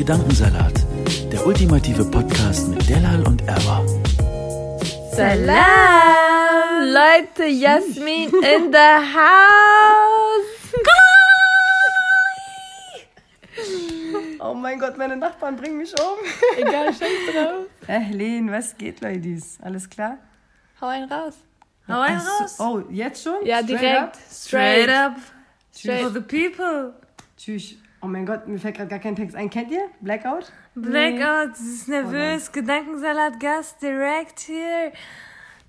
Gedankensalat, 0.00 0.72
der 1.30 1.46
ultimative 1.46 2.06
Podcast 2.06 2.68
mit 2.68 2.88
Delal 2.88 3.22
und 3.28 3.46
Erwa. 3.46 3.84
Salam, 5.12 6.88
Leute, 6.88 7.44
Jasmin 7.44 8.30
in 8.30 8.72
the 8.72 8.96
house. 9.14 10.72
Oh 14.38 14.54
mein 14.54 14.78
Gott, 14.80 14.96
meine 14.96 15.18
Nachbarn 15.18 15.56
bringen 15.56 15.76
mich 15.76 15.92
um. 16.00 16.16
Egal, 16.56 16.94
scheiß 16.94 17.34
drauf. 17.34 17.66
Helene, 17.86 18.50
was 18.50 18.74
geht, 18.78 19.02
Ladies? 19.02 19.58
Alles 19.60 19.90
klar? 19.90 20.16
Hau 20.80 20.86
einen 20.86 21.12
raus. 21.12 21.34
Hau 21.86 22.00
einen 22.00 22.22
Ach 22.24 22.40
raus. 22.40 22.56
Oh, 22.58 22.82
jetzt 22.90 23.22
schon? 23.22 23.44
Ja, 23.44 23.58
Straight 23.58 23.68
direkt. 23.82 23.98
up? 24.00 24.16
Straight 24.32 24.88
up 24.88 25.16
Straight. 25.74 26.00
for 26.00 26.10
the 26.10 26.20
people. 26.22 26.94
Tschüss. 27.36 27.74
Oh 28.02 28.06
mein 28.06 28.24
Gott, 28.24 28.48
mir 28.48 28.58
fällt 28.58 28.76
gerade 28.76 28.88
gar 28.88 28.98
kein 28.98 29.14
Text 29.14 29.36
ein. 29.36 29.50
Kennt 29.50 29.70
ihr? 29.70 29.82
Blackout? 30.00 30.52
Blackout, 30.74 31.56
sie 31.56 31.74
ist 31.74 31.88
nervös. 31.88 32.50
Gedankensalat, 32.50 33.38
Gast 33.38 33.82
direkt 33.82 34.40
hier. 34.40 34.92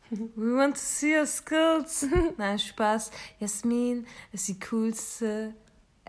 We 0.10 0.56
want 0.56 0.76
to 0.76 0.80
see 0.82 1.18
your 1.18 1.26
skills. 1.26 2.06
Nein, 2.38 2.58
Spaß. 2.60 3.12
Jasmin 3.40 4.06
ist 4.32 4.48
die 4.48 4.60
coolste 4.60 5.54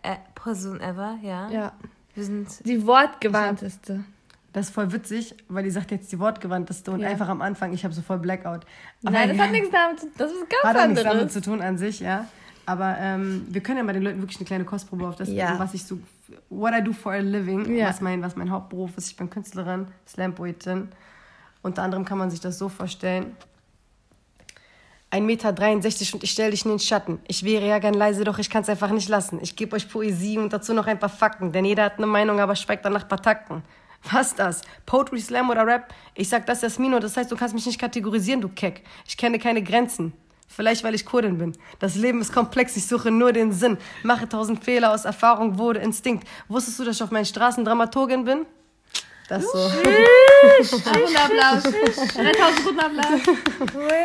äh, 0.02 0.16
Person 0.34 0.80
ever, 0.80 1.18
ja? 1.22 1.48
Ja, 1.50 1.72
Wir 2.14 2.24
sind 2.24 2.66
die 2.66 2.84
wortgewandteste. 2.86 4.04
Das 4.52 4.66
ist 4.68 4.74
voll 4.74 4.92
witzig, 4.92 5.34
weil 5.48 5.64
die 5.64 5.70
sagt 5.70 5.90
jetzt 5.92 6.12
die 6.12 6.18
wortgewandteste 6.18 6.90
und 6.90 7.00
Ja. 7.00 7.08
einfach 7.08 7.28
am 7.28 7.40
Anfang, 7.40 7.72
ich 7.72 7.84
habe 7.84 7.94
so 7.94 8.02
voll 8.02 8.18
Blackout. 8.18 8.66
Aber 9.02 9.12
Nein, 9.12 9.30
das 9.30 9.38
hat 9.38 9.50
nichts 9.50 9.70
damit 9.70 10.00
zu 10.00 10.06
Das 10.18 10.30
ist 10.30 10.40
ganz 10.50 10.62
hat 10.64 10.76
auch 10.76 10.86
nichts 10.88 11.02
damit 11.02 11.12
anderes. 11.12 11.32
zu 11.32 11.40
tun 11.40 11.62
an 11.62 11.78
sich, 11.78 12.00
ja. 12.00 12.26
Aber 12.66 12.96
ähm, 12.98 13.46
wir 13.48 13.60
können 13.60 13.78
ja 13.78 13.82
mal 13.84 13.92
den 13.92 14.02
Leuten 14.02 14.20
wirklich 14.20 14.38
eine 14.38 14.46
kleine 14.46 14.64
Kostprobe 14.64 15.06
auf 15.08 15.16
das, 15.16 15.28
Ja. 15.28 15.58
was 15.58 15.74
ich 15.74 15.84
so, 15.84 15.98
what 16.48 16.72
I 16.78 16.82
do 16.82 16.92
for 16.92 17.12
a 17.12 17.18
living, 17.18 17.74
Ja. 17.76 17.88
was, 17.88 18.00
mein, 18.00 18.22
was 18.22 18.36
mein 18.36 18.50
Hauptberuf 18.50 18.96
ist. 18.96 19.08
Ich 19.08 19.16
bin 19.16 19.28
Künstlerin, 19.30 19.86
Slam-Poetin. 20.06 20.88
Unter 21.62 21.82
anderem 21.82 22.04
kann 22.04 22.18
man 22.18 22.30
sich 22.30 22.40
das 22.40 22.58
so 22.58 22.68
vorstellen. 22.68 23.36
1,63 25.10 25.20
Meter 25.20 26.14
und 26.14 26.24
ich 26.24 26.30
stelle 26.30 26.50
dich 26.52 26.64
in 26.64 26.70
den 26.70 26.78
Schatten. 26.78 27.18
Ich 27.28 27.44
wäre 27.44 27.66
ja 27.66 27.78
gern 27.80 27.92
leise, 27.94 28.24
doch 28.24 28.38
ich 28.38 28.48
kann 28.48 28.62
es 28.62 28.68
einfach 28.70 28.90
nicht 28.90 29.08
lassen. 29.10 29.40
Ich 29.42 29.56
gebe 29.56 29.76
euch 29.76 29.88
Poesie 29.90 30.38
und 30.38 30.52
dazu 30.52 30.72
noch 30.72 30.86
ein 30.86 30.98
paar 30.98 31.10
Fakten, 31.10 31.52
denn 31.52 31.66
jeder 31.66 31.84
hat 31.84 31.98
eine 31.98 32.06
Meinung, 32.06 32.40
aber 32.40 32.56
schweigt 32.56 32.84
dann 32.86 32.94
nach 32.94 33.06
paar 33.06 33.20
Takten. 33.20 33.62
Was 34.10 34.34
das? 34.34 34.62
Poetry, 34.86 35.20
Slam 35.20 35.50
oder 35.50 35.66
Rap? 35.66 35.92
Ich 36.14 36.28
sag 36.30 36.46
das 36.46 36.62
Jasmino, 36.62 36.98
das 36.98 37.16
heißt, 37.16 37.30
du 37.30 37.36
kannst 37.36 37.54
mich 37.54 37.66
nicht 37.66 37.78
kategorisieren, 37.78 38.40
du 38.40 38.48
Keck. 38.48 38.82
Ich 39.06 39.16
kenne 39.16 39.38
keine 39.38 39.62
Grenzen. 39.62 40.12
Vielleicht, 40.54 40.84
weil 40.84 40.94
ich 40.94 41.06
Kurdin 41.06 41.38
bin. 41.38 41.52
Das 41.78 41.94
Leben 41.96 42.20
ist 42.20 42.32
komplex, 42.32 42.76
ich 42.76 42.86
suche 42.86 43.10
nur 43.10 43.32
den 43.32 43.52
Sinn. 43.52 43.78
Mache 44.02 44.28
tausend 44.28 44.64
Fehler 44.64 44.92
aus 44.92 45.04
Erfahrung, 45.04 45.58
wurde 45.58 45.80
Instinkt. 45.80 46.26
Wusstest 46.48 46.78
du, 46.78 46.84
dass 46.84 46.96
ich 46.96 47.02
auf 47.02 47.10
meinen 47.10 47.24
Straßen 47.24 47.64
Dramaturgin 47.64 48.24
bin? 48.24 48.46
Das 49.28 49.44
so. 49.44 49.58
Rundenapplaus. 49.58 51.62
3000 51.62 52.66
Rundenapplaus. 52.66 53.36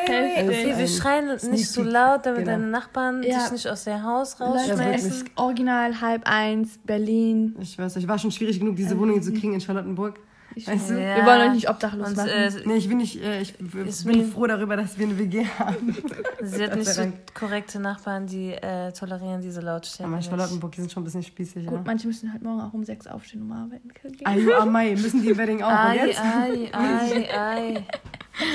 Hey, 0.05 0.73
wir 0.77 0.87
schreien 0.87 1.37
nicht 1.51 1.69
so 1.69 1.83
laut, 1.83 2.25
damit 2.25 2.41
Genau. 2.45 2.51
deine 2.51 2.67
Nachbarn 2.67 3.23
Ja. 3.23 3.43
dich 3.43 3.51
nicht 3.51 3.67
aus 3.67 3.83
dem 3.83 4.03
Haus 4.03 4.37
Leute, 4.39 4.53
es 4.61 4.69
rausschmeißen. 4.69 5.09
ist 5.11 5.25
original 5.35 5.99
halb 6.01 6.21
eins, 6.25 6.77
Berlin. 6.85 7.55
Ich 7.59 7.77
weiß 7.77 7.95
nicht, 7.95 8.07
war 8.07 8.17
schon 8.19 8.31
schwierig 8.31 8.59
genug, 8.59 8.75
diese 8.75 8.97
Wohnung 8.97 9.21
zu 9.21 9.33
kriegen 9.33 9.53
in 9.53 9.61
Charlottenburg. 9.61 10.19
Weißt 10.65 10.89
du? 10.89 10.93
Ja. 10.93 11.17
Wir 11.17 11.25
wollen 11.25 11.41
euch 11.49 11.53
nicht 11.55 11.69
obdachlos 11.69 12.07
Und 12.07 12.15
machen. 12.17 12.29
äh, 12.29 12.51
Nee, 12.65 12.75
ich 12.77 12.87
bin 12.87 12.97
nicht, 12.97 13.21
äh, 13.21 13.41
ich 13.41 13.53
bin 13.57 14.31
froh 14.31 14.47
darüber, 14.47 14.77
dass 14.77 14.97
wir 14.97 15.05
eine 15.07 15.17
WG 15.19 15.45
haben. 15.59 15.95
sie 16.41 16.63
hat 16.63 16.75
nicht 16.75 16.87
so 16.87 17.11
korrekte 17.33 17.79
Nachbarn, 17.79 18.25
die 18.27 18.53
äh, 18.53 18.91
tolerieren 18.93 19.41
diese 19.41 19.59
Lautstärke. 19.61 20.07
Aber 20.07 20.17
nicht. 20.17 20.29
Charlottenburg, 20.29 20.71
die 20.71 20.81
sind 20.81 20.91
schon 20.91 21.03
ein 21.03 21.05
bisschen 21.05 21.23
spießig, 21.23 21.65
Gut, 21.65 21.75
ja. 21.75 21.83
manche 21.85 22.07
müssen 22.07 22.31
halt 22.31 22.41
morgen 22.41 22.61
auch 22.61 22.73
um 22.73 22.83
sechs 22.85 23.05
aufstehen, 23.07 23.41
um 23.43 23.51
arbeiten 23.51 23.89
zu 24.01 24.07
gehen. 24.09 24.25
Ayu 24.25 24.53
Amai, 24.53 24.91
müssen 24.95 25.21
die 25.21 25.37
Wedding 25.37 25.61
auch. 25.61 25.69
Und 25.69 25.75
Ei, 25.77 26.07
jetzt? 26.07 26.19
ei, 26.21 26.69
ei, 26.73 27.29
ei. 27.37 27.85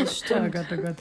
Das 0.01 0.09
Oh 0.23 0.25
stimmt. 0.25 0.53
Gott, 0.55 0.67
oh 0.73 0.77
Gott. 0.77 0.97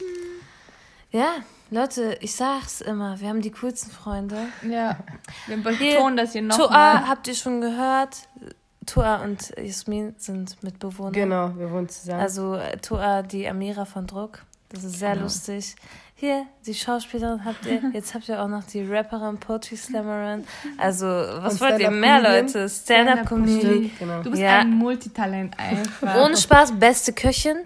Ja, 1.12 1.36
Leute, 1.70 2.18
ich 2.22 2.34
sag's 2.36 2.82
immer, 2.82 3.20
wir 3.20 3.30
haben 3.30 3.42
die 3.42 3.52
coolsten 3.52 3.92
Freunde. 3.92 4.36
Ja, 4.68 4.98
wir 5.48 5.58
Hier, 5.78 5.94
betonen 5.96 6.18
das 6.18 6.32
hier 6.34 6.48
Toa 6.50 6.58
nochmal. 6.58 7.08
habt 7.08 7.28
ihr 7.28 7.36
schon 7.36 7.62
gehört. 7.62 8.28
Toa 8.92 9.24
und 9.24 9.54
Jasmin 9.58 10.16
sind 10.18 10.62
Mitbewohner. 10.64 11.12
Genau, 11.12 11.56
wir 11.58 11.72
wohnen 11.72 11.88
zusammen. 11.88 12.20
Also 12.22 12.56
äh, 12.56 12.78
Toa, 12.78 13.22
die 13.24 13.48
Amira 13.48 13.86
von 13.86 14.06
Druck. 14.08 14.44
Das 14.70 14.84
ist 14.84 15.00
sehr 15.00 15.12
Genau. 15.12 15.24
lustig. 15.24 15.76
Hier, 16.22 16.46
die 16.68 16.76
Schauspielerin 16.76 17.44
habt 17.44 17.66
ihr. 17.66 17.82
Jetzt 17.94 18.14
habt 18.14 18.30
ihr 18.30 18.40
auch 18.40 18.48
noch 18.48 18.64
die 18.64 18.84
Rapperin, 18.84 19.40
Poetry 19.40 19.76
Slammerin. 19.76 20.46
Also, 20.78 21.08
was 21.08 21.60
wollt 21.60 21.80
ihr 21.80 21.90
mehr? 21.90 22.22
Leute? 22.22 22.70
Stand-up-Comedy. 22.70 23.60
Stimmt, 23.60 23.98
genau. 24.00 24.22
Du 24.22 24.30
bist 24.30 24.44
Ja. 24.44 24.60
ein 24.60 24.70
Multitalent 24.70 25.58
einfach. 25.58 26.24
Ohne 26.24 26.38
Spaß, 26.38 26.74
beste 26.80 27.14
Köchin, 27.14 27.58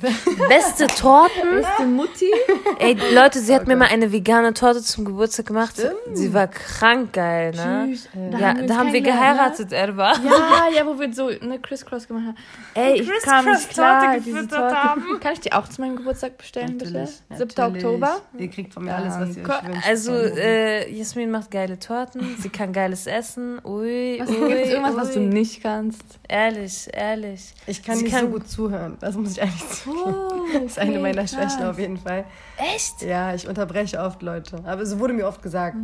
beste 0.47 0.88
Torten. 1.01 1.49
Bist 1.53 1.67
du 1.79 1.83
Mutti? 1.83 2.31
Ey, 2.79 2.95
Leute, 3.13 3.39
sie 3.41 3.53
hat 3.53 3.67
mir 3.67 3.75
mal 3.75 3.89
eine 3.89 4.09
vegane 4.13 4.53
Torte 4.53 4.81
zum 4.81 5.03
Geburtstag 5.03 5.47
gemacht. 5.47 5.75
Sie 6.13 6.33
war 6.33 6.47
krank 6.47 7.11
geil, 7.11 7.51
ne? 7.51 7.88
Tschüss. 7.89 8.07
Ja, 8.39 8.51
uns 8.51 8.67
da 8.67 8.75
haben 8.77 8.94
wir 8.94 9.03
kennengelernt, 9.03 9.03
geheiratet, 9.03 9.73
Erba. 9.73 10.17
Ne? 10.17 10.29
Ja, 10.29 10.67
ja, 10.73 10.85
wo 10.85 10.97
wir 10.97 11.11
so 11.13 11.27
eine 11.27 11.59
Crisscross 11.59 12.07
gemacht 12.07 12.27
haben. 12.27 12.38
Ey, 12.73 13.01
ich 13.01 13.09
kam 13.21 13.44
nicht 13.44 13.69
klar, 13.69 14.13
Criss-Cross-Torte 14.13 14.21
diese 14.23 14.31
gefüttert 14.38 14.59
Torte. 14.61 14.75
haben. 14.83 15.19
Kann 15.19 15.33
ich 15.33 15.41
die 15.41 15.51
auch 15.51 15.67
zu 15.67 15.81
meinem 15.81 15.97
Geburtstag 15.97 16.38
bestellen, 16.38 16.77
bitte? 16.77 16.94
Natürlich, 16.94 17.09
7. 17.35 17.49
natürlich. 17.57 17.85
Oktober. 17.85 18.21
Ihr 18.45 18.51
kriegt 18.51 18.73
von 18.73 18.83
mir 18.85 18.95
alles, 18.95 19.13
was 19.19 19.35
ihr 19.38 19.44
euch 19.50 19.63
wünscht. 19.67 19.88
Also, 19.88 20.11
äh, 20.13 20.91
Jasmin 20.91 21.31
macht 21.31 21.51
geile 21.51 21.79
Torten, 21.79 22.35
sie 22.39 22.50
kann 22.50 22.72
geiles 22.73 23.07
Essen. 23.07 23.59
Ui, 23.66 24.19
Was, 24.19 24.29
ui, 24.29 24.47
gibt's 24.50 24.69
irgendwas, 24.69 24.94
ui. 24.95 25.01
was 25.01 25.11
du 25.13 25.19
nicht 25.22 25.63
kannst? 25.63 26.03
Ehrlich, 26.28 26.88
ehrlich. 26.94 27.53
ich 27.67 27.83
kann 27.83 27.97
sie 27.97 28.03
nicht 28.03 28.13
kann- 28.16 28.25
so 28.25 28.31
gut 28.31 28.47
zuhören. 28.50 28.97
Das 29.00 29.16
muss 29.16 29.31
ich 29.33 29.39
ehrlich 29.39 29.69
zugeben. 29.69 30.01
Oh, 30.06 30.31
Das 30.53 30.63
ist 30.63 30.79
eine 30.79 30.91
okay, 30.91 31.00
meiner 31.01 31.22
krass. 31.23 31.31
Schwächen 31.31 31.63
auf 31.66 31.79
jeden 31.79 31.97
Fall. 31.97 32.25
Echt? 32.57 33.01
Ja, 33.01 33.33
ich 33.35 33.47
unterbreche 33.47 34.00
oft 34.00 34.22
Leute. 34.22 34.57
Aber 34.66 34.81
es 34.81 34.97
wurde 34.97 35.13
mir 35.13 35.27
oft 35.27 35.41
gesagt. 35.41 35.77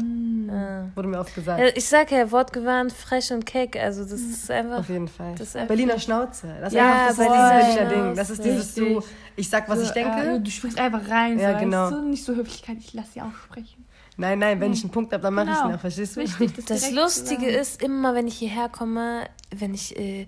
Ja. 0.47 0.85
Wurde 0.95 1.07
mir 1.09 1.19
oft 1.19 1.33
gesagt. 1.35 1.59
Ja, 1.59 1.67
Ich 1.75 1.85
sag 1.87 2.11
ja, 2.11 2.31
wortgewandt, 2.31 2.93
frech 2.93 3.31
und 3.33 3.45
keck. 3.45 3.75
Also, 3.77 4.03
das 4.03 4.13
ist 4.21 4.49
einfach. 4.49 4.79
Auf 4.79 4.89
jeden 4.89 5.07
Fall. 5.07 5.31
Das 5.37 5.49
ist 5.49 5.55
einfach- 5.55 5.67
Berliner 5.67 5.99
Schnauze. 5.99 6.47
Das 6.59 6.69
ist 6.71 6.77
Ja, 6.77 7.07
einfach 7.07 7.07
das, 7.07 7.67
ist 7.67 7.75
Berliner 7.77 7.89
Ding. 8.05 8.15
Das 8.15 8.29
ist 8.29 8.43
dieses 8.43 8.75
so. 8.75 9.03
Ich 9.41 9.49
sag, 9.49 9.67
was 9.67 9.79
So, 9.79 9.85
ich 9.85 9.91
denke. 9.91 10.35
Äh, 10.35 10.39
du 10.39 10.49
sprichst 10.51 10.79
einfach 10.79 11.09
rein, 11.09 11.37
Ja, 11.39 11.53
so, 11.53 11.59
genau. 11.59 11.83
weißt 11.85 11.91
du? 11.93 12.01
Nicht 12.03 12.23
so 12.23 12.35
Höflichkeit, 12.35 12.77
ich 12.79 12.93
lass 12.93 13.13
sie 13.13 13.21
auch 13.21 13.33
sprechen. 13.45 13.85
Nein, 14.17 14.39
nein, 14.39 14.59
wenn 14.59 14.71
ich 14.73 14.83
einen 14.83 14.91
Punkt 14.91 15.11
habe, 15.13 15.23
dann 15.23 15.33
mache 15.33 15.49
ich 15.49 15.55
Genau. 15.57 15.69
ihn 15.69 15.75
auch, 15.75 15.79
verstehst 15.79 16.15
du? 16.15 16.21
Wichtig, 16.21 16.53
das, 16.55 16.65
Das 16.65 16.91
Lustige 16.91 17.47
ist, 17.47 17.81
immer 17.81 18.13
wenn 18.13 18.27
ich 18.27 18.35
hierher 18.37 18.69
komme, 18.69 19.25
wenn 19.55 19.73
ich 19.73 19.97
äh, 19.97 20.27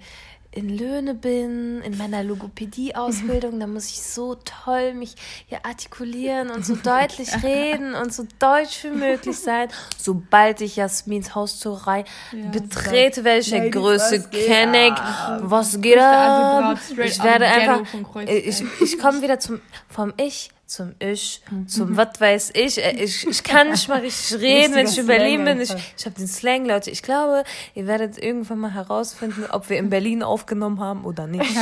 in 0.56 0.70
Löhne 0.70 1.16
bin, 1.16 1.82
in 1.82 1.98
meiner 1.98 2.24
Logopädie-Ausbildung, 2.24 3.60
dann 3.60 3.74
muss 3.74 3.90
ich 3.90 4.02
so 4.02 4.36
toll 4.36 4.94
mich 4.94 5.16
hier 5.48 5.66
artikulieren 5.66 6.52
und 6.52 6.66
so 6.66 6.76
deutlich 6.84 7.30
reden 7.44 7.96
und 7.96 8.14
so 8.14 8.26
deutsch 8.40 8.84
wie 8.84 8.90
möglich 8.90 9.38
sein. 9.38 9.70
Sobald 9.98 10.62
ich 10.62 10.76
Jasmins 10.76 11.36
Haustürerei 11.36 12.06
betrete, 12.52 13.24
werde 13.24 13.40
ich 13.40 13.50
der 13.50 13.70
Größe 13.70 14.28
geht 14.30 14.46
Kenneck. 14.46 14.94
Was 15.40 15.82
geht 15.82 15.98
Also 15.98 16.58
ab? 16.58 16.64
Braut 16.64 16.80
straight 16.84 17.10
Ich 17.10 17.24
werde 17.24 17.46
einfach, 17.46 17.82
äh, 18.28 18.38
ich, 18.38 18.64
ich 18.82 19.00
komme 19.00 19.22
wieder 19.22 19.40
zum, 19.40 19.62
vom 19.90 20.14
Ich 20.18 20.50
zum 20.66 20.94
Ich, 21.00 21.42
zum 21.68 21.96
was 21.98 22.20
weiß 22.20 22.52
ich. 22.56 22.84
Äh, 22.84 23.04
Ich, 23.04 23.28
ich 23.28 23.44
kann 23.44 23.70
nicht 23.70 23.88
mal 23.90 24.00
richtig 24.00 24.40
reden, 24.42 24.74
wenn 24.76 24.88
ich 24.88 24.98
in 24.98 25.06
Berlin 25.08 25.44
bin. 25.46 25.62
Ich, 25.62 25.72
ich 25.98 26.06
habe 26.06 26.16
den 26.16 26.28
Slang, 26.28 26.66
Leute. 26.66 26.90
Ich 26.90 27.04
glaube, 27.04 27.44
ihr 27.76 27.86
werdet 27.86 28.18
irgendwann 28.18 28.60
mal 28.60 28.74
herausfinden, 28.74 29.46
ob 29.52 29.70
wir 29.70 29.78
in 29.78 29.90
Berlin 29.90 30.24
aufgenommen 30.24 30.80
haben 30.80 31.06
oder 31.06 31.28
nicht. 31.28 31.44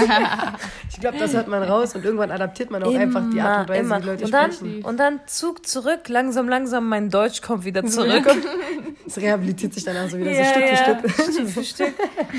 Ich 0.94 1.00
glaube, 1.00 1.18
das 1.18 1.34
hört 1.34 1.48
man 1.48 1.64
raus 1.64 1.96
und 1.96 2.06
irgendwann 2.06 2.30
adaptiert 2.32 2.70
man 2.70 2.84
auch 2.84 2.94
einfach 2.94 3.24
die 3.34 3.42
Art 3.42 3.62
und 3.62 3.76
Weise, 3.76 3.80
immer. 3.82 4.02
wie 4.02 4.06
Leute 4.06 4.26
und 4.26 4.32
dann, 4.32 4.52
sprechen. 4.52 4.84
und 4.86 4.98
dann 4.98 5.20
Zug 5.26 5.66
zurück, 5.66 6.08
langsam, 6.10 6.48
langsam, 6.48 6.88
mein 6.88 7.10
Deutsch 7.10 7.42
kommt 7.42 7.66
wieder 7.66 7.84
zurück. 7.86 8.26
Es 9.08 9.18
rehabilitiert 9.18 9.74
sich 9.74 9.84
dann 9.84 9.98
also 9.98 10.18
wieder 10.20 10.32
Ja, 10.32 10.46
so 10.46 10.52
Stück 10.52 10.64
ja, 10.64 10.76
für 10.76 10.78
Stück. 11.10 11.34
Stück 11.34 11.50
für 11.50 11.64
Stück. 11.64 11.94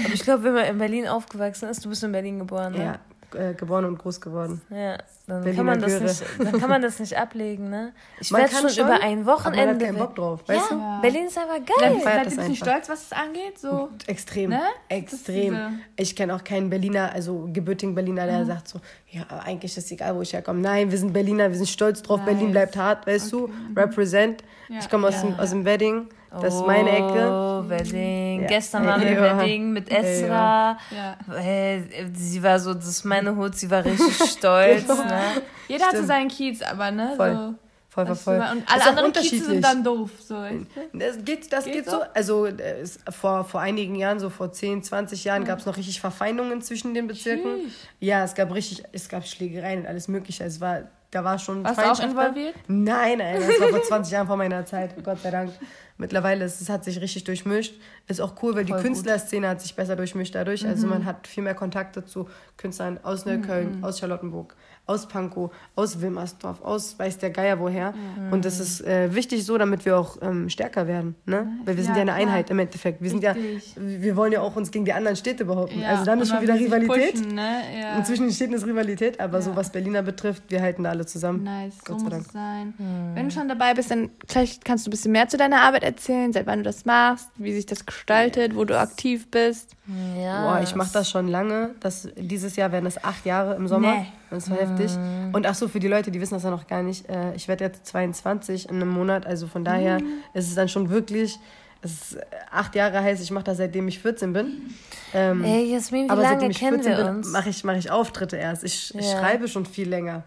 Aber 0.04 0.14
ich 0.14 0.22
glaube, 0.22 0.44
wenn 0.44 0.52
man 0.54 0.64
in 0.66 0.78
Berlin 0.78 1.08
aufgewachsen 1.08 1.68
ist, 1.68 1.84
du 1.84 1.88
bist 1.88 2.04
in 2.04 2.12
Berlin 2.12 2.38
geboren, 2.38 2.72
ne? 2.74 2.84
Ja, 2.84 2.98
äh, 3.34 3.54
geboren 3.54 3.84
und 3.84 3.98
groß 3.98 4.20
geworden. 4.20 4.60
Ja, 4.70 4.98
dann 5.26 5.42
Berliner 5.44 5.56
kann, 5.56 5.66
man 5.66 5.80
das 5.80 5.92
Göre. 5.92 6.02
nicht, 6.04 6.22
dann 6.38 6.60
kann 6.60 6.70
man 6.70 6.82
das 6.82 6.98
nicht 7.00 7.16
ablegen, 7.18 7.70
ne? 7.70 7.92
Ich 8.20 8.32
werde 8.32 8.50
kann 8.52 8.68
schon, 8.68 8.84
über 8.84 8.94
ein 9.00 9.00
aber 9.00 9.10
man 9.14 9.26
Wochenende. 9.26 9.74
hat 9.74 9.80
keinen 9.94 9.98
Bock 9.98 10.14
drauf, 10.16 10.40
ja, 10.48 10.54
weißt 10.56 10.70
du? 10.70 10.74
Ja. 10.76 10.98
Berlin 11.00 11.26
ist 11.26 11.38
einfach 11.38 11.54
Seid, 11.54 11.66
geil. 11.78 11.92
ihr 11.92 12.04
das 12.04 12.08
ein 12.14 12.24
bisschen 12.24 12.40
einfach. 12.42 12.56
stolz, 12.56 12.88
was 12.88 13.02
es 13.04 13.12
angeht? 13.12 13.58
So. 13.58 13.88
Extrem, 14.06 14.50
Ne? 14.50 14.60
extrem. 14.88 15.80
Ich 15.96 16.14
kenne 16.16 16.34
auch 16.34 16.44
keinen 16.44 16.70
Berliner, 16.70 17.12
also 17.12 17.48
gebürtigen 17.52 17.94
Berliner, 17.94 18.26
der 18.26 18.44
sagt 18.46 18.68
so, 18.68 18.80
ja, 19.10 19.22
aber 19.28 19.42
eigentlich 19.44 19.76
ist 19.76 19.84
es 19.84 19.90
egal, 19.92 20.14
wo 20.16 20.22
ich 20.22 20.32
herkomme. 20.32 20.60
Nein, 20.60 20.90
wir 20.90 20.98
sind 20.98 21.12
Berliner, 21.12 21.48
wir 21.50 21.56
sind 21.56 21.68
stolz 21.68 22.02
drauf, 22.02 22.20
Berlin 22.24 22.44
Nice. 22.44 22.52
bleibt 22.52 22.76
hart, 22.76 23.06
weißt 23.06 23.32
du? 23.32 23.50
Represent. 23.76 24.42
Ja. 24.72 24.78
Ich 24.80 24.88
komme 24.88 25.08
aus, 25.08 25.14
Ja. 25.16 25.22
dem, 25.22 25.38
aus 25.38 25.50
dem 25.50 25.64
Wedding, 25.66 26.08
das 26.40 26.54
ist 26.54 26.66
meine 26.66 26.90
Ecke. 26.90 27.28
Oh, 27.30 27.68
Wedding. 27.68 28.40
Ja. 28.42 28.46
Gestern 28.48 28.86
waren 28.86 29.02
wir 29.02 29.12
Ja. 29.12 29.38
Wedding 29.38 29.70
mit 29.72 29.90
Esra. 29.90 30.78
Ja. 30.90 31.16
Äh, 31.38 31.82
Sie 32.14 32.42
war 32.42 32.58
so, 32.58 32.72
das 32.72 32.86
ist 32.88 33.04
meine 33.04 33.36
Hut, 33.36 33.54
sie 33.54 33.70
war 33.70 33.84
richtig 33.84 34.14
stolz. 34.30 34.88
ne? 34.88 35.20
Jeder 35.68 35.84
hat 35.84 35.90
so 35.90 35.96
Stimmt. 35.98 36.08
seinen 36.08 36.28
Kiez, 36.28 36.62
aber 36.62 36.90
ne? 36.90 37.12
Voll. 37.16 37.34
So. 37.34 37.54
Voll, 37.90 38.06
voll, 38.06 38.16
voll. 38.16 38.36
Und 38.52 38.72
alle 38.72 38.86
anderen 38.86 39.12
Kieze 39.12 39.44
sind 39.44 39.62
dann 39.62 39.84
doof. 39.84 40.08
So. 40.26 40.34
du? 40.36 40.66
Das 40.94 41.22
geht, 41.22 41.52
das 41.52 41.64
Geht 41.66 41.74
geht, 41.74 41.84
so? 41.84 41.98
so. 41.98 42.02
Also 42.14 42.46
äh, 42.46 42.80
es, 42.80 42.98
vor, 43.10 43.44
vor 43.44 43.60
einigen 43.60 43.94
Jahren, 43.96 44.18
so 44.18 44.30
vor 44.30 44.50
10, 44.50 44.82
20 44.82 45.24
Jahren, 45.24 45.44
gab 45.44 45.58
es 45.58 45.66
noch 45.66 45.76
richtig 45.76 46.00
Verfeindungen 46.00 46.62
zwischen 46.62 46.94
den 46.94 47.06
Bezirken. 47.06 47.60
Tschüss. 47.64 47.72
Ja, 48.00 48.24
es 48.24 48.34
gab 48.34 48.54
richtig, 48.54 48.82
es 48.92 49.10
gab 49.10 49.26
Schlägereien 49.26 49.80
und 49.80 49.86
alles 49.86 50.08
mögliche. 50.08 50.42
Es 50.44 50.58
war, 50.62 50.84
da 51.12 51.22
war 51.22 51.38
schon 51.38 51.62
Warst 51.62 51.78
du 51.78 51.82
auch 52.04 52.10
involviert? 52.10 52.54
Nein, 52.66 53.18
nein, 53.18 53.36
das 53.40 53.60
war 53.60 53.68
vor 53.68 53.82
20 53.88 54.12
Jahren 54.12 54.26
vor 54.26 54.36
meiner 54.36 54.66
Zeit, 54.66 55.02
Gott 55.04 55.20
sei 55.20 55.30
Dank. 55.30 55.52
Mittlerweile 55.98 56.44
ist 56.46 56.60
es 56.60 56.68
hat 56.68 56.82
sich 56.84 57.00
richtig 57.00 57.22
durchmischt. 57.24 57.74
Ist 58.08 58.20
auch 58.20 58.34
cool, 58.42 58.56
weil 58.56 58.64
die 58.64 58.72
Voll 58.72 58.80
gut. 58.80 58.86
Künstlerszene 58.88 59.48
hat 59.48 59.60
sich 59.60 59.76
besser 59.76 59.94
durchmischt 59.94 60.34
dadurch. 60.34 60.66
Also 60.66 60.86
Mhm. 60.86 60.92
man 60.94 61.04
hat 61.04 61.28
viel 61.28 61.44
mehr 61.44 61.54
Kontakte 61.54 62.04
zu 62.04 62.28
Künstlern 62.56 62.98
aus 63.04 63.24
Neukölln, 63.26 63.84
aus 63.84 64.00
Charlottenburg, 64.00 64.56
aus 64.86 65.06
Pankow, 65.06 65.50
aus 65.76 66.00
Wilmersdorf, 66.00 66.60
aus 66.62 66.98
weiß 66.98 67.18
der 67.18 67.30
Geier 67.30 67.60
woher. 67.60 67.94
Und 68.30 68.44
das 68.44 68.58
ist 68.58 68.80
äh, 68.80 69.14
wichtig 69.14 69.44
so, 69.46 69.56
damit 69.56 69.84
wir 69.84 69.96
auch 69.96 70.16
ähm, 70.20 70.48
stärker 70.48 70.86
werden. 70.86 71.14
Ne? 71.24 71.46
Weil 71.64 71.76
wir 71.76 71.84
sind 71.84 71.96
Ja, 71.96 72.04
ja, 72.04 72.12
eine. 72.12 72.12
Einheit 72.14 72.50
im 72.50 72.58
Endeffekt. 72.58 73.00
Wir 73.00 73.08
sind 73.10 73.22
ja, 73.22 73.34
wir 73.76 74.16
wollen 74.16 74.32
ja 74.32 74.40
auch 74.40 74.56
uns 74.56 74.70
gegen 74.70 74.84
die 74.84 74.92
anderen 74.92 75.16
Städte 75.16 75.44
behaupten. 75.44 75.80
Ja, 75.80 75.90
also 75.90 76.04
dann 76.04 76.20
ist 76.20 76.30
schon 76.30 76.42
wieder 76.42 76.54
Rivalität. 76.54 77.14
pushen, 77.14 77.34
ne? 77.34 77.60
ja. 77.80 77.96
Und 77.96 78.06
zwischen 78.06 78.24
den 78.26 78.32
Städten 78.32 78.54
ist 78.54 78.66
Rivalität, 78.66 79.20
aber 79.20 79.40
so 79.40 79.54
was 79.54 79.70
Berliner 79.70 80.02
betrifft, 80.02 80.42
wir 80.48 80.60
halten 80.60 80.82
da 80.82 80.90
alle 80.90 81.06
zusammen. 81.06 81.44
Nice, 81.44 81.74
so 81.86 81.92
Gott 81.92 82.00
sei 82.00 82.04
muss 82.04 82.12
Dank. 82.12 82.26
es 82.26 82.32
sein. 82.32 82.74
Wenn 83.14 83.24
du 83.28 83.30
schon 83.30 83.48
dabei 83.48 83.74
bist, 83.74 83.90
dann 83.90 84.10
vielleicht 84.26 84.64
kannst 84.64 84.86
du 84.86 84.90
ein 84.90 84.92
bisschen 84.92 85.12
mehr 85.12 85.28
zu 85.28 85.36
deiner 85.36 85.60
Arbeit 85.62 85.84
erzählen, 85.84 86.32
seit 86.32 86.46
wann 86.46 86.58
du 86.58 86.64
das 86.64 86.84
machst, 86.84 87.28
wie 87.36 87.52
sich 87.52 87.66
das 87.66 87.86
gestaltet, 87.86 88.56
wo 88.56 88.64
du 88.64 88.78
aktiv 88.78 89.30
bist. 89.30 89.76
Ja. 90.18 90.44
Boah, 90.44 90.60
ich 90.62 90.74
mache 90.74 90.92
das 90.92 91.08
schon 91.08 91.28
lange. 91.28 91.70
Das, 91.80 92.08
dieses 92.16 92.56
Jahr 92.56 92.72
werden 92.72 92.86
es 92.86 93.02
acht 93.02 93.24
Jahre 93.26 93.54
im 93.54 93.68
Sommer. 93.68 93.94
Nee. 93.94 94.06
Das 94.32 94.50
war 94.50 94.56
heftig. 94.58 94.98
Und 95.32 95.46
ach 95.46 95.54
so, 95.54 95.68
für 95.68 95.78
die 95.80 95.88
Leute, 95.88 96.10
die 96.10 96.20
wissen 96.20 96.34
das 96.34 96.42
ja 96.42 96.50
noch 96.50 96.66
gar 96.66 96.82
nicht, 96.82 97.08
äh, 97.08 97.34
ich 97.34 97.48
werde 97.48 97.64
jetzt 97.64 97.86
22 97.86 98.68
in 98.68 98.76
einem 98.76 98.88
Monat. 98.88 99.26
Also 99.26 99.46
von 99.46 99.64
daher 99.64 99.98
ist 100.34 100.48
es 100.48 100.54
dann 100.54 100.68
schon 100.68 100.90
wirklich, 100.90 101.38
es 101.82 101.92
ist, 101.92 102.14
äh, 102.16 102.22
acht 102.50 102.74
Jahre 102.74 103.00
heißt, 103.02 103.22
ich 103.22 103.30
mache 103.30 103.44
das 103.44 103.58
seitdem 103.58 103.86
ich 103.88 103.98
14 104.00 104.32
bin. 104.32 104.74
Ähm, 105.14 105.44
Ey, 105.44 105.72
Jasmin, 105.72 106.06
wie 106.06 106.10
aber 106.10 106.22
lange 106.22 106.34
seitdem 106.34 106.50
ich 106.50 106.58
kennen 106.58 106.82
14 106.82 106.96
wir 106.98 107.04
bin, 107.04 107.16
uns? 107.16 107.28
mache 107.32 107.50
ich, 107.50 107.64
mach 107.64 107.76
ich 107.76 107.90
Auftritte 107.90 108.36
erst. 108.36 108.64
Ich, 108.64 108.94
ich 108.96 109.06
Ja. 109.06 109.18
schreibe 109.18 109.48
schon 109.48 109.66
viel 109.66 109.88
länger. 109.88 110.22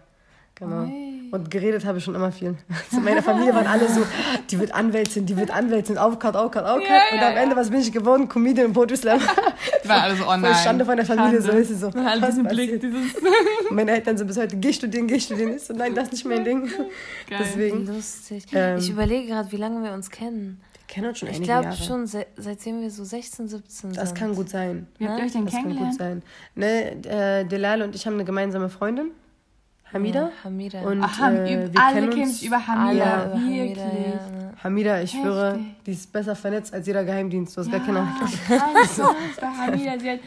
Genau. 0.54 0.90
Und 1.32 1.50
geredet 1.50 1.84
habe 1.84 1.98
ich 1.98 2.04
schon 2.04 2.14
immer 2.14 2.30
viel. 2.32 2.54
Also 2.68 2.98
in 2.98 3.04
meiner 3.04 3.22
Familie 3.22 3.54
waren 3.54 3.66
alle 3.66 3.88
so, 3.88 4.00
die 4.50 4.58
wird 4.58 4.72
Anwältin, 4.74 5.26
die 5.26 5.36
wird 5.36 5.50
Anwältin, 5.50 5.98
Aufcut, 5.98 6.36
Aufcut, 6.36 6.64
Aufcut. 6.64 6.88
Ja, 6.88 7.00
und 7.12 7.20
ja, 7.20 7.28
am 7.30 7.36
Ende, 7.36 7.56
was 7.56 7.70
bin 7.70 7.80
ich 7.80 7.92
geworden? 7.92 8.28
Comedian 8.28 8.68
und 8.68 8.72
Poetry 8.72 8.96
Slam. 8.96 9.20
Die 9.84 9.88
waren 9.88 10.00
alle 10.02 10.16
so 10.16 10.26
online. 10.26 10.54
Schande 10.54 10.84
von 10.84 10.96
der 10.96 11.06
Familie, 11.06 11.40
so 11.42 11.50
ist 11.52 11.70
es 11.70 11.80
so. 11.80 11.88
Alle 11.88 12.22
was 12.22 12.30
diesen? 12.30 12.44
Blick, 12.48 12.80
dieses 12.80 13.14
Und 13.14 13.70
Meine 13.76 13.92
Eltern 13.92 14.16
sind 14.16 14.26
bis 14.26 14.36
heute, 14.38 14.56
geh 14.56 14.72
studieren, 14.72 15.06
geh 15.06 15.18
studieren. 15.20 15.54
Ich 15.56 15.62
so, 15.64 15.74
nein, 15.74 15.94
das 15.94 16.04
ist 16.04 16.12
nicht 16.12 16.24
mein 16.26 16.44
Ding. 16.44 16.66
Geil. 17.28 17.38
Deswegen, 17.40 17.86
Lustig. 17.86 18.44
Ähm, 18.52 18.78
ich 18.78 18.90
überlege 18.90 19.26
gerade, 19.28 19.50
wie 19.52 19.56
lange 19.56 19.82
wir 19.82 19.92
uns 19.92 20.10
kennen. 20.10 20.60
wir 20.86 20.86
kennen 20.94 21.08
uns 21.08 21.18
schon 21.18 21.28
Ich 21.28 21.36
einige 21.36 21.50
glaube 21.52 21.64
Jahre. 21.64 21.82
schon, 21.82 22.06
se 22.06 22.26
seitdem 22.36 22.80
wir 22.80 22.90
so 22.90 23.04
16, 23.04 23.48
17 23.48 23.90
sind. 23.90 23.96
Das 23.96 24.14
kann 24.14 24.34
gut 24.34 24.48
sein. 24.48 24.86
Wie 24.98 25.08
habt 25.08 25.18
ihr 25.18 25.24
euch 25.26 25.32
denn 25.32 25.44
Das 25.44 25.54
kann 25.54 25.64
gut 25.64 25.72
kennengelernt? 25.76 25.98
sein. 25.98 26.22
Ne, 26.54 27.40
äh, 27.40 27.44
Delal 27.44 27.82
und 27.82 27.94
ich 27.94 28.06
haben 28.06 28.14
eine 28.14 28.24
gemeinsame 28.24 28.68
Freundin, 28.68 29.10
Hamida. 29.92 30.20
Ja, 30.20 30.30
Hamida. 30.44 30.80
Und 30.80 31.02
Aha, 31.02 31.30
äh, 31.30 31.52
ihr, 31.52 31.72
wir 31.72 31.80
alle 31.80 32.08
kennen 32.08 32.22
uns. 32.24 32.42
über 32.42 32.66
Hamida. 32.66 33.04
Alle 33.04 33.24
über 33.26 33.34
Wirklich. 33.34 33.78
Hamida, 33.78 34.08
ja. 34.08 34.64
Hamida, 34.64 35.00
ich 35.00 35.10
schwöre, 35.12 35.50
Heftig. 35.52 35.84
die 35.86 35.90
ist 35.92 36.12
besser 36.12 36.34
vernetzt 36.34 36.74
als 36.74 36.86
jeder 36.86 37.04
Geheimdienst. 37.04 37.56
Du 37.56 37.60
hast 37.60 37.70
gar 37.70 37.80
keine 37.80 38.00
Ahnung. 38.00 38.14
Krass, 38.48 39.00
bei 39.40 39.46
Hamida, 39.46 39.98
sie 39.98 40.10
hat 40.10 40.20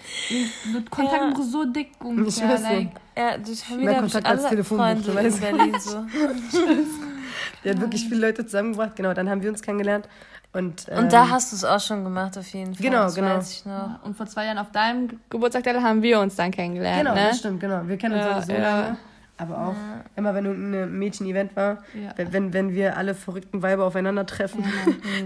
mit 0.74 0.90
Kontakt 0.90 1.38
Ja. 1.38 1.44
so 1.44 1.66
dick 1.66 1.90
Ich 2.00 2.06
ungefähr. 2.06 2.50
weiß 2.50 2.62
Like. 2.64 2.90
Ja, 3.18 3.38
durch 3.38 3.70
Mehr 3.70 3.78
Hamida 3.78 3.92
ich 3.92 3.98
Kontakt 4.00 4.28
als 4.28 4.48
Telefonbuch, 4.48 5.04
du 5.06 5.12
in 5.12 5.18
weißt. 5.18 5.42
Berlin 5.42 5.76
so. 5.80 6.06
Die 7.64 7.70
hat 7.70 7.80
wirklich 7.82 8.08
viele 8.08 8.22
Leute 8.28 8.46
zusammengebracht. 8.46 8.96
Genau, 8.96 9.14
dann 9.14 9.30
haben 9.30 9.42
wir 9.42 9.50
uns 9.50 9.62
kennengelernt. 9.62 10.08
Und, 10.54 10.88
ähm, 10.90 11.00
Und 11.00 11.14
da 11.14 11.30
hast 11.30 11.52
du 11.52 11.56
es 11.58 11.64
auch 11.64 11.80
schon 11.80 12.04
gemacht, 12.04 12.38
auf 12.38 12.48
jeden 12.54 12.74
Fall. 12.74 12.84
Genau, 12.84 13.04
das 13.04 13.16
genau. 13.16 13.36
Weiß 13.38 13.52
ich 13.52 13.66
noch. 13.66 14.00
und 14.04 14.16
vor 14.18 14.26
zwei 14.26 14.46
Jahren 14.46 14.58
auf 14.58 14.72
deinem 14.72 15.20
Geburtstag 15.30 15.64
da 15.64 15.80
haben 15.82 16.02
wir 16.02 16.20
uns 16.22 16.36
dann 16.36 16.50
kennengelernt. 16.50 17.02
Genau, 17.02 17.14
ne? 17.14 17.28
das 17.30 17.40
stimmt, 17.40 17.60
genau. 17.60 17.82
Wir 17.86 17.98
kennen 17.98 18.16
uns 18.16 18.26
Ja, 18.26 18.38
auch 18.38 18.44
so 18.44 18.52
ja. 18.54 18.60
lange. 18.82 18.98
Aber 19.42 19.58
auch 19.70 19.76
immer, 20.18 20.34
wenn 20.36 20.46
ein 20.46 21.00
Mädchen-Event 21.00 21.56
war, 21.56 21.78
Ja. 21.94 22.12
wenn- 22.30 22.52
wenn, 22.54 22.74
wir 22.74 22.98
alle 22.98 23.16
verrückten 23.16 23.62
Weiber 23.62 23.86
aufeinandertreffen. 23.86 24.64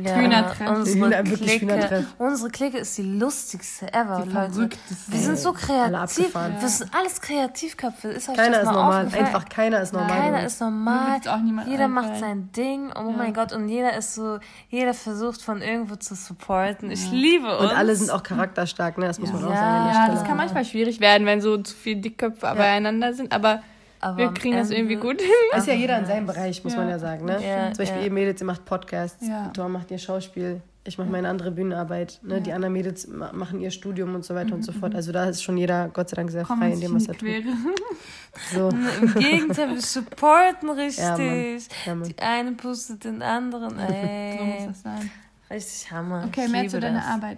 Ja, 0.04 0.16
Hühnertreff. 0.16 0.70
Unsere 0.70 0.98
Hühner- 1.08 1.18
wirklich 1.30 1.58
Clique, 1.58 1.62
Hühnertreff. 1.74 2.06
unsere 2.20 2.50
Clique 2.52 2.78
ist 2.78 2.96
die 2.98 3.02
lustigste 3.02 3.92
ever, 3.92 4.22
Die 4.24 4.30
Leute. 4.32 4.52
verrückteste. 4.54 5.12
Wir 5.12 5.20
sind 5.20 5.40
so 5.40 5.52
kreativ. 5.54 6.36
Wir 6.36 6.68
sind 6.70 6.94
alles 6.94 7.20
Kreativköpfe. 7.22 8.10
Ist 8.10 8.30
euch 8.30 8.36
Keiner 8.36 8.60
ist 8.60 8.66
mal 8.66 8.74
normal. 8.74 9.08
Einfach 9.18 9.50
keiner 9.50 9.82
ist 9.82 9.94
normal. 9.94 10.10
Keiner 10.10 10.44
ist 10.46 10.62
normal. 10.62 11.22
Jeder 11.68 11.88
macht 11.88 12.18
sein 12.20 12.52
Ding. 12.56 12.92
Oh 12.96 13.10
Ja. 13.10 13.18
mein 13.18 13.34
Gott. 13.34 13.52
Und 13.52 13.68
jeder 13.68 13.98
ist 13.98 14.14
so, 14.14 14.38
jeder 14.70 14.94
versucht 14.94 15.42
von 15.42 15.62
irgendwo 15.64 15.96
zu 15.96 16.14
supporten. 16.16 16.92
Ich 16.92 17.10
liebe 17.12 17.48
uns. 17.58 17.72
Und 17.72 17.78
alle 17.78 17.96
sind 17.96 18.12
auch 18.12 18.22
charakterstark, 18.22 18.98
ne? 19.00 19.08
Das 19.08 19.18
muss 19.20 19.34
man 19.34 19.44
auch 19.46 19.50
Ja. 19.50 19.56
sagen. 19.56 19.90
Ja, 19.92 20.08
das 20.14 20.24
kann 20.24 20.38
manchmal 20.38 20.66
schwierig 20.66 21.00
werden, 21.00 21.26
wenn 21.26 21.42
so 21.42 21.58
zu 21.58 21.76
viele 21.76 22.00
Dickköpfe 22.02 22.42
beieinander 22.56 23.14
sind, 23.14 23.34
aber, 23.34 23.62
Aber 24.04 24.18
wir 24.18 24.34
kriegen 24.34 24.56
das 24.58 24.70
irgendwie 24.70 24.96
gut. 24.96 25.22
Ist 25.58 25.68
ja 25.68 25.74
jeder 25.74 25.98
in 26.00 26.06
seinem 26.06 26.26
Bereich, 26.26 26.64
muss 26.64 26.74
Ja. 26.74 26.80
man 26.80 26.90
ja 26.90 27.00
sagen, 27.00 27.26
ne? 27.26 27.34
Ja, 27.46 27.68
Zum 27.72 27.78
Beispiel 27.78 28.00
ja. 28.02 28.06
ihr 28.08 28.12
Mädels, 28.12 28.42
ihr 28.42 28.46
macht 28.48 28.66
Podcasts, 28.66 29.28
Ja. 29.28 29.48
Tor 29.50 29.70
macht 29.70 29.92
ihr 29.92 29.98
Schauspiel, 29.98 30.62
ich 30.86 30.98
mache 30.98 31.08
meine 31.10 31.30
andere 31.30 31.52
Bühnenarbeit, 31.52 32.20
ne? 32.24 32.42
Die 32.42 32.52
anderen 32.52 32.74
Mädels 32.74 33.08
ma- 33.08 33.32
machen 33.32 33.62
ihr 33.62 33.72
Studium 33.72 34.14
und 34.16 34.26
so 34.26 34.36
weiter 34.36 34.54
und 34.54 34.64
so 34.64 34.72
fort. 34.74 34.94
Also 34.96 35.12
da 35.14 35.26
ist 35.30 35.42
schon 35.42 35.56
jeder, 35.58 35.88
Gott 35.88 36.10
sei 36.10 36.16
Dank, 36.18 36.30
sehr 36.32 36.44
Kommen 36.44 36.62
frei 36.62 36.72
in 36.74 36.82
dem, 36.82 36.94
was 36.96 37.08
er 37.08 37.14
tut. 37.14 37.22
Quere. 37.30 37.44
So. 38.54 38.70
Im 38.70 39.14
Gegenteil, 39.14 39.70
wir 39.70 39.82
supporten 39.82 40.68
Ja, 40.70 40.74
richtig. 40.74 41.68
Ja, 41.86 41.96
Mann. 41.96 42.10
Die 42.10 42.18
eine 42.20 42.52
pustet 42.54 43.04
den 43.06 43.22
anderen. 43.22 43.78
So 43.78 43.84
muss 43.84 43.92
Ey, 43.94 44.68
das 44.68 44.82
sein. 44.82 45.12
richtig 45.52 45.92
Hammer. 45.92 46.26
Okay, 46.28 46.46
Ich 46.46 46.52
mehr 46.52 46.62
liebe 46.64 46.72
zu 46.74 46.80
deiner 46.80 47.00
das. 47.00 47.08
Arbeit. 47.08 47.38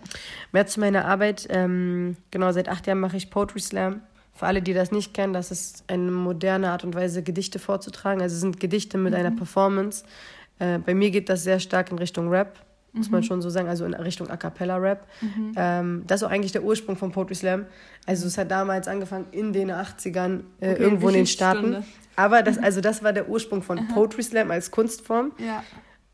Mehr 0.52 0.66
zu 0.68 0.80
meiner 0.80 1.06
Arbeit. 1.06 1.46
Ähm, 1.50 2.16
genau, 2.32 2.52
seit 2.52 2.70
acht 2.70 2.88
Jahren 2.88 3.00
mache 3.00 3.18
ich 3.18 3.30
Poetry 3.30 3.60
Slam. 3.60 4.02
Für 4.36 4.48
alle, 4.48 4.62
die 4.62 4.74
das 4.74 4.92
nicht 4.92 5.14
kennen, 5.14 5.34
das 5.34 5.50
ist 5.50 5.86
eine 5.88 6.12
moderne 6.12 6.70
Art 6.70 6.84
und 6.84 6.94
Weise, 6.94 7.24
Gedichte 7.24 7.58
vorzutragen. 7.58 8.22
Also 8.22 8.36
es 8.36 8.42
sind 8.42 8.60
Gedichte 8.60 8.98
mit 8.98 9.16
einer 9.16 9.32
Performance. 9.32 10.04
Äh, 10.60 10.80
bei 10.80 10.94
mir 10.94 11.10
geht 11.10 11.30
das 11.30 11.44
sehr 11.44 11.60
stark 11.62 11.90
in 11.92 11.98
Richtung 11.98 12.30
Rap, 12.30 12.60
muss 12.92 13.10
man 13.10 13.24
schon 13.24 13.42
so 13.42 13.50
sagen, 13.50 13.68
also 13.68 13.86
in 13.86 13.94
Richtung 13.94 14.30
A 14.30 14.38
Cappella 14.38 14.78
Rap. 14.78 15.06
Ähm, 15.56 16.04
das 16.08 16.22
ist 16.22 16.28
auch 16.28 16.32
eigentlich 16.32 16.52
der 16.54 16.64
Ursprung 16.64 16.96
von 16.96 17.12
Poetry 17.12 17.36
Slam. 17.36 17.66
Also 18.06 18.28
es 18.28 18.38
hat 18.38 18.52
damals 18.52 18.88
angefangen 18.88 19.28
in 19.32 19.52
den 19.54 19.72
80ern, 19.72 20.42
äh, 20.60 20.72
Okay, 20.72 20.82
irgendwo 20.82 21.08
in 21.10 21.16
den. 21.16 21.28
Staaten. 21.28 21.84
Aber 22.16 22.42
das, 22.44 22.58
also 22.58 22.82
das 22.82 23.04
war 23.04 23.12
der 23.12 23.28
Ursprung 23.30 23.62
von 23.62 23.88
Poetry 23.90 24.24
Slam 24.24 24.52
als 24.52 24.72
Kunstform. 24.72 25.34
Ja. 25.38 25.64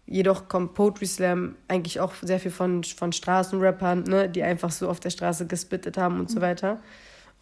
Jedoch 0.08 0.48
kommt 0.48 0.74
Poetry 0.74 1.06
Slam 1.06 1.56
eigentlich 1.68 2.00
auch 2.00 2.14
sehr 2.22 2.40
viel 2.40 2.52
von, 2.52 2.84
von 2.84 3.14
Straßenrappern, 3.14 4.04
ne, 4.04 4.30
die 4.30 4.44
einfach 4.44 4.72
so 4.72 4.90
auf 4.90 5.00
der 5.00 5.12
Straße 5.12 5.48
gespittet 5.48 5.98
haben 5.98 6.20
und 6.20 6.30
so 6.30 6.42
weiter. 6.42 6.80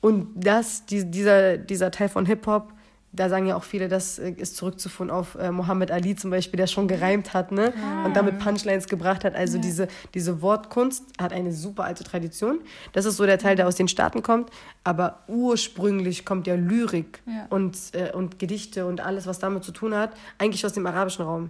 Und 0.02 0.28
das, 0.36 0.86
die, 0.86 1.10
dieser, 1.10 1.58
dieser 1.58 1.92
Teil 1.92 2.10
von 2.10 2.26
Hip-Hop, 2.26 2.74
da 3.12 3.28
sagen 3.28 3.48
ja 3.48 3.56
auch 3.56 3.64
viele, 3.64 3.88
das 3.88 4.20
äh, 4.20 4.32
ist 4.32 4.56
zurückzuführen 4.56 5.10
auf 5.10 5.34
äh, 5.36 5.52
Muhammad 5.52 5.90
Ali 5.92 6.16
zum 6.16 6.30
Beispiel, 6.30 6.58
der 6.58 6.68
schon 6.68 6.88
gereimt 6.88 7.34
hat 7.34 7.52
ne? 7.52 7.74
und 8.06 8.16
damit 8.16 8.38
Punchlines 8.38 8.88
gebracht 8.88 9.24
hat. 9.26 9.34
Also 9.36 9.58
diese, 9.58 9.88
diese 10.14 10.44
Wortkunst 10.44 11.04
hat 11.20 11.34
eine 11.34 11.52
super 11.52 11.86
alte 11.86 12.04
Tradition. 12.04 12.60
Das 12.94 13.06
ist 13.06 13.18
so 13.18 13.26
der 13.26 13.40
Teil, 13.40 13.56
der 13.56 13.68
aus 13.68 13.76
den 13.76 13.88
Staaten 13.88 14.22
kommt. 14.22 14.52
Aber 14.84 15.24
ursprünglich 15.28 16.24
kommt 16.24 16.46
ja 16.46 16.54
Lyrik 16.56 17.22
Ja. 17.26 17.48
und, 17.50 17.76
äh, 17.94 18.12
und 18.14 18.38
Gedichte 18.38 18.86
und 18.86 19.02
alles, 19.02 19.26
was 19.26 19.40
damit 19.40 19.64
zu 19.64 19.72
tun 19.72 19.96
hat, 19.96 20.12
eigentlich 20.38 20.64
aus 20.66 20.74
dem 20.74 20.86
arabischen 20.86 21.26
Raum. 21.26 21.50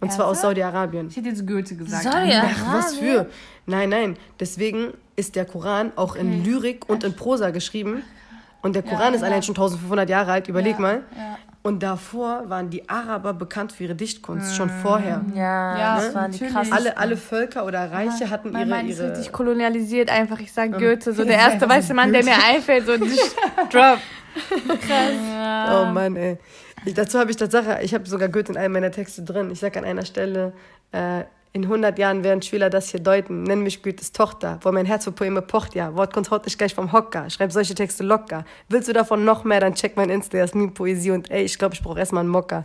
Und 0.00 0.12
zwar 0.12 0.26
aus? 0.26 0.42
Saudi-Arabien. 0.42 1.08
Ich 1.08 1.16
hätte 1.16 1.28
jetzt 1.30 1.46
Goethe 1.46 1.76
gesagt. 1.76 2.04
Sorry, 2.04 2.30
Ach, 2.34 2.74
was 2.74 2.96
für? 2.96 3.26
Nein, 3.66 3.88
nein. 3.88 4.16
Deswegen 4.38 4.92
ist 5.16 5.36
der 5.36 5.44
Koran 5.44 5.92
auch 5.96 6.16
in 6.16 6.44
Lyrik 6.44 6.88
und 6.88 7.04
in 7.04 7.14
Prosa 7.14 7.50
geschrieben. 7.50 8.02
Und 8.62 8.74
der 8.74 8.82
Koran 8.82 9.12
ist 9.14 9.20
ja. 9.20 9.26
allein 9.26 9.42
schon 9.42 9.54
1500 9.54 10.08
Jahre 10.08 10.32
alt, 10.32 10.48
überleg 10.48 10.74
Ja, 10.74 10.80
mal. 10.80 11.02
ja. 11.16 11.38
Und 11.62 11.82
davor 11.82 12.48
waren 12.50 12.68
die 12.68 12.88
Araber 12.90 13.32
bekannt 13.32 13.72
für 13.72 13.84
ihre 13.84 13.94
Dichtkunst, 13.94 14.54
schon 14.54 14.68
vorher. 14.68 15.22
Ja, 15.34 15.78
Ja, 15.78 15.96
das 15.96 16.14
waren 16.14 16.30
die 16.30 16.38
krassen. 16.40 16.72
Alle, 16.74 16.96
alle 16.98 17.16
Völker 17.16 17.64
oder 17.64 17.90
Reiche 17.90 18.28
hatten 18.28 18.52
Mein 18.52 18.68
ihre... 18.68 18.76
Mann 18.76 18.88
ist 18.88 19.00
richtig 19.00 19.32
kolonialisiert 19.32 20.10
einfach. 20.10 20.40
Ich 20.40 20.52
sag 20.52 20.72
Goethe, 20.78 21.14
so 21.14 21.24
der 21.26 21.36
erste 21.38 21.66
weiße 21.66 21.94
Mann, 21.94 22.12
der 22.12 22.22
mir 22.22 22.34
einfällt, 22.46 22.84
so 22.86 22.92
drop. 23.70 23.98
Oh 24.70 25.84
Mann, 25.92 26.16
ey. 26.16 26.38
Ich, 26.84 26.92
dazu 26.94 27.18
habe 27.18 27.30
ich 27.30 27.36
Tatsache, 27.38 27.78
ich 27.82 27.94
habe 27.94 28.06
sogar 28.06 28.28
Goethe 28.28 28.52
in 28.52 28.58
einem 28.58 28.74
meiner 28.74 28.90
Texte 28.90 29.22
drin. 29.22 29.50
Ich 29.50 29.60
sage 29.60 29.78
an 29.78 29.86
einer 29.86 30.04
Stelle, 30.04 30.52
äh, 30.92 31.24
in 31.54 31.62
100 31.62 31.96
Jahren 32.00 32.24
werden 32.24 32.42
Schüler 32.42 32.68
das 32.68 32.90
hier 32.90 32.98
deuten. 32.98 33.44
Nenn 33.44 33.62
mich 33.62 33.80
Goethes 33.80 34.10
Tochter, 34.10 34.58
wo 34.62 34.72
mein 34.72 34.86
Herz 34.86 35.04
für 35.04 35.12
Poeme 35.12 35.40
pocht, 35.40 35.76
ja. 35.76 35.94
Wort 35.94 36.12
kommt 36.12 36.28
heute 36.32 36.46
nicht 36.46 36.58
gleich 36.58 36.74
vom 36.74 36.92
Hocker. 36.92 37.30
Schreib 37.30 37.52
solche 37.52 37.76
Texte 37.76 38.02
locker. 38.02 38.44
Willst 38.68 38.88
du 38.88 38.92
davon 38.92 39.24
noch 39.24 39.44
mehr, 39.44 39.60
dann 39.60 39.76
check 39.76 39.96
mein 39.96 40.10
Insta, 40.10 40.36
Jasmin 40.36 40.74
Poesie 40.74 41.12
und 41.12 41.30
ey, 41.30 41.44
ich 41.44 41.56
glaube, 41.56 41.76
ich 41.76 41.80
brauche 41.80 42.00
erstmal 42.00 42.22
einen 42.22 42.30
Mocker. 42.30 42.64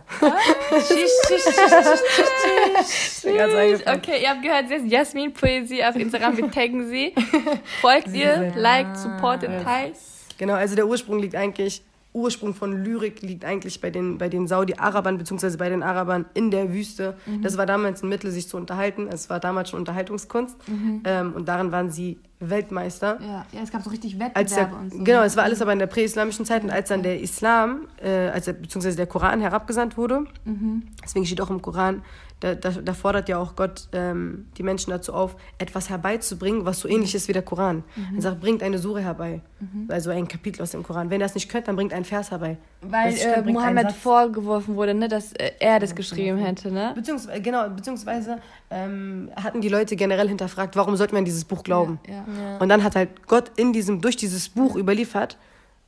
Eingefallen. 3.78 3.98
Okay, 3.98 4.22
ihr 4.22 4.30
habt 4.30 4.42
gehört, 4.42 4.68
sie 4.68 4.74
ist 4.74 4.86
Jasmin 4.86 5.32
Poesie 5.34 5.84
auf 5.84 5.94
Instagram. 5.94 6.36
Wir 6.36 6.50
taggen 6.50 6.88
sie. 6.88 7.14
Folgt 7.80 8.08
ihr, 8.08 8.52
liked, 8.56 8.96
supportet, 8.96 9.50
teilt. 9.62 9.94
Genau, 10.36 10.54
also 10.54 10.74
der 10.74 10.88
Ursprung 10.88 11.20
liegt 11.20 11.36
eigentlich 11.36 11.84
Ursprung 12.12 12.54
von 12.54 12.84
Lyrik 12.84 13.22
liegt 13.22 13.44
eigentlich 13.44 13.80
bei 13.80 13.90
den, 13.90 14.18
bei 14.18 14.28
den 14.28 14.48
Saudi-Arabern, 14.48 15.16
beziehungsweise 15.18 15.58
bei 15.58 15.68
den 15.68 15.82
Arabern 15.82 16.24
in 16.34 16.50
der 16.50 16.72
Wüste. 16.72 17.16
Mhm. 17.26 17.42
Das 17.42 17.56
war 17.56 17.66
damals 17.66 18.02
ein 18.02 18.08
Mittel, 18.08 18.30
sich 18.32 18.48
zu 18.48 18.56
unterhalten. 18.56 19.06
Es 19.08 19.30
war 19.30 19.38
damals 19.38 19.70
schon 19.70 19.78
Unterhaltungskunst. 19.78 20.56
Ähm, 21.04 21.32
und 21.34 21.46
darin 21.48 21.70
waren 21.70 21.90
sie 21.90 22.18
Weltmeister. 22.40 23.18
Mhm. 23.20 23.24
Ja, 23.26 23.46
ja, 23.52 23.60
es 23.62 23.70
gab 23.70 23.82
so 23.82 23.90
richtig 23.90 24.18
der, 24.18 24.26
Wettbewerbe 24.28 24.74
und 24.76 24.92
so. 24.92 25.04
genau, 25.04 25.22
es 25.22 25.36
war 25.36 25.44
alles 25.44 25.62
aber 25.62 25.72
in 25.72 25.78
der 25.78 25.86
präislamischen 25.86 26.44
Zeit 26.44 26.64
und 26.64 26.70
als 26.70 26.88
dann 26.88 27.02
der 27.02 27.20
Islam, 27.20 27.86
äh, 28.02 28.28
als 28.28 28.46
der, 28.46 28.54
beziehungsweise 28.54 28.96
der 28.96 29.06
Koran 29.06 29.40
herabgesandt 29.40 29.96
wurde, 29.96 30.24
Mhm. 30.44 30.82
deswegen 31.04 31.26
steht 31.26 31.40
auch 31.40 31.50
im 31.50 31.62
Koran, 31.62 32.02
da, 32.40 32.54
da, 32.54 32.70
da 32.70 32.94
fordert 32.94 33.28
ja 33.28 33.38
auch 33.38 33.54
Gott 33.54 33.88
ähm, 33.92 34.46
die 34.56 34.62
Menschen 34.62 34.90
dazu 34.90 35.12
auf, 35.12 35.36
etwas 35.58 35.90
herbeizubringen, 35.90 36.64
was 36.64 36.80
so 36.80 36.88
Mhm. 36.88 36.94
ähnlich 36.94 37.14
ist 37.14 37.28
wie 37.28 37.32
der 37.32 37.42
Koran. 37.42 37.84
Er 38.16 38.22
sagt, 38.22 38.40
bringt 38.40 38.62
eine 38.62 38.78
Sure 38.78 39.00
herbei, 39.00 39.42
also 39.88 40.10
ein 40.10 40.26
Kapitel 40.26 40.62
aus 40.62 40.70
dem 40.70 40.82
Koran. 40.82 41.10
Wenn 41.10 41.20
ihr 41.20 41.24
das 41.24 41.34
nicht 41.34 41.48
könnt, 41.50 41.68
dann 41.68 41.76
bringt 41.76 41.92
einen 41.92 42.04
Vers 42.06 42.30
herbei. 42.30 42.56
Weil 42.80 43.12
äh, 43.14 43.34
könnt, 43.34 43.46
Mohammed 43.52 43.92
vorgeworfen 43.92 44.74
wurde, 44.76 44.94
ne, 44.94 45.08
dass 45.08 45.32
äh, 45.34 45.52
er 45.60 45.78
das 45.78 45.94
geschrieben 45.94 46.38
hätte, 46.38 46.72
ne? 46.72 46.92
Beziehungsweise, 46.94 47.42
genau, 47.42 47.68
beziehungsweise 47.68 48.38
ähm, 48.70 49.30
hatten 49.36 49.60
die 49.60 49.68
Leute 49.68 49.94
generell 49.96 50.28
hinterfragt, 50.28 50.76
warum 50.76 50.96
sollte 50.96 51.14
man 51.14 51.24
dieses 51.24 51.44
Buch 51.44 51.62
glauben? 51.62 52.00
Ja. 52.08 52.24
Und 52.58 52.68
dann 52.70 52.82
hat 52.82 52.96
halt 52.96 53.26
Gott 53.26 53.52
in 53.56 53.72
diesem, 53.72 54.00
durch 54.00 54.16
dieses 54.16 54.48
Buch 54.48 54.76
überliefert, 54.76 55.36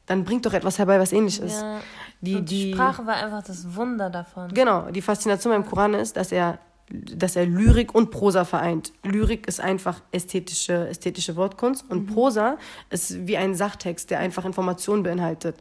dann 0.07 0.25
bringt 0.25 0.45
doch 0.45 0.53
etwas 0.53 0.79
herbei, 0.79 0.99
was 0.99 1.13
ähnlich 1.13 1.41
ist. 1.41 1.63
Ja. 1.63 1.81
Die, 2.23 2.37
Und 2.37 2.51
die 2.51 2.73
Sprache 2.73 3.05
war 3.05 3.17
einfach 3.17 3.43
das 3.43 3.75
Wunder 3.75 4.09
davon. 4.09 4.49
Genau, 4.55 4.91
die 4.91 5.03
Faszination 5.03 5.53
beim 5.53 5.67
Koran 5.67 5.95
ist, 5.95 6.17
dass 6.17 6.31
er, 6.31 6.59
dass 6.89 7.37
er 7.37 7.47
Lyrik 7.47 7.95
und 7.95 8.11
Prosa 8.11 8.45
vereint. 8.45 8.93
Lyrik 9.03 9.49
ist 9.49 9.61
einfach 9.61 10.01
ästhetische, 10.13 10.89
ästhetische 10.89 11.37
Wortkunst 11.37 11.85
und 11.91 12.07
Prosa 12.07 12.59
ist 12.91 13.27
wie 13.27 13.37
ein 13.37 13.55
Sachtext, 13.55 14.11
der 14.11 14.21
einfach 14.21 14.45
Informationen 14.45 15.03
beinhaltet. 15.03 15.57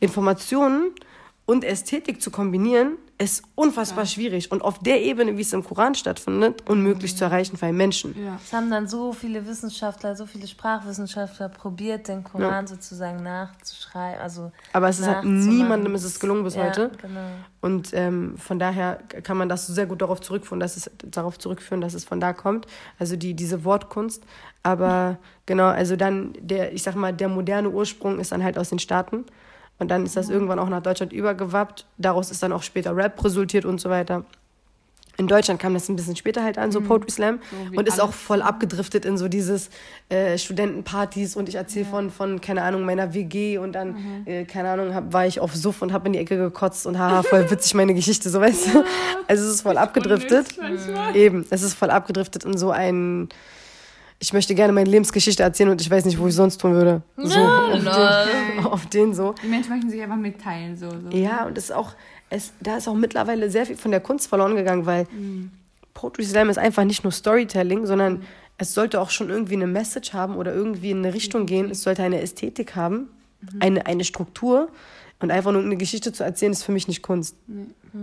Informationen 0.00 0.90
und 1.46 1.64
Ästhetik 1.64 2.20
zu 2.20 2.30
kombinieren, 2.30 2.98
ist 3.18 3.44
unfassbar 3.54 4.04
schwierig 4.04 4.52
und 4.52 4.60
auf 4.62 4.78
der 4.80 5.02
Ebene, 5.02 5.38
wie 5.38 5.40
es 5.40 5.52
im 5.54 5.64
Koran 5.64 5.94
stattfindet, 5.94 6.68
unmöglich 6.68 7.16
zu 7.16 7.24
erreichen 7.24 7.56
für 7.56 7.64
einen 7.64 7.78
Menschen. 7.78 8.14
Ja. 8.22 8.38
Es 8.44 8.52
haben 8.52 8.70
dann 8.70 8.88
so 8.88 9.14
viele 9.14 9.46
Wissenschaftler, 9.46 10.14
so 10.14 10.26
viele 10.26 10.46
Sprachwissenschaftler 10.46 11.48
probiert, 11.48 12.08
den 12.08 12.24
Koran 12.24 12.66
sozusagen 12.66 13.22
nachzuschreiben. 13.22 14.20
Also 14.20 14.52
Aber 14.74 14.90
es 14.90 14.98
ist 14.98 15.06
halt 15.06 15.24
niemandem 15.24 15.94
ist 15.94 16.04
es 16.04 16.20
gelungen 16.20 16.44
bis 16.44 16.56
ja, 16.56 16.64
heute. 16.64 16.90
Genau. 17.00 17.20
Und 17.62 17.94
ähm, 17.94 18.36
von 18.36 18.58
daher 18.58 18.98
kann 19.22 19.38
man 19.38 19.48
das 19.48 19.66
sehr 19.66 19.86
gut 19.86 20.02
darauf 20.02 20.20
zurückführen, 20.20 20.60
dass 20.60 20.76
es 20.76 20.90
darauf 21.02 21.38
zurückführen, 21.38 21.80
dass 21.80 21.94
es 21.94 22.04
von 22.04 22.20
da 22.20 22.34
kommt. 22.34 22.66
Also 22.98 23.16
die 23.16 23.32
diese 23.32 23.64
Wortkunst. 23.64 24.24
Aber 24.62 25.16
genau, 25.46 25.68
also 25.68 25.96
dann 25.96 26.34
der, 26.38 26.74
ich 26.74 26.82
sag 26.82 26.96
mal, 26.96 27.14
der 27.14 27.28
moderne 27.28 27.70
Ursprung 27.70 28.20
ist 28.20 28.32
dann 28.32 28.44
halt 28.44 28.58
aus 28.58 28.68
den 28.68 28.78
Staaten. 28.78 29.24
Und 29.78 29.90
dann 29.90 30.04
ist 30.04 30.16
das 30.16 30.30
irgendwann 30.30 30.58
auch 30.58 30.68
nach 30.68 30.82
Deutschland 30.82 31.12
übergewappt. 31.12 31.86
Daraus 31.98 32.30
ist 32.30 32.42
dann 32.42 32.52
auch 32.52 32.62
später 32.62 32.96
Rap 32.96 33.22
resultiert 33.22 33.64
und 33.64 33.80
so 33.80 33.90
weiter. 33.90 34.24
In 35.18 35.28
Deutschland 35.28 35.60
kam 35.60 35.72
das 35.72 35.88
ein 35.88 35.96
bisschen 35.96 36.14
später 36.14 36.42
halt 36.42 36.58
an, 36.58 36.70
so 36.72 36.80
Poetry 36.80 37.10
Slam. 37.10 37.38
So 37.50 37.78
und 37.78 37.88
ist 37.88 38.00
auch 38.00 38.12
voll 38.12 38.42
abgedriftet 38.42 39.06
in 39.06 39.16
so 39.16 39.28
dieses 39.28 39.70
äh, 40.10 40.36
Studentenpartys 40.36 41.36
und 41.36 41.48
ich 41.48 41.54
erzähle 41.54 41.86
von, 41.86 42.10
von, 42.10 42.40
keine 42.40 42.62
Ahnung, 42.62 42.84
meiner 42.84 43.14
WG 43.14 43.56
und 43.56 43.72
dann, 43.72 44.26
äh, 44.26 44.44
keine 44.44 44.70
Ahnung, 44.70 44.94
hab, 44.94 45.12
war 45.14 45.26
ich 45.26 45.40
auf 45.40 45.54
Suff 45.54 45.80
und 45.80 45.92
habe 45.92 46.06
in 46.08 46.12
die 46.12 46.18
Ecke 46.18 46.36
gekotzt 46.36 46.86
und 46.86 46.98
haha, 46.98 47.22
voll 47.22 47.50
witzig 47.50 47.72
meine 47.74 47.94
Geschichte, 47.94 48.28
so 48.28 48.40
weißt 48.40 48.74
du. 48.74 48.84
Also 49.26 49.44
es 49.44 49.54
ist 49.54 49.62
voll 49.62 49.78
abgedriftet. 49.78 50.48
Eben, 51.14 51.46
es 51.48 51.62
ist 51.62 51.74
voll 51.74 51.90
abgedriftet 51.90 52.44
in 52.44 52.58
so 52.58 52.70
ein, 52.70 53.30
ich 54.18 54.32
möchte 54.32 54.54
gerne 54.54 54.72
meine 54.72 54.88
Lebensgeschichte 54.88 55.42
erzählen 55.42 55.70
und 55.70 55.80
ich 55.80 55.90
weiß 55.90 56.04
nicht, 56.04 56.18
wo 56.18 56.26
ich 56.26 56.34
sonst 56.34 56.58
tun 56.58 56.72
würde. 56.72 57.02
So, 57.16 57.38
auf, 57.38 57.82
den, 57.82 58.64
auf 58.64 58.86
den 58.86 59.14
so. 59.14 59.34
Die 59.42 59.48
Menschen 59.48 59.70
möchten 59.70 59.90
sich 59.90 60.02
einfach 60.02 60.16
mitteilen, 60.16 60.76
so. 60.76 60.88
so. 60.90 61.16
Ja, 61.16 61.46
und 61.46 61.56
das 61.56 61.64
ist 61.64 61.72
auch, 61.72 61.92
es, 62.30 62.52
da 62.60 62.78
ist 62.78 62.88
auch 62.88 62.94
mittlerweile 62.94 63.50
sehr 63.50 63.66
viel 63.66 63.76
von 63.76 63.90
der 63.90 64.00
Kunst 64.00 64.28
verloren 64.28 64.56
gegangen, 64.56 64.86
weil 64.86 65.06
Poetry 65.94 66.24
Slam 66.24 66.48
ist 66.48 66.58
einfach 66.58 66.84
nicht 66.84 67.04
nur 67.04 67.12
Storytelling, 67.12 67.86
sondern 67.86 68.22
es 68.58 68.72
sollte 68.72 69.00
auch 69.00 69.10
schon 69.10 69.28
irgendwie 69.28 69.54
eine 69.54 69.66
Message 69.66 70.12
haben 70.12 70.36
oder 70.36 70.54
irgendwie 70.54 70.90
in 70.90 70.98
eine 70.98 71.12
Richtung 71.12 71.46
gehen. 71.46 71.70
Es 71.70 71.82
sollte 71.82 72.02
eine 72.02 72.20
Ästhetik 72.20 72.74
haben, 72.74 73.08
eine, 73.60 73.86
eine 73.86 74.04
Struktur. 74.04 74.68
Und 75.18 75.30
einfach 75.30 75.50
nur 75.50 75.62
eine 75.62 75.76
Geschichte 75.76 76.12
zu 76.12 76.24
erzählen, 76.24 76.52
ist 76.52 76.62
für 76.62 76.72
mich 76.72 76.88
nicht 76.88 77.02
Kunst. 77.02 77.36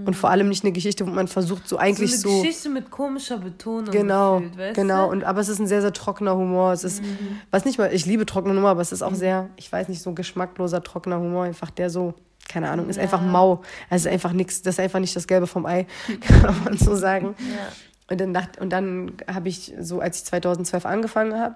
Und 0.05 0.15
vor 0.15 0.31
allem 0.31 0.49
nicht 0.49 0.63
eine 0.63 0.71
Geschichte, 0.73 1.05
wo 1.05 1.11
man 1.11 1.27
versucht, 1.27 1.67
so 1.67 1.77
eigentlich 1.77 2.19
so 2.19 2.29
so. 2.29 2.29
eine 2.29 2.41
Geschichte 2.47 2.69
mit 2.69 2.89
komischer 2.89 3.37
Betonung. 3.37 3.91
Genau, 3.91 4.39
gefühlt, 4.39 4.57
weißt 4.57 4.75
genau. 4.75 5.05
Du? 5.05 5.11
Und, 5.11 5.23
aber 5.23 5.39
es 5.39 5.49
ist 5.49 5.59
ein 5.59 5.67
sehr, 5.67 5.81
sehr 5.81 5.93
trockener 5.93 6.35
Humor. 6.35 6.73
Es 6.73 6.83
ist, 6.83 7.03
was 7.51 7.65
nicht 7.65 7.77
mal, 7.77 7.93
ich 7.93 8.07
liebe 8.07 8.25
trockene 8.25 8.55
Humor, 8.55 8.71
aber 8.71 8.81
es 8.81 8.91
ist 8.91 9.03
auch 9.03 9.13
sehr, 9.13 9.49
ich 9.55 9.71
weiß 9.71 9.89
nicht, 9.89 10.01
so 10.01 10.13
geschmackloser, 10.13 10.81
trockener 10.81 11.19
Humor. 11.19 11.43
Einfach 11.43 11.69
der 11.69 11.91
so, 11.91 12.15
keine 12.49 12.71
Ahnung, 12.71 12.89
ist 12.89 12.97
einfach 12.97 13.21
mau. 13.21 13.61
Es 13.91 14.01
ist 14.01 14.11
einfach 14.11 14.33
nichts, 14.33 14.63
das 14.63 14.75
ist 14.75 14.79
einfach 14.79 14.99
nicht 14.99 15.15
das 15.15 15.27
Gelbe 15.27 15.45
vom 15.45 15.67
Ei, 15.67 15.85
kann 16.21 16.63
man 16.63 16.75
so 16.75 16.95
sagen. 16.95 17.35
Ja. 17.37 17.67
Und 18.09 18.19
dann, 18.19 18.33
dacht- 18.33 18.59
und 18.59 18.71
dann 18.71 19.13
habe 19.31 19.47
ich 19.47 19.73
so, 19.79 19.99
als 19.99 20.17
ich 20.17 20.25
2012 20.25 20.85
angefangen 20.85 21.39
habe, 21.39 21.55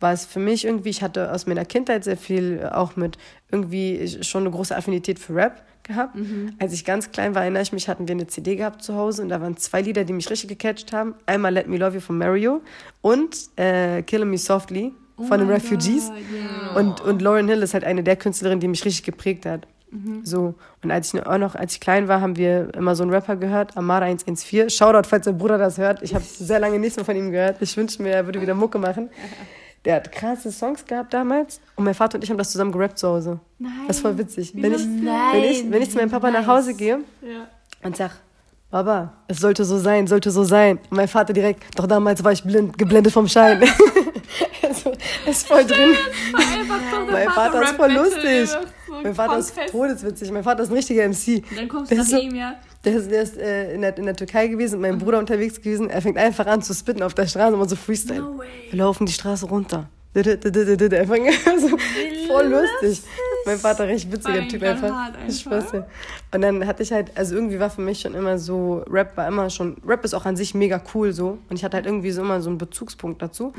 war 0.00 0.12
es 0.12 0.24
für 0.24 0.38
mich 0.38 0.64
irgendwie, 0.64 0.90
ich 0.90 1.02
hatte 1.02 1.32
aus 1.32 1.46
meiner 1.46 1.64
Kindheit 1.64 2.04
sehr 2.04 2.16
viel 2.16 2.60
äh, 2.62 2.66
auch 2.66 2.96
mit 2.96 3.18
irgendwie 3.50 4.22
schon 4.22 4.42
eine 4.42 4.50
große 4.50 4.76
Affinität 4.76 5.18
für 5.18 5.34
Rap 5.34 5.62
gehabt. 5.82 6.16
Als 6.58 6.72
ich 6.72 6.84
ganz 6.84 7.10
klein 7.10 7.34
war, 7.34 7.42
erinnere 7.42 7.62
ich 7.62 7.72
mich, 7.72 7.88
hatten 7.88 8.06
wir 8.06 8.14
eine 8.14 8.26
CD 8.26 8.56
gehabt 8.56 8.82
zu 8.82 8.94
Hause 8.94 9.22
und 9.22 9.30
da 9.30 9.40
waren 9.40 9.56
zwei 9.56 9.80
Lieder, 9.80 10.04
die 10.04 10.12
mich 10.12 10.28
richtig 10.30 10.50
gecatcht 10.50 10.92
haben. 10.92 11.14
Einmal 11.26 11.54
Let 11.54 11.66
Me 11.66 11.78
Love 11.78 11.94
You 11.94 12.00
von 12.00 12.18
Mario 12.18 12.60
und 13.00 13.36
äh, 13.56 14.02
Killing 14.02 14.28
Me 14.30 14.38
Softly 14.38 14.92
von 15.16 15.40
den 15.40 15.48
Refugees. 15.48 16.12
Und, 16.76 17.00
und 17.00 17.22
Lauren 17.22 17.48
Hill 17.48 17.62
ist 17.62 17.74
halt 17.74 17.84
eine 17.84 18.04
der 18.04 18.16
Künstlerinnen, 18.16 18.60
die 18.60 18.68
mich 18.68 18.84
richtig 18.84 19.02
geprägt 19.02 19.46
hat. 19.46 19.66
So. 20.22 20.54
Und 20.82 20.90
als 20.90 21.12
ich 21.14 21.26
auch 21.26 21.38
noch, 21.38 21.54
als 21.54 21.72
ich 21.74 21.80
klein 21.80 22.08
war, 22.08 22.20
haben 22.20 22.36
wir 22.36 22.74
immer 22.74 22.94
so 22.94 23.02
einen 23.02 23.12
Rapper 23.12 23.36
gehört, 23.36 23.76
Amara 23.76 24.04
114. 24.04 24.68
Shoutout, 24.70 25.08
falls 25.08 25.24
der 25.24 25.32
Bruder 25.32 25.56
das 25.56 25.78
hört. 25.78 26.02
Ich 26.02 26.14
habe 26.14 26.24
sehr 26.26 26.60
lange 26.60 26.78
nichts 26.78 26.96
mehr 26.96 27.04
von 27.04 27.16
ihm 27.16 27.30
gehört. 27.30 27.56
Ich 27.62 27.76
wünschte 27.76 28.02
mir, 28.02 28.10
er 28.10 28.26
würde 28.26 28.40
wieder 28.40 28.54
Mucke 28.54 28.78
machen. 28.78 29.08
Der 29.84 29.96
hat 29.96 30.10
krasse 30.12 30.50
Songs 30.52 30.84
gehabt 30.84 31.14
damals. 31.14 31.60
Und 31.76 31.84
mein 31.84 31.94
Vater 31.94 32.16
und 32.16 32.24
ich 32.24 32.30
haben 32.30 32.36
das 32.38 32.50
zusammen 32.50 32.72
gerappt 32.72 32.98
zu 32.98 33.08
Hause. 33.08 33.38
Nein. 33.58 33.72
Das 33.86 33.96
ist 33.96 34.02
voll 34.02 34.18
witzig. 34.18 34.52
Wenn 34.54 34.74
ich, 34.74 34.84
wenn, 34.84 35.44
ich, 35.44 35.70
wenn 35.70 35.82
ich 35.82 35.90
zu 35.90 35.96
meinem 35.96 36.10
Papa 36.10 36.30
nach 36.30 36.46
Hause 36.46 36.74
gehe 36.74 36.98
Ja. 37.22 37.46
und 37.82 37.96
sag, 37.96 38.10
Baba, 38.70 39.14
es 39.28 39.38
sollte 39.38 39.64
so 39.64 39.78
sein, 39.78 40.06
sollte 40.06 40.30
so 40.30 40.44
sein. 40.44 40.78
Und 40.90 40.96
mein 40.96 41.08
Vater 41.08 41.32
direkt, 41.32 41.78
doch 41.78 41.86
damals 41.86 42.22
war 42.22 42.32
ich 42.32 42.42
blind, 42.44 42.76
geblendet 42.76 43.12
vom 43.12 43.26
Schein. 43.28 43.62
also, 44.62 44.92
ist 45.26 45.46
voll 45.46 45.64
drin. 45.64 45.94
Mein 47.10 47.28
Vater 47.30 47.62
ist 47.62 47.70
voll 47.72 47.92
lustig. 47.92 48.50
Mein 49.02 49.14
Vater 49.14 49.38
ist 49.38 49.54
todeswitzig. 49.70 50.30
Mein 50.32 50.44
Vater 50.44 50.64
ist 50.64 50.70
ein 50.70 50.74
richtiger 50.76 51.08
MC. 51.08 51.42
Dann 51.56 51.68
kommst 51.68 51.90
du 51.92 51.96
nach 51.96 52.04
so- 52.04 52.18
ihm, 52.18 52.34
ja. 52.34 52.56
Der 52.88 52.96
ist, 52.96 53.10
der 53.10 53.22
ist 53.22 53.36
äh, 53.36 53.74
in, 53.74 53.82
der, 53.82 53.98
in 53.98 54.06
der 54.06 54.16
Türkei 54.16 54.46
gewesen, 54.46 54.80
mit 54.80 54.90
meinem 54.90 54.98
Bruder 54.98 55.18
unterwegs 55.18 55.60
gewesen. 55.60 55.90
Er 55.90 56.00
fängt 56.00 56.16
einfach 56.16 56.46
an 56.46 56.62
zu 56.62 56.72
spitten 56.72 57.02
auf 57.02 57.12
der 57.12 57.26
Straße 57.26 57.54
und 57.54 57.68
so 57.68 57.76
Freestyle. 57.76 58.22
No. 58.22 58.40
Wir 58.70 58.78
laufen 58.78 59.04
die 59.04 59.12
Straße 59.12 59.44
runter. 59.44 59.90
Einfach 61.34 61.58
so 61.58 61.76
voll 62.26 62.46
lustig. 62.46 63.02
Mein 63.44 63.58
Vater 63.58 63.86
recht 63.86 64.10
witziger 64.10 64.48
Typ 64.48 64.62
einfach. 64.62 65.12
Und 66.32 66.40
dann 66.40 66.66
hatte 66.66 66.82
ich 66.82 66.90
halt, 66.90 67.14
also 67.14 67.34
irgendwie 67.34 67.60
war 67.60 67.68
für 67.68 67.82
mich 67.82 68.00
schon 68.00 68.14
immer 68.14 68.38
so, 68.38 68.82
Rap 68.88 69.18
war 69.18 69.28
immer 69.28 69.50
schon, 69.50 69.76
Rap 69.86 70.02
ist 70.06 70.14
auch 70.14 70.24
an 70.24 70.36
sich 70.36 70.54
mega 70.54 70.82
cool 70.94 71.12
so. 71.12 71.36
Und 71.50 71.56
ich 71.56 71.64
hatte 71.64 71.76
halt 71.76 71.84
irgendwie 71.84 72.10
so 72.10 72.22
immer 72.22 72.40
so 72.40 72.48
einen 72.48 72.56
Bezugspunkt 72.56 73.20
dazu. 73.20 73.52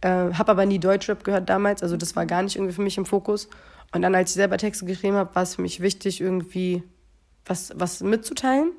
Äh, 0.00 0.32
hab 0.32 0.48
aber 0.48 0.64
nie 0.64 0.78
Deutschrap 0.78 1.22
gehört 1.22 1.50
damals, 1.50 1.82
also 1.82 1.98
das 1.98 2.16
war 2.16 2.24
gar 2.24 2.42
nicht 2.42 2.56
irgendwie 2.56 2.72
für 2.72 2.82
mich 2.82 2.96
im 2.96 3.04
Fokus. 3.04 3.50
Und 3.92 4.00
dann, 4.00 4.14
als 4.14 4.30
ich 4.30 4.36
selber 4.36 4.56
Texte 4.56 4.86
geschrieben 4.86 5.16
habe, 5.16 5.34
war 5.34 5.42
es 5.42 5.56
für 5.56 5.62
mich 5.62 5.80
wichtig, 5.80 6.22
irgendwie 6.22 6.82
was, 7.46 7.72
was 7.76 8.00
mitzuteilen. 8.02 8.70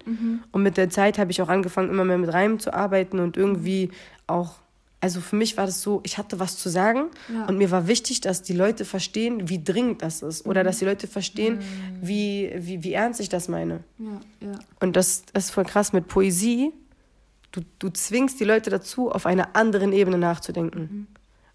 Und 0.51 0.63
mit 0.63 0.77
der 0.77 0.89
Zeit 0.89 1.17
habe 1.19 1.31
ich 1.31 1.41
auch 1.41 1.50
angefangen, 1.50 1.89
immer 1.89 2.03
mehr 2.05 2.17
mit 2.17 2.34
Reimen 2.34 2.60
zu 2.60 2.74
arbeiten 2.74 3.19
und 3.19 3.38
irgendwie 3.38 3.91
auch, 4.27 4.55
also 5.01 5.22
für 5.22 5.36
mich 5.36 5.55
war 5.57 5.67
das 5.67 5.81
so, 5.84 6.01
ich 6.03 6.17
hatte 6.17 6.39
was 6.39 6.57
zu 6.57 6.69
sagen 6.69 7.05
Ja. 7.31 7.45
und 7.45 7.57
mir 7.60 7.69
war 7.69 7.88
wichtig, 7.88 8.22
dass 8.22 8.41
die 8.41 8.53
Leute 8.53 8.84
verstehen, 8.86 9.50
wie 9.50 9.63
dringend 9.63 10.01
das 10.01 10.24
ist. 10.24 10.45
Oder 10.48 10.63
dass 10.63 10.79
die 10.79 10.86
Leute 10.86 11.07
verstehen, 11.07 11.60
wie, 12.01 12.51
wie, 12.57 12.84
wie 12.84 12.93
ernst 12.93 13.19
ich 13.19 13.29
das 13.29 13.48
meine. 13.48 13.81
Ja, 14.00 14.22
ja. 14.48 14.60
Und 14.79 14.95
das, 14.95 15.24
das 15.31 15.45
ist 15.45 15.51
voll 15.51 15.65
krass 15.65 15.93
mit 15.93 16.07
Poesie. 16.07 16.72
Du, 17.51 17.62
du 17.79 17.89
zwingst 17.89 18.39
die 18.39 18.43
Leute 18.45 18.69
dazu, 18.72 19.12
auf 19.12 19.25
einer 19.27 19.55
anderen 19.55 19.93
Ebene 19.93 20.17
nachzudenken. 20.17 21.07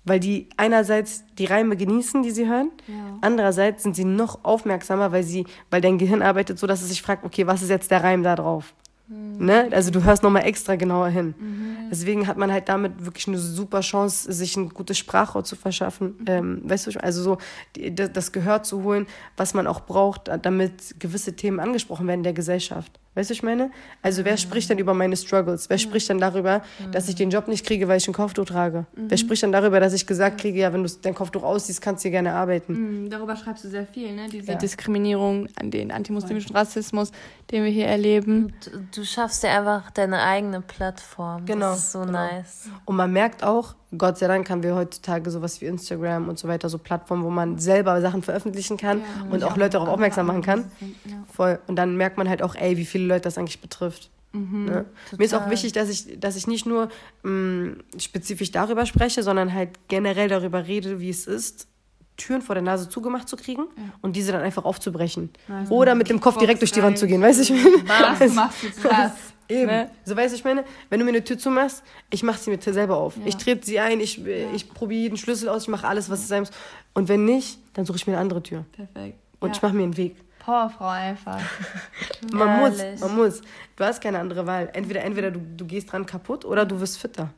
Weil 0.04 0.18
die 0.20 0.48
einerseits 0.56 1.24
die 1.38 1.44
Reime 1.44 1.76
genießen, 1.76 2.22
die 2.22 2.30
sie 2.30 2.48
hören, 2.48 2.70
Ja. 2.86 3.18
andererseits 3.20 3.82
sind 3.82 3.94
sie 3.96 4.04
noch 4.04 4.44
aufmerksamer, 4.44 5.12
weil, 5.12 5.22
sie, 5.24 5.44
weil 5.70 5.80
dein 5.80 5.98
Gehirn 5.98 6.22
arbeitet 6.22 6.58
so, 6.58 6.66
dass 6.66 6.80
es 6.82 6.88
sich 6.88 7.02
fragt, 7.02 7.24
okay, 7.24 7.46
was 7.46 7.62
ist 7.62 7.68
jetzt 7.68 7.90
der 7.90 8.02
Reim 8.02 8.22
da 8.22 8.34
drauf? 8.34 8.74
Ne? 9.12 9.68
Also 9.72 9.90
du 9.90 10.04
hörst 10.04 10.22
nochmal 10.22 10.44
extra 10.46 10.76
genauer 10.76 11.08
hin. 11.08 11.34
Deswegen 11.90 12.28
hat 12.28 12.36
man 12.36 12.52
halt 12.52 12.68
damit 12.68 13.04
wirklich 13.04 13.26
eine 13.26 13.38
super 13.38 13.80
Chance, 13.80 14.32
sich 14.32 14.56
ein 14.56 14.68
gutes 14.68 14.98
Sprachrohr 14.98 15.42
zu 15.42 15.56
verschaffen. 15.56 16.14
Ähm, 16.26 16.60
weißt 16.62 16.86
du, 16.86 17.02
also 17.02 17.20
so 17.22 17.38
die, 17.74 17.92
das 17.92 18.30
Gehör 18.30 18.62
zu 18.62 18.84
holen, 18.84 19.06
was 19.36 19.52
man 19.52 19.66
auch 19.66 19.80
braucht, 19.80 20.30
damit 20.42 20.94
gewisse 21.00 21.34
Themen 21.34 21.58
angesprochen 21.58 22.06
werden 22.06 22.20
in 22.20 22.24
der 22.24 22.34
Gesellschaft. 22.34 23.00
Weißt 23.16 23.28
du, 23.28 23.32
was 23.32 23.38
ich 23.38 23.42
meine? 23.42 23.72
Also 24.02 24.24
wer 24.24 24.36
spricht 24.36 24.70
denn 24.70 24.78
über 24.78 24.94
meine 24.94 25.16
Struggles? 25.16 25.68
Wer 25.68 25.78
spricht 25.78 26.08
dann 26.08 26.18
darüber, 26.20 26.62
dass 26.92 27.08
ich 27.08 27.16
den 27.16 27.30
Job 27.30 27.48
nicht 27.48 27.66
kriege, 27.66 27.88
weil 27.88 27.98
ich 27.98 28.06
ein 28.06 28.14
Kopftuch 28.14 28.44
trage? 28.44 28.86
Wer 28.94 29.16
spricht 29.18 29.42
dann 29.42 29.50
darüber, 29.50 29.80
dass 29.80 29.92
ich 29.92 30.06
gesagt 30.06 30.40
kriege, 30.40 30.60
ja, 30.60 30.72
wenn 30.72 30.84
du 30.84 30.90
dein 31.02 31.14
Kopftuch 31.14 31.42
ausziehst, 31.42 31.82
kannst 31.82 32.04
du 32.04 32.08
hier 32.08 32.12
gerne 32.12 32.32
arbeiten? 32.34 33.02
Mhm, 33.04 33.10
Darüber 33.10 33.34
schreibst 33.34 33.64
du 33.64 33.68
sehr 33.68 33.84
viel, 33.84 34.12
ne? 34.14 34.28
Diese 34.30 34.52
Ja. 34.52 34.58
Diskriminierung, 34.58 35.48
an 35.58 35.72
den 35.72 35.90
antimuslimischen 35.90 36.54
Rassismus, 36.54 37.10
den 37.50 37.64
wir 37.64 37.70
hier 37.72 37.86
erleben. 37.86 38.52
Du, 38.64 39.00
du 39.00 39.04
schaffst 39.04 39.42
dir 39.42 39.48
einfach 39.50 39.90
deine 39.90 40.22
eigene 40.22 40.60
Plattform. 40.60 41.44
Genau, 41.46 41.70
Das 41.70 41.78
ist 41.80 41.92
so 41.92 42.00
genau. 42.02 42.12
nice. 42.12 42.68
Und 42.84 42.94
man 42.94 43.12
merkt 43.12 43.42
auch, 43.42 43.74
Gott 43.98 44.18
sei 44.18 44.28
Dank 44.28 44.48
haben 44.50 44.62
wir 44.62 44.74
heutzutage 44.74 45.30
sowas 45.30 45.60
wie 45.60 45.66
Instagram 45.66 46.28
und 46.28 46.38
so 46.38 46.46
weiter, 46.46 46.68
so 46.68 46.78
Plattformen, 46.78 47.24
wo 47.24 47.30
man 47.30 47.58
selber 47.58 48.00
Sachen 48.00 48.22
veröffentlichen 48.22 48.76
kann 48.76 49.02
und 49.30 49.42
auch 49.44 49.56
Leute 49.56 49.70
darauf 49.70 49.88
aufmerksam 49.88 50.26
machen 50.26 50.42
kann. 50.42 50.70
Voll. 51.34 51.58
Und 51.66 51.76
dann 51.76 51.96
merkt 51.96 52.16
man 52.16 52.28
halt 52.28 52.42
auch, 52.42 52.54
ey, 52.54 52.76
wie 52.76 52.84
viele 52.84 53.06
Leute 53.06 53.22
das 53.22 53.36
eigentlich 53.38 53.60
betrifft. 53.60 54.10
Ne? 54.66 54.84
Mir 55.18 55.24
ist 55.24 55.34
auch 55.34 55.50
wichtig, 55.50 55.72
dass 55.72 55.88
ich, 55.88 56.20
dass 56.20 56.36
ich 56.36 56.46
nicht 56.46 56.64
nur 56.66 56.88
mh, 57.24 57.72
spezifisch 57.98 58.52
darüber 58.52 58.86
spreche, 58.86 59.24
sondern 59.24 59.52
halt 59.52 59.70
generell 59.88 60.28
darüber 60.28 60.68
rede, 60.68 61.00
wie 61.00 61.10
es 61.10 61.26
ist, 61.26 61.66
Türen 62.16 62.42
vor 62.42 62.54
der 62.54 62.62
Nase 62.62 62.88
zugemacht 62.88 63.28
zu 63.28 63.36
kriegen 63.36 63.64
und 64.02 64.14
diese 64.14 64.30
dann 64.30 64.42
einfach 64.42 64.64
aufzubrechen. 64.64 65.30
Oder 65.70 65.94
mit 65.96 66.10
dem 66.10 66.20
Kopf 66.20 66.36
direkt 66.36 66.60
durch 66.60 66.70
die 66.70 66.82
Wand 66.82 66.98
zu 66.98 67.06
gehen, 67.08 67.22
weißt 67.22 67.48
du, 67.48 67.54
ich? 67.54 67.64
Was 68.20 68.34
machst 68.34 68.62
du 68.62 68.88
krass? 68.88 69.12
Eben. 69.50 69.66
Ne? 69.66 69.90
So 70.04 70.16
weißt 70.16 70.32
du, 70.32 70.36
ich 70.36 70.44
meine, 70.44 70.64
wenn 70.88 70.98
du 70.98 71.04
mir 71.04 71.10
eine 71.10 71.24
Tür 71.24 71.38
zumachst, 71.38 71.82
ich 72.10 72.22
mach 72.22 72.38
sie 72.38 72.50
mir 72.50 72.60
selber 72.60 72.96
auf. 72.96 73.14
Ich 73.24 73.36
trete 73.36 73.66
sie 73.66 73.80
ein, 73.80 74.00
ich, 74.00 74.24
ich 74.26 74.72
probiere 74.72 75.02
jeden 75.02 75.16
Schlüssel 75.16 75.48
aus, 75.48 75.62
ich 75.62 75.68
mache 75.68 75.86
alles, 75.86 76.10
was 76.10 76.20
es 76.20 76.28
sein 76.28 76.40
muss. 76.40 76.50
Und 76.94 77.08
wenn 77.08 77.24
nicht, 77.24 77.58
dann 77.74 77.84
suche 77.84 77.96
ich 77.96 78.06
mir 78.06 78.14
eine 78.14 78.20
andere 78.20 78.42
Tür. 78.42 78.64
Perfekt. 78.72 79.18
Und 79.40 79.48
ja. 79.48 79.54
ich 79.54 79.62
mache 79.62 79.74
mir 79.74 79.82
einen 79.82 79.96
Weg. 79.96 80.16
Powerfrau 80.40 80.88
einfach. 80.88 81.40
Man 82.32 82.60
muss, 82.60 82.78
man 83.00 83.16
muss. 83.16 83.42
Du 83.76 83.84
hast 83.84 84.00
keine 84.00 84.18
andere 84.18 84.46
Wahl. 84.46 84.70
Entweder, 84.72 85.02
entweder 85.02 85.30
du, 85.30 85.40
du 85.40 85.66
gehst 85.66 85.92
dran 85.92 86.06
kaputt 86.06 86.44
oder 86.44 86.64
du 86.64 86.80
wirst 86.80 86.98
fitter. 86.98 87.30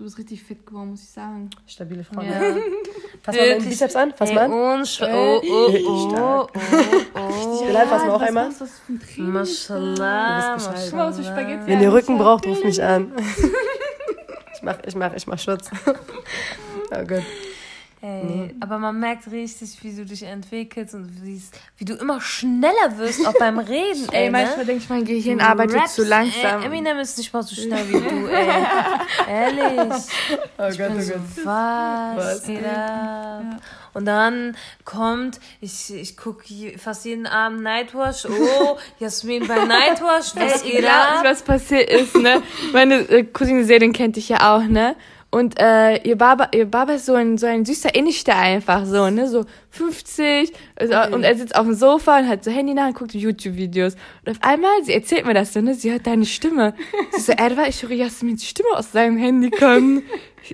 Du 0.00 0.04
bist 0.04 0.16
richtig 0.16 0.42
fit 0.42 0.66
geworden, 0.66 0.92
muss 0.92 1.02
ich 1.02 1.10
sagen. 1.10 1.50
Stabile 1.66 2.02
Frau. 2.02 2.22
Ja. 2.22 2.30
Fass 3.22 3.36
mal 3.36 3.48
deinen 3.50 3.62
Bizeps 3.62 3.94
an, 3.94 4.14
fass 4.16 4.32
mal 4.32 4.44
an. 4.44 4.52
Und 4.80 5.00
oh, 5.02 5.42
oh, 5.44 5.72
oh, 5.86 6.08
oh, 6.16 6.46
oh. 7.14 7.66
Bilal, 7.66 7.86
fass 7.86 8.04
mal 8.04 8.10
auch 8.12 8.22
einmal. 8.22 8.48
Was 8.48 8.60
das 8.60 8.70
für 8.78 8.94
ein 8.94 9.00
Training? 9.00 9.32
Mashallah, 9.34 10.56
Du 10.56 11.16
bist. 11.18 11.36
Wenn 11.66 11.82
ihr 11.82 11.92
Rücken 11.92 12.16
braucht, 12.16 12.46
ruft 12.46 12.64
mich 12.64 12.82
an. 12.82 13.12
Ich 14.54 14.62
mach, 14.62 14.78
ich 14.86 14.94
mach, 14.94 15.12
ich 15.12 15.26
mach 15.26 15.38
Schutz. 15.38 15.68
Oh 15.84 17.04
Gott. 17.06 17.22
Ey, 18.02 18.54
aber 18.60 18.78
man 18.78 18.98
merkt 18.98 19.30
richtig, 19.30 19.76
wie 19.82 19.94
du 19.94 20.06
dich 20.06 20.22
entwickelst 20.22 20.94
und 20.94 21.22
wie, 21.22 21.84
du 21.84 21.94
immer 21.96 22.18
schneller 22.22 22.96
wirst, 22.96 23.26
auch 23.26 23.34
beim 23.38 23.58
Reden. 23.58 24.08
Ey, 24.10 24.24
Ey, 24.24 24.30
manchmal 24.30 24.58
ne? 24.58 24.64
denke 24.64 24.82
ich, 24.82 24.88
mein 24.88 25.04
Gehirn 25.04 25.38
Du 25.38 25.44
arbeitet 25.44 25.76
rappst, 25.76 25.96
zu 25.96 26.04
langsam. 26.04 26.60
Ey, 26.60 26.66
Eminem 26.66 26.98
ist 26.98 27.18
nicht 27.18 27.30
mal 27.30 27.42
so 27.42 27.54
schnell 27.54 27.86
wie 27.88 28.00
du, 28.00 28.26
ey. 28.26 28.64
Ehrlich. 29.28 30.04
Oh 30.30 30.36
Gott, 30.56 30.76
bin 30.78 30.96
oh 30.96 31.00
so, 31.00 31.12
Gott. 31.12 31.44
was, 31.44 32.16
Was? 32.16 32.48
ab? 32.48 33.60
Und 33.92 34.06
dann 34.06 34.56
kommt, 34.84 35.40
ich, 35.60 35.92
ich 35.92 36.16
gucke 36.16 36.44
fast 36.78 37.04
jeden 37.04 37.26
Abend 37.26 37.62
Nightwash. 37.62 38.24
Oh, 38.24 38.78
Jasmin 38.98 39.46
bei 39.46 39.64
Nightwash, 39.64 40.34
was 40.36 40.62
Ey, 40.62 40.70
geht 40.70 40.80
nicht, 40.82 41.24
was 41.24 41.42
passiert 41.42 41.90
ist, 41.90 42.16
ne? 42.16 42.42
Meine 42.72 43.00
äh, 43.10 43.24
Cousine 43.24 43.64
Selin 43.64 43.92
kennt 43.92 44.16
dich 44.16 44.28
ja 44.28 44.56
auch, 44.56 44.62
ne? 44.62 44.96
Und 45.32 45.60
äh, 45.60 46.02
ihr 46.02 46.18
Baba, 46.18 46.48
ihr 46.52 46.66
Baba 46.66 46.94
ist 46.94 47.06
so 47.06 47.14
ein, 47.14 47.38
so 47.38 47.46
ein 47.46 47.64
süßer 47.64 47.94
Innigster 47.94 48.34
einfach, 48.36 48.84
so, 48.84 49.10
ne? 49.10 49.28
So 49.28 49.44
50. 49.70 50.52
Also, 50.74 51.14
Und 51.14 51.22
er 51.22 51.36
sitzt 51.36 51.54
auf 51.54 51.66
dem 51.66 51.74
Sofa 51.74 52.18
und 52.18 52.28
hat 52.28 52.42
so 52.42 52.50
Handy 52.50 52.74
nach 52.74 52.88
und 52.88 52.94
guckt 52.94 53.14
YouTube-Videos. 53.14 53.94
Und 54.26 54.32
auf 54.32 54.38
einmal, 54.40 54.82
sie 54.82 54.92
erzählt 54.92 55.26
mir 55.26 55.34
das 55.34 55.52
so, 55.52 55.60
ne? 55.60 55.74
Sie 55.74 55.92
hört 55.92 56.08
deine 56.08 56.26
Stimme. 56.26 56.74
Sie 57.12 57.20
so, 57.20 57.32
Edward, 57.38 57.68
ich 57.68 57.80
höre 57.82 57.92
Jasmins 57.92 58.44
Stimme 58.44 58.70
aus 58.74 58.90
seinem 58.90 59.18
Handy 59.18 59.50
kommen. 59.50 60.02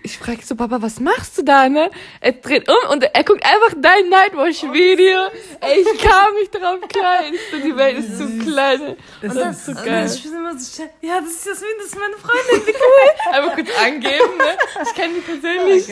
Ich, 0.02 0.18
frage 0.18 0.40
so, 0.44 0.54
Papa, 0.56 0.82
was 0.82 1.00
machst 1.00 1.38
du 1.38 1.42
da, 1.42 1.68
ne? 1.68 1.90
Er 2.20 2.32
dreht 2.32 2.68
um 2.68 2.90
und 2.90 3.02
er 3.04 3.24
guckt 3.24 3.42
einfach 3.44 3.74
dein 3.80 4.08
Nightwash-Video. 4.10 5.18
Ey, 5.60 5.80
ich 5.80 5.98
kam 6.02 6.34
nicht 6.34 6.54
drauf 6.54 6.80
klar. 6.88 7.20
Ich 7.32 7.40
so, 7.50 7.56
die 7.66 7.76
Welt 7.76 7.98
ist 7.98 8.18
zu 8.18 8.26
klein. 8.38 8.96
Das, 9.22 9.34
Und 9.36 9.50
ist 9.50 9.64
so 9.66 9.72
und 9.72 9.84
geil. 9.84 10.10
ich 10.12 10.22
bin 10.22 10.32
immer 10.34 10.58
so 10.58 10.82
ja, 11.00 11.20
das 11.20 11.30
ist 11.30 11.46
Jasmin, 11.46 11.68
das 11.78 11.86
ist 11.86 11.98
meine 11.98 12.16
Freundin, 12.16 12.66
wie 12.66 12.72
cool. 12.72 13.32
Einfach 13.32 13.54
kurz 13.54 13.68
angeben, 13.82 14.36
ne? 14.38 14.82
Ich 14.82 14.94
kenne 14.94 15.14
die 15.14 15.20
persönlich. 15.20 15.86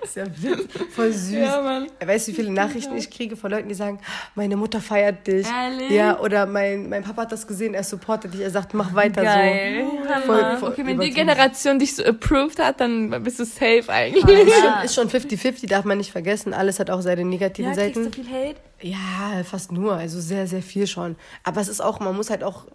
Das 0.00 0.08
ist 0.10 0.16
ja 0.16 0.24
witzig. 0.26 0.92
Voll 0.94 1.12
süß. 1.12 1.32
Ja, 1.32 1.60
Mann. 1.60 1.86
Weißt 2.04 2.28
du, 2.28 2.32
wie 2.32 2.36
viele 2.36 2.50
Nachrichten 2.52 2.96
ich 2.96 3.10
kriege 3.10 3.36
von 3.36 3.50
Leuten, 3.50 3.68
die 3.68 3.74
sagen, 3.74 4.00
meine 4.34 4.56
Mutter 4.56 4.80
feiert 4.80 5.26
dich. 5.26 5.46
Ehrlich? 5.46 5.90
Ja, 5.90 6.18
oder 6.20 6.46
mein, 6.46 6.88
mein 6.88 7.02
Papa 7.02 7.22
hat 7.22 7.32
das 7.32 7.46
gesehen, 7.46 7.74
er 7.74 7.84
supportet 7.84 8.32
dich, 8.34 8.40
er 8.40 8.50
sagt, 8.50 8.74
mach 8.74 8.94
weiter 8.94 9.22
Geil. 9.22 9.84
so. 9.86 10.26
Voll 10.26 10.72
Okay, 10.72 10.86
wenn 10.86 11.00
die. 11.00 11.10
Generation 11.10 11.78
dich 11.78 11.94
so 11.96 12.02
approved 12.44 12.58
hat, 12.64 12.80
dann 12.80 13.22
bist 13.22 13.38
du 13.38 13.44
safe 13.44 13.84
eigentlich. 13.88 14.24
Ist 14.24 14.54
schon- 14.60 14.84
Ist 14.84 14.94
schon 14.94 15.08
50-50, 15.10 15.66
darf 15.68 15.84
man 15.84 15.98
nicht 15.98 16.12
vergessen. 16.12 16.52
Alles 16.54 16.78
hat 16.80 16.90
auch 16.90 17.00
seine 17.00 17.24
negativen 17.24 17.72
Ja, 17.72 17.76
kriegst 17.76 17.94
Seiten. 17.96 18.10
du 18.10 18.22
viel 18.22 18.26
Hate? 18.32 18.56
Ja, 18.80 19.42
fast 19.44 19.72
nur, 19.72 19.94
also 19.94 20.20
sehr, 20.20 20.46
sehr 20.46 20.60
viel 20.60 20.86
schon. 20.86 21.16
Aber 21.42 21.60
es 21.60 21.68
ist 21.68 21.80
auch, 21.80 22.00
man 22.00 22.14
muss 22.14 22.28
halt 22.28 22.44
auch, 22.44 22.66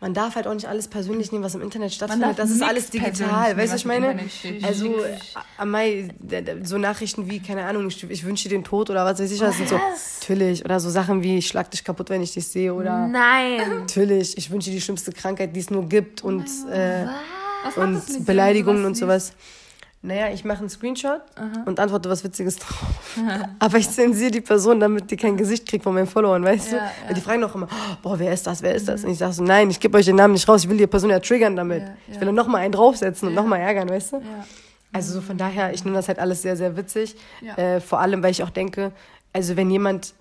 man 0.00 0.14
darf 0.14 0.36
halt 0.36 0.46
auch 0.46 0.54
nicht 0.54 0.68
alles 0.68 0.86
persönlich 0.86 1.32
nehmen, 1.32 1.42
was 1.42 1.56
im 1.56 1.62
Internet 1.62 1.92
stattfindet. 1.92 2.38
Das 2.38 2.50
ist 2.50 2.62
alles 2.62 2.90
digital, 2.90 3.56
weißt 3.56 3.68
du, 3.70 3.74
was 3.74 3.80
ich 3.80 3.84
meine? 3.84 4.20
Also, 4.62 4.86
äh, 4.86 5.16
am 5.58 5.70
Mai, 5.72 6.08
so 6.62 6.78
Nachrichten 6.78 7.28
wie, 7.28 7.40
keine 7.40 7.64
Ahnung, 7.64 7.88
ich, 7.88 8.08
ich 8.08 8.24
wünsche 8.24 8.48
dir 8.48 8.54
den 8.56 8.64
Tod 8.64 8.90
oder 8.90 9.04
was 9.04 9.18
weiß 9.18 9.30
ich, 9.32 9.40
was 9.40 9.56
sind 9.56 9.68
so, 9.70 9.80
natürlich. 10.20 10.64
Oder 10.64 10.78
so 10.78 10.88
Sachen 10.88 11.22
wie, 11.24 11.38
ich 11.38 11.48
schlag 11.48 11.68
dich 11.70 11.82
kaputt, 11.82 12.10
wenn 12.10 12.22
ich 12.22 12.32
dich 12.34 12.46
sehe 12.46 12.72
oder, 12.72 13.08
Nein. 13.08 13.80
natürlich, 13.80 14.36
ich 14.38 14.50
wünsche 14.52 14.70
dir 14.70 14.76
die 14.76 14.82
schlimmste 14.82 15.10
Krankheit, 15.10 15.56
die 15.56 15.60
es 15.60 15.70
nur 15.70 15.88
gibt 15.88 16.22
und, 16.22 16.44
äh, 16.70 17.06
Was 17.06 17.10
und 17.76 18.26
Beleidigungen 18.26 18.82
du 18.82 18.88
und 18.88 18.96
sowas. 18.96 19.32
Naja, 20.02 20.30
ich 20.32 20.46
mache 20.46 20.60
einen 20.60 20.70
Screenshot 20.70 21.20
Aha. 21.36 21.62
und 21.66 21.78
antworte 21.78 22.08
was 22.08 22.24
Witziges 22.24 22.56
drauf. 22.56 23.18
Aber 23.58 23.76
ich 23.76 23.90
zensiere 23.90 24.30
die 24.30 24.40
Person, 24.40 24.80
damit 24.80 25.10
die 25.10 25.16
kein 25.16 25.36
Gesicht 25.36 25.68
kriegt 25.68 25.84
von 25.84 25.92
meinen 25.92 26.06
Followern, 26.06 26.42
weißt 26.42 26.72
du? 26.72 26.76
Ja, 26.76 26.84
ja. 26.84 26.90
Weil 27.06 27.14
die 27.14 27.20
fragen 27.20 27.42
doch 27.42 27.54
immer, 27.54 27.68
oh, 27.70 27.96
boah, 28.02 28.18
wer 28.18 28.32
ist 28.32 28.46
das, 28.46 28.62
wer 28.62 28.74
ist 28.74 28.88
das? 28.88 29.04
Und 29.04 29.10
ich 29.10 29.18
sage 29.18 29.34
so, 29.34 29.42
nein, 29.42 29.68
ich 29.68 29.78
gebe 29.78 29.98
euch 29.98 30.06
den 30.06 30.16
Namen 30.16 30.32
nicht 30.32 30.48
raus, 30.48 30.64
ich 30.64 30.70
will 30.70 30.78
die 30.78 30.86
Person 30.86 31.10
ja 31.10 31.20
triggern 31.20 31.54
damit. 31.54 31.82
Ja. 31.82 31.94
Ich 32.08 32.18
will 32.18 32.26
dann 32.26 32.34
nochmal 32.34 32.62
einen 32.62 32.72
draufsetzen 32.72 33.28
und 33.28 33.34
nochmal 33.34 33.60
ärgern, 33.60 33.90
weißt 33.90 34.12
du? 34.12 34.22
Also 34.90 35.12
so 35.12 35.20
von 35.20 35.36
daher, 35.36 35.74
ich 35.74 35.84
nehme 35.84 35.96
das 35.96 36.08
halt 36.08 36.18
alles 36.18 36.40
sehr, 36.40 36.56
sehr 36.56 36.78
witzig. 36.78 37.16
Äh, 37.56 37.80
vor 37.80 38.00
allem, 38.00 38.22
weil 38.22 38.30
ich 38.30 38.42
auch 38.42 38.50
denke, 38.50 38.92
also 39.34 39.56
wenn 39.56 39.70
jemand 39.70 40.14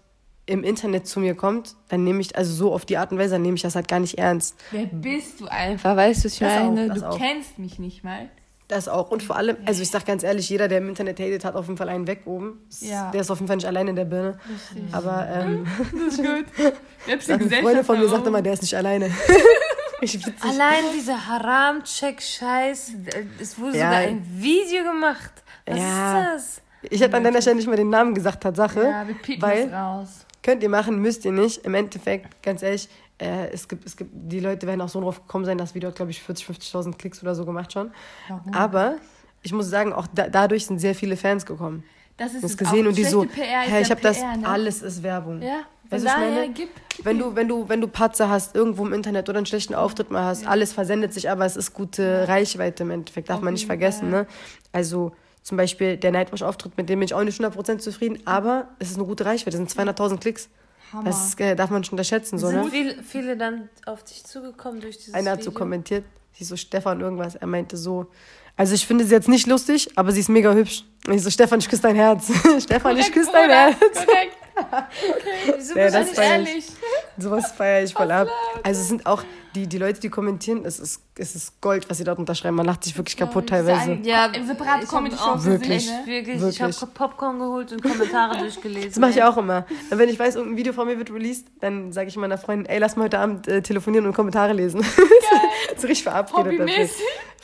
im 0.50 0.64
Internet 0.64 1.08
zu 1.08 1.20
mir 1.20 1.36
kommt, 1.36 1.76
dann 1.90 2.04
nehme 2.04 2.22
ich, 2.22 2.36
also 2.36 2.52
so 2.54 2.74
auf 2.74 2.86
die 2.86 2.98
Art 2.98 3.12
und 3.12 3.20
Weise, 3.20 3.36
dann 3.36 3.44
nehme 3.44 3.56
ich 3.56 3.62
das 3.62 3.76
halt 3.76 3.88
gar 3.88 4.00
nicht 4.00 4.18
ernst. 4.18 4.56
Wer 4.72 4.86
bist 4.88 5.40
du 5.40 5.46
einfach? 5.48 5.96
Weißt 5.96 6.24
du, 6.24 6.28
ich 6.28 6.42
meine? 6.42 6.90
du 6.90 7.08
auch. 7.10 7.18
kennst 7.18 7.60
mich 7.60 7.78
nicht 7.80 8.04
mal. 8.04 8.30
Das 8.68 8.88
auch. 8.88 9.10
Und 9.10 9.24
vor 9.24 9.36
allem, 9.36 9.58
also 9.66 9.82
ich 9.82 9.90
sag 9.90 10.06
ganz 10.06 10.22
ehrlich, 10.24 10.48
jeder, 10.50 10.68
der 10.68 10.78
im 10.80 10.90
Internet 10.90 11.20
hatet, 11.20 11.44
hat 11.46 11.56
auf 11.56 11.66
jeden 11.66 11.78
Fall 11.78 11.90
einen 11.90 12.06
weg 12.06 12.22
oben. 12.26 12.60
Ja. 12.82 13.10
Der 13.12 13.22
ist 13.22 13.32
auf 13.32 13.40
jeden 13.40 13.48
Fall 13.48 13.56
nicht 13.58 13.66
allein 13.66 13.88
in 13.88 13.96
der 13.96 14.06
Birne. 14.06 14.38
Richtig. 14.48 14.94
Aber 14.94 15.28
ähm, 15.28 15.66
Das 16.06 16.14
ist 16.14 16.24
gut. 16.24 16.46
Selbst 17.06 17.32
eine 17.32 17.50
Freundin 17.50 17.84
von 17.84 18.00
mir 18.00 18.08
sagt 18.10 18.28
immer, 18.28 18.42
der 18.42 18.54
ist 18.54 18.62
nicht 18.62 18.76
alleine. 18.76 19.10
Allein 20.42 20.84
dieser 20.96 21.28
Haram-Check-Scheiß, 21.28 22.94
es 23.42 23.60
wurde 23.60 23.78
Ja. 23.78 23.86
sogar 23.88 23.98
ein 24.00 24.26
Video 24.36 24.84
gemacht. 24.86 25.32
Was 25.66 25.78
Ja. 25.78 26.22
ist 26.36 26.62
das? 26.84 26.90
Ich 26.92 27.02
hätte 27.02 27.18
an 27.18 27.24
deiner 27.26 27.42
Stelle 27.42 27.58
nicht 27.58 27.68
mal 27.68 27.76
den 27.76 27.90
Namen 27.90 28.14
gesagt, 28.14 28.42
Tatsache. 28.42 28.82
Ja, 28.84 29.06
wir 29.08 29.16
piepen 29.16 29.42
weil 29.42 29.66
das 29.70 29.74
raus. 29.74 30.26
Könnt 30.50 30.64
ihr 30.64 30.70
machen, 30.70 31.00
müsst 31.00 31.26
ihr 31.26 31.32
nicht. 31.32 31.64
Im 31.64 31.76
Endeffekt, 31.76 32.42
ganz 32.42 32.64
ehrlich, 32.64 32.90
äh, 33.20 33.52
es, 33.52 33.68
gibt, 33.68 33.86
es 33.86 33.96
gibt, 33.96 34.10
die 34.14 34.40
Leute 34.40 34.66
werden 34.66 34.82
auch 34.82 34.90
so 34.90 35.00
drauf 35.00 35.22
gekommen 35.22 35.46
sein, 35.46 35.60
das 35.60 35.76
Video 35.76 35.90
hat, 35.90 35.96
glaube 35.96 36.10
ich, 36.10 36.24
40, 36.24 36.48
50.000 36.48 36.98
Klicks 36.98 37.22
oder 37.22 37.36
so 37.36 37.46
gemacht 37.46 37.72
schon. 37.72 37.92
Warum? 38.28 38.52
Aber 38.52 38.96
ich 39.44 39.54
muss 39.54 39.70
sagen, 39.70 39.94
auch 39.94 40.08
da, 40.12 40.28
dadurch 40.28 40.66
sind 40.66 40.80
sehr 40.80 40.96
viele 40.96 41.18
Fans 41.18 41.46
gekommen. 41.46 41.84
Das 42.18 42.34
ist 42.34 42.44
Das 42.44 42.58
gesehen 42.58 42.88
und 42.88 42.98
die 42.98 43.04
so, 43.04 43.26
PR 43.26 43.46
hey, 43.46 43.84
ich 43.84 43.90
ja 43.90 43.96
habe 43.96 44.02
das, 44.02 44.20
ne? 44.20 44.42
alles 44.44 44.82
ist 44.82 45.04
Werbung. 45.04 45.40
Ja, 45.44 45.62
Weißt 45.92 46.04
du, 46.04 46.10
meine? 46.10 46.50
gib. 46.50 46.70
Wenn 47.04 47.20
du, 47.20 47.36
wenn 47.36 47.48
du, 47.48 47.70
wenn 47.70 47.80
du 47.80 47.88
Patzer 47.88 48.28
hast, 48.28 48.56
irgendwo 48.56 48.88
im 48.88 48.94
Internet 48.94 49.30
oder 49.30 49.38
einen 49.38 49.46
schlechten 49.46 49.76
Auftritt 49.76 50.10
mal 50.10 50.24
hast, 50.24 50.48
alles 50.48 50.74
versendet 50.74 51.14
sich, 51.14 51.30
aber 51.30 51.46
es 51.46 51.58
ist 51.58 51.76
gute 51.76 52.28
Reichweite 52.28 52.82
im 52.82 52.90
Endeffekt, 52.90 53.30
darf 53.30 53.38
Auf 53.38 53.44
man 53.44 53.54
nicht 53.54 53.68
vergessen. 53.68 54.10
Fall. 54.10 54.22
Ne? 54.24 54.28
Also 54.72 55.12
zum 55.44 55.58
Beispiel 55.58 55.98
der 55.98 56.12
Nightwash-Auftritt, 56.12 56.78
mit 56.78 56.90
dem 56.90 57.00
bin 57.00 57.06
ich 57.06 57.14
auch 57.14 57.24
nicht 57.24 57.40
100% 57.40 57.80
zufrieden, 57.80 58.20
aber 58.26 58.70
es 58.80 58.92
ist 58.92 58.98
eine 58.98 59.06
gute 59.06 59.26
Reichweite, 59.26 59.58
es 59.58 59.74
sind 59.74 59.90
200.000 59.90 60.20
Klicks. 60.20 60.50
Hammer. 60.92 61.04
Das 61.06 61.36
äh, 61.40 61.56
darf 61.56 61.70
man 61.70 61.84
schon 61.84 61.94
unterschätzen. 61.94 62.40
So, 62.40 62.48
Sind 62.48 62.64
ne? 62.64 62.70
viele, 62.72 63.04
viele 63.04 63.38
dann 63.38 63.70
auf 63.86 64.04
dich 64.04 64.24
zugekommen 64.24 64.82
durch 64.82 64.98
dieses 64.98 65.14
Einer 65.14 65.32
hat 65.32 65.44
so 65.44 65.52
Video? 65.52 65.60
kommentiert, 65.60 66.04
sie 66.34 66.44
so 66.44 66.56
Stefan 66.56 67.00
irgendwas, 67.02 67.36
er 67.36 67.48
meinte 67.48 67.78
so, 67.78 68.08
also 68.60 68.76
ich 68.76 68.86
finde 68.86 69.06
sie 69.06 69.16
jetzt 69.16 69.30
nicht 69.30 69.48
lustig, 69.48 69.90
aber 69.96 70.12
sie 70.12 70.20
ist 70.20 70.28
mega 70.28 70.52
hübsch. 70.52 70.84
Und 71.08 71.14
ich 71.14 71.24
so, 71.24 71.30
Stefan, 71.30 71.60
ich 71.60 71.70
küsse 71.70 71.84
dein 71.84 71.96
Herz. 71.96 72.30
Stefan, 72.62 72.98
ich 72.98 73.10
küsse 73.10 73.30
dein 73.32 73.50
Herz. 73.50 73.78
Korrekt. 73.80 74.36
Wieso 75.56 75.80
Ja, 75.80 75.98
bist 75.98 76.18
du 76.18 76.22
ehrlich? 76.22 76.66
Sowas 77.18 77.54
feiere 77.54 77.86
ich 77.86 77.94
voll 77.94 78.12
ab. 78.12 78.28
Also 78.62 78.82
es 78.82 78.90
sind 78.90 79.06
auch, 79.06 79.24
die, 79.56 79.66
die 79.66 79.78
Leute, 79.78 80.02
die 80.02 80.10
kommentieren, 80.10 80.66
es 80.66 80.78
ist, 80.78 81.02
es 81.18 81.36
ist 81.36 81.62
Gold, 81.62 81.90
was 81.90 82.00
sie 82.00 82.04
dort 82.04 82.20
unterschreiben. 82.20 82.58
Man 82.58 82.66
lacht 82.66 82.84
sich 82.84 82.98
wirklich 82.98 83.16
kaputt 83.16 83.48
teilweise. 83.48 83.98
Ja, 84.04 84.26
Im 84.26 84.46
separate 84.46 84.84
ich 84.84 84.92
hab 84.92 84.98
Comedy-Show 84.98 85.46
Wirklich. 85.46 85.86
sich, 85.86 85.92
ne? 85.94 86.02
Wirklich, 86.06 86.42
Wirklich. 86.42 86.70
ich 86.70 86.82
habe 86.82 86.92
Popcorn 86.94 87.40
geholt 87.40 87.72
und 87.72 87.82
Kommentare 87.82 88.38
durchgelesen. 88.40 88.90
Das 88.90 89.00
mache 89.00 89.12
ich 89.12 89.24
auch 89.24 89.38
immer. 89.38 89.66
Und 89.90 89.98
wenn 89.98 90.10
ich 90.10 90.20
weiß, 90.20 90.36
irgendein 90.36 90.58
Video 90.58 90.74
von 90.74 90.86
mir 90.86 90.98
wird 90.98 91.12
released, 91.12 91.48
dann 91.62 91.94
sage 91.94 92.10
ich 92.10 92.18
meiner 92.18 92.38
Freundin, 92.38 92.66
ey, 92.66 92.80
lass 92.80 92.98
mal 92.98 93.06
heute 93.06 93.20
Abend 93.20 93.48
äh, 93.48 93.62
telefonieren 93.62 94.06
und 94.06 94.14
Kommentare 94.14 94.52
lesen. 94.52 94.86
so 95.78 95.88
richtig 95.88 96.04
verabredet 96.04 96.60
dafür. 96.60 96.90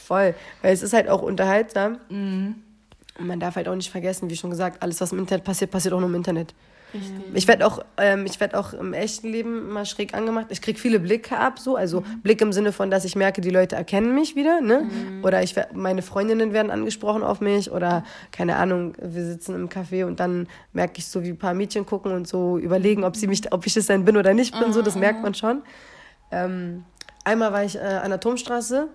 Voll. 0.05 0.35
Weil 0.61 0.73
es 0.73 0.83
ist 0.83 0.93
halt 0.93 1.09
auch 1.09 1.21
unterhaltsam. 1.21 1.97
Und 2.09 3.27
man 3.27 3.39
darf 3.39 3.55
halt 3.55 3.67
auch 3.67 3.75
nicht 3.75 3.89
vergessen, 3.89 4.29
wie 4.29 4.35
schon 4.35 4.49
gesagt, 4.49 4.83
alles, 4.83 5.01
was 5.01 5.11
im 5.11 5.19
Internet 5.19 5.43
passiert, 5.43 5.71
passiert 5.71 5.93
auch 5.93 5.99
nur 5.99 6.09
im 6.09 6.15
Internet. 6.15 6.53
Ich 7.33 7.47
werde 7.47 7.67
auch, 7.67 7.79
ähm, 7.97 8.25
ich 8.25 8.39
werd 8.39 8.55
auch 8.55 8.73
im 8.73 8.93
echten 8.93 9.27
Leben 9.27 9.69
mal 9.73 9.85
schräg 9.85 10.13
angemacht. 10.13 10.47
Ich 10.49 10.61
krieg 10.61 10.79
viele 10.79 10.99
Blicke 10.99 11.37
ab, 11.37 11.59
so. 11.59 11.75
Also 11.75 12.03
Blick 12.23 12.39
im 12.41 12.53
Sinne 12.53 12.71
von, 12.71 12.89
dass 12.89 13.03
ich 13.03 13.15
merke, 13.17 13.41
die 13.41 13.49
Leute 13.49 13.75
erkennen 13.75 14.15
mich 14.15 14.35
wieder, 14.35 14.61
ne? 14.61 14.87
Oder 15.21 15.43
ich, 15.43 15.55
meine 15.73 16.01
Freundinnen 16.01 16.53
werden 16.53 16.71
angesprochen 16.71 17.23
auf 17.23 17.41
mich. 17.41 17.71
Oder, 17.71 18.05
keine 18.31 18.55
Ahnung, 18.55 18.93
wir 19.01 19.25
sitzen 19.25 19.55
im 19.55 19.67
Café 19.67 20.05
und 20.05 20.21
dann 20.21 20.47
merke 20.71 20.99
ich 20.99 21.07
so, 21.07 21.23
wie 21.23 21.29
ein 21.29 21.37
paar 21.37 21.53
Mädchen 21.53 21.85
gucken 21.85 22.13
und 22.13 22.27
so 22.27 22.57
überlegen, 22.57 23.03
ob, 23.03 23.17
sie 23.17 23.27
mich, 23.27 23.51
ob 23.51 23.65
ich 23.65 23.75
es 23.75 23.87
denn 23.87 24.05
bin 24.05 24.15
oder 24.15 24.33
nicht 24.33 24.57
bin. 24.57 24.71
So, 24.71 24.81
das 24.81 24.95
merkt 24.95 25.21
man 25.21 25.33
schon. 25.33 25.63
Ähm, 26.31 26.85
einmal 27.25 27.51
war 27.51 27.65
ich 27.65 27.75
äh, 27.75 27.79
an 27.79 28.11
der 28.11 28.21
Turmstraße 28.21 28.87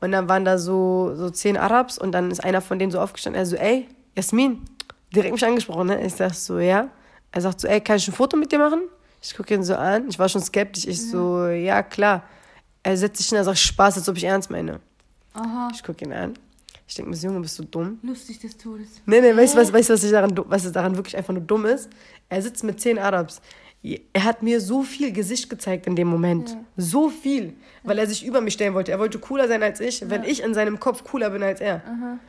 und 0.00 0.12
dann 0.12 0.28
waren 0.28 0.44
da 0.44 0.58
so, 0.58 1.12
so 1.14 1.30
zehn 1.30 1.56
Arabs 1.56 1.98
und 1.98 2.12
dann 2.12 2.30
ist 2.30 2.42
einer 2.42 2.60
von 2.60 2.78
denen 2.78 2.90
so 2.90 3.00
aufgestanden, 3.00 3.40
er 3.40 3.46
so, 3.46 3.56
ey, 3.56 3.86
Jasmin, 4.16 4.62
direkt 5.14 5.32
mich 5.32 5.44
angesprochen, 5.44 5.88
ne? 5.88 6.04
Ich 6.04 6.14
sag 6.14 6.34
so, 6.34 6.58
ja. 6.58 6.88
Er 7.32 7.40
sagt 7.40 7.60
so, 7.60 7.68
ey, 7.68 7.80
kann 7.80 7.96
ich 7.96 8.08
ein 8.08 8.14
Foto 8.14 8.36
mit 8.36 8.50
dir 8.50 8.58
machen? 8.58 8.82
Ich 9.22 9.36
gucke 9.36 9.54
ihn 9.54 9.62
so 9.62 9.74
an, 9.74 10.08
ich 10.08 10.18
war 10.18 10.28
schon 10.28 10.40
skeptisch, 10.40 10.86
ich 10.86 11.10
so, 11.10 11.46
ja, 11.46 11.82
klar. 11.82 12.22
Er 12.82 12.96
setzt 12.96 13.18
sich 13.18 13.28
hin, 13.28 13.36
er 13.36 13.44
sagt, 13.44 13.58
Spaß, 13.58 13.98
als 13.98 14.08
ob 14.08 14.16
ich 14.16 14.24
ernst 14.24 14.50
meine. 14.50 14.80
Aha. 15.34 15.68
Ich 15.72 15.82
gucke 15.82 16.04
ihn 16.04 16.12
an. 16.12 16.34
Ich 16.88 16.94
denke 16.96 17.10
mir, 17.10 17.16
so, 17.16 17.28
Junge, 17.28 17.40
bist 17.40 17.58
du 17.58 17.64
dumm? 17.64 18.00
Lustig 18.02 18.40
des 18.40 18.56
Todes. 18.56 18.88
Nee, 19.06 19.20
nee, 19.20 19.36
weißt 19.36 19.54
du, 19.54 19.58
was, 19.58 19.72
weißt, 19.72 19.90
was, 19.90 20.02
ich 20.02 20.10
daran, 20.10 20.32
was 20.46 20.72
daran 20.72 20.96
wirklich 20.96 21.16
einfach 21.16 21.32
nur 21.32 21.42
dumm 21.42 21.66
ist? 21.66 21.88
Er 22.28 22.42
sitzt 22.42 22.64
mit 22.64 22.80
zehn 22.80 22.98
Arabs. 22.98 23.40
Er 23.82 24.24
hat 24.24 24.42
mir 24.42 24.60
so 24.60 24.82
viel 24.82 25.10
Gesicht 25.10 25.48
gezeigt 25.48 25.86
in 25.86 25.96
dem 25.96 26.06
Moment. 26.06 26.54
So 26.76 27.08
viel. 27.08 27.54
Weil 27.82 27.98
er 27.98 28.06
sich 28.06 28.26
über 28.26 28.42
mich 28.42 28.52
stellen 28.52 28.74
wollte. 28.74 28.92
Er 28.92 28.98
wollte 28.98 29.18
cooler 29.18 29.48
sein 29.48 29.62
als 29.62 29.80
ich, 29.80 30.04
wenn 30.10 30.22
ich 30.22 30.42
in 30.42 30.52
seinem 30.52 30.78
Kopf 30.78 31.02
cooler 31.02 31.30
bin 31.30 31.42
als 31.42 31.62
er. 31.62 31.80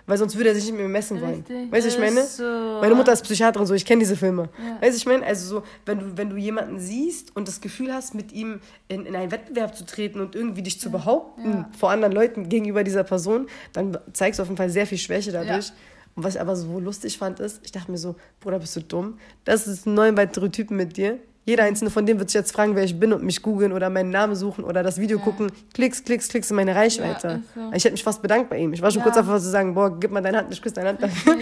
Weil 0.06 0.18
sonst 0.18 0.38
würde 0.38 0.50
er 0.50 0.56
sich 0.56 0.64
nicht 0.64 0.74
mit 0.74 0.84
mir 0.84 0.88
messen 0.88 1.20
wollen. 1.20 1.44
Weißt 1.70 1.86
du, 1.86 1.90
ich 1.90 2.00
meine? 2.00 2.24
So. 2.24 2.44
Meine 2.80 2.96
Mutter 2.96 3.12
ist 3.12 3.24
Psychiaterin, 3.24 3.68
so 3.68 3.74
ich 3.74 3.84
kenne 3.84 4.00
diese 4.00 4.16
Filme. 4.16 4.48
Weißt 4.80 4.94
du, 4.94 4.98
ich 4.98 5.06
meine, 5.06 5.26
also 5.26 5.56
so, 5.58 5.64
wenn 5.86 6.00
du, 6.00 6.18
wenn 6.18 6.30
du 6.30 6.38
jemanden 6.38 6.80
siehst 6.80 7.36
und 7.36 7.50
das 7.50 7.60
Gefühl 7.60 7.94
hast, 7.94 8.16
mit 8.16 8.32
ihm 8.32 8.62
in, 8.88 9.06
in 9.06 9.14
einen 9.14 9.32
Wettbewerb 9.32 9.76
zu 9.76 9.86
treten 9.86 10.22
und 10.22 10.36
irgendwie 10.36 10.62
dich 10.62 10.80
zu 10.80 10.90
behaupten 10.90 11.66
vor 11.78 11.92
anderen 11.92 12.14
Leuten 12.14 12.48
gegenüber 12.48 12.86
dieser 12.86 13.04
Person, 13.04 13.48
dann 13.74 13.98
zeigst 14.14 14.40
du 14.40 14.44
auf 14.44 14.48
jeden 14.48 14.58
Fall 14.58 14.70
sehr 14.70 14.88
viel 14.88 14.98
Schwäche 14.98 15.34
dadurch. 15.34 15.68
Ja. 15.68 15.74
Und 16.16 16.24
was 16.24 16.36
ich 16.36 16.42
aber 16.42 16.56
so 16.56 16.80
lustig 16.80 17.18
fand, 17.18 17.40
ist, 17.42 17.60
ich 17.64 17.72
dachte 17.72 17.92
mir 17.92 17.98
so, 17.98 18.16
Bruder, 18.40 18.60
bist 18.60 18.76
du 18.76 18.82
dumm? 18.82 19.18
Das 19.44 19.68
ist 19.68 19.86
neun 19.86 20.16
weitere 20.18 20.50
Typen 20.50 20.78
mit 20.78 20.98
dir. 20.98 21.20
Jeder 21.44 21.64
einzelne 21.64 21.90
von 21.90 22.06
denen 22.06 22.20
wird 22.20 22.30
sich 22.30 22.40
jetzt 22.40 22.52
fragen, 22.52 22.76
wer 22.76 22.84
ich 22.84 23.00
bin 23.00 23.14
und 23.14 23.24
mich 23.24 23.42
googeln 23.42 23.72
oder 23.74 23.90
meinen 23.90 24.12
Namen 24.12 24.36
suchen 24.36 24.64
oder 24.64 24.84
das 24.84 25.00
Video 25.00 25.18
gucken. 25.20 25.52
Klicks, 25.74 26.04
klicks, 26.04 26.28
klicks 26.30 26.50
in 26.52 26.56
meine 26.56 26.76
Reichweite. 26.76 27.28
Ja, 27.28 27.36
ist 27.36 27.54
so. 27.56 27.72
Ich 27.74 27.84
hätte 27.84 27.92
mich 27.94 28.04
fast 28.04 28.22
bedankt 28.22 28.50
bei 28.52 28.60
ihm. 28.60 28.74
Ich 28.74 28.82
war 28.82 28.92
schon 28.92 29.00
Ja. 29.00 29.04
kurz 29.06 29.16
davor 29.16 29.40
zu 29.40 29.50
sagen, 29.50 29.74
boah, 29.74 30.00
gib 30.00 30.12
mal 30.12 30.22
deine 30.22 30.38
Hand, 30.38 30.54
ich 30.54 30.62
küsse 30.62 30.76
deine 30.76 30.90
Hand 30.90 31.02
dafür. 31.04 31.38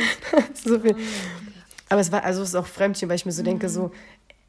so 0.54 0.80
viel. 0.80 0.96
Aber 1.90 2.00
es 2.02 2.12
war, 2.12 2.24
also 2.24 2.42
es 2.44 2.50
ist 2.50 2.56
auch 2.56 2.66
Fremdchen, 2.68 3.10
weil 3.10 3.16
ich 3.18 3.26
mir 3.26 3.32
so 3.34 3.44
denke, 3.44 3.68
so, 3.68 3.92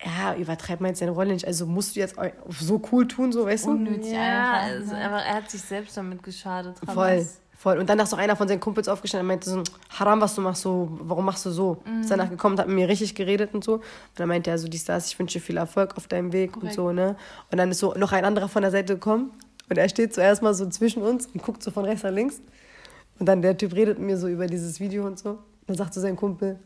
ja, 0.05 0.35
übertreib 0.37 0.81
mal 0.81 0.89
jetzt 0.89 1.03
deine 1.03 1.11
Rolle 1.11 1.33
nicht. 1.33 1.47
Also 1.47 1.67
musst 1.67 1.97
du 1.97 2.01
jetzt 2.01 2.15
so 2.61 2.81
cool 2.93 3.09
tun, 3.09 3.33
so, 3.33 3.45
weißt 3.45 3.67
du? 3.67 3.71
Unnötig 3.73 4.13
Ja, 4.13 4.53
einfach. 4.53 4.63
also, 4.63 4.95
aber 4.95 5.17
er 5.23 5.35
hat 5.35 5.51
sich 5.51 5.61
selbst 5.63 5.97
damit 5.97 6.23
geschadet. 6.23 6.77
Voll, 6.87 6.95
Hamas. 7.19 7.41
Voll. 7.61 7.79
Und 7.79 7.91
danach 7.91 8.05
ist 8.05 8.15
auch 8.15 8.19
einer 8.19 8.37
von 8.37 8.49
seinen 8.49 8.61
Kumpels 8.61 8.89
aufgestanden 8.89 9.27
und 9.27 9.29
meinte 9.29 9.51
so, 9.51 9.63
Haram, 9.99 10.21
was 10.23 10.35
du 10.35 10.41
machst, 10.41 10.63
so, 10.63 10.89
warum 11.03 11.27
machst 11.27 11.45
du 11.45 11.51
so? 11.51 11.83
Ist 12.01 12.11
danach 12.11 12.31
gekommen 12.31 12.55
und 12.55 12.61
hat 12.61 12.67
mit 12.69 12.77
mir 12.77 12.89
richtig 12.89 13.15
geredet 13.15 13.53
und 13.53 13.63
so. 13.63 13.75
Und 13.75 13.83
dann 14.17 14.29
meinte 14.29 14.51
er 14.51 14.59
so, 14.59 14.67
dies, 14.67 14.87
das, 14.87 15.09
ich 15.09 15.19
wünsche 15.19 15.39
dir 15.39 15.45
viel 15.45 15.59
Erfolg 15.59 15.97
auf 15.97 16.09
deinem 16.09 16.33
Weg 16.33 16.55
und 16.55 16.61
Korrekt. 16.61 16.77
so, 16.77 16.93
ne? 16.93 17.17
Und 17.53 17.59
dann 17.59 17.71
ist 17.71 17.79
so 17.79 17.93
noch 17.95 18.13
ein 18.13 18.25
anderer 18.25 18.49
von 18.49 18.63
der 18.63 18.71
Seite 18.71 18.95
gekommen 18.95 19.31
und 19.69 19.77
er 19.77 19.89
steht 19.91 20.15
zuerst 20.15 20.43
mal 20.43 20.55
so 20.55 20.67
zwischen 20.71 21.03
uns 21.03 21.27
und 21.27 21.43
guckt 21.43 21.63
so 21.63 21.71
von 21.71 21.85
rechts 21.85 22.03
nach 22.03 22.11
links. 22.11 22.41
Und 23.19 23.27
dann 23.27 23.43
der 23.43 23.57
Typ 23.59 23.75
redet 23.75 23.99
mit 23.99 24.07
mir 24.07 24.17
so 24.17 24.29
über 24.29 24.47
dieses 24.47 24.81
Video 24.81 25.07
und 25.07 25.19
so. 25.19 25.39
Dann 25.67 25.77
sagt 25.77 25.93
so 25.93 26.01
sein 26.01 26.17
Kumpel, 26.17 26.59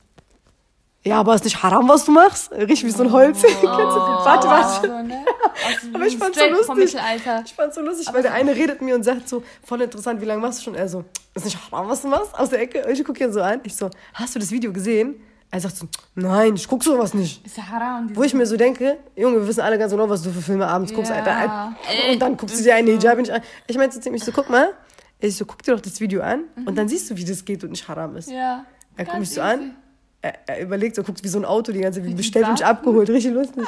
ja, 1.06 1.20
aber 1.20 1.34
ist 1.34 1.44
nicht 1.44 1.62
Haram, 1.62 1.86
was 1.86 2.06
du 2.06 2.12
machst? 2.12 2.50
Richtig 2.52 2.84
wie 2.84 2.90
so 2.90 3.02
ein 3.02 3.12
Holz. 3.12 3.42
Du? 3.42 3.48
Warte, 3.66 4.48
warte. 4.48 4.88
So, 4.88 5.02
ne? 5.02 5.22
Aus 5.54 5.88
Aber 5.92 6.06
ich 6.06 6.16
fand's 6.16 6.38
so 6.38 6.46
lustig. 6.46 6.96
Ich 7.44 7.52
fand's 7.54 7.74
so 7.76 7.80
lustig, 7.82 8.08
weil 8.12 8.22
der 8.22 8.34
eine 8.34 8.54
redet 8.54 8.82
mir 8.82 8.94
und 8.94 9.02
sagt 9.02 9.28
so, 9.28 9.42
voll 9.62 9.80
interessant, 9.82 10.20
wie 10.20 10.24
lange 10.24 10.40
machst 10.40 10.60
du 10.60 10.64
schon? 10.64 10.74
Er 10.74 10.88
so, 10.88 11.04
ist 11.34 11.44
nicht 11.44 11.58
haram, 11.70 11.88
was 11.88 12.02
du 12.02 12.08
machst? 12.08 12.34
Aus 12.38 12.50
der 12.50 12.60
Ecke. 12.60 12.84
Und 12.84 12.92
ich 12.92 13.04
gucke 13.04 13.22
ihn 13.24 13.32
so 13.32 13.40
an. 13.42 13.60
Ich 13.64 13.76
so, 13.76 13.90
hast 14.14 14.34
du 14.34 14.38
das 14.38 14.50
Video 14.50 14.72
gesehen? 14.72 15.16
Er 15.50 15.60
sagt 15.60 15.76
so, 15.76 15.86
nein, 16.16 16.56
ich 16.56 16.66
guck 16.66 16.82
sowas 16.82 17.14
nicht. 17.14 17.46
Ist 17.46 17.56
ja 17.56 17.68
haram. 17.68 18.10
Wo 18.14 18.24
ich 18.24 18.34
mir 18.34 18.44
so 18.44 18.56
denke, 18.56 18.98
Junge, 19.14 19.36
wir 19.36 19.46
wissen 19.46 19.60
alle 19.60 19.78
ganz 19.78 19.92
genau, 19.92 20.08
was 20.08 20.22
du 20.22 20.30
für 20.30 20.42
Filme 20.42 20.66
abends 20.66 20.92
guckst, 20.92 21.10
Ja. 21.12 21.18
Alter. 21.18 21.76
Und 22.10 22.20
dann 22.20 22.36
guckst 22.36 22.58
du 22.58 22.64
dir 22.64 22.74
eine 22.74 22.90
Hijab 22.90 23.18
nicht 23.18 23.30
an. 23.30 23.40
Ich 23.68 23.76
meinte 23.76 23.94
so 23.94 24.00
ziemlich 24.00 24.24
so, 24.24 24.32
guck 24.32 24.50
mal. 24.50 24.72
Ich 25.20 25.36
so, 25.36 25.44
guck 25.46 25.62
dir 25.62 25.72
doch 25.74 25.80
das 25.80 26.00
Video 26.00 26.22
an 26.22 26.44
und 26.66 26.76
dann 26.76 26.88
siehst 26.88 27.08
du, 27.08 27.16
wie 27.16 27.24
das 27.24 27.44
geht 27.44 27.62
und 27.62 27.70
nicht 27.70 27.86
haram 27.86 28.16
ist. 28.16 28.30
Ja. 28.30 28.66
Er 28.96 29.04
guckt 29.04 29.20
mich 29.20 29.30
so 29.30 29.40
easy. 29.40 29.50
an. 29.52 29.76
Er, 30.24 30.32
er 30.46 30.60
überlegt 30.62 30.96
so, 30.96 31.02
guckt 31.02 31.22
wie 31.22 31.28
so 31.28 31.38
ein 31.38 31.44
Auto 31.44 31.70
die 31.70 31.80
ganze 31.80 32.00
Zeit, 32.00 32.08
wie 32.08 32.14
bestellt 32.14 32.48
und 32.48 32.62
abgeholt, 32.62 33.10
richtig 33.10 33.34
lustig. 33.34 33.64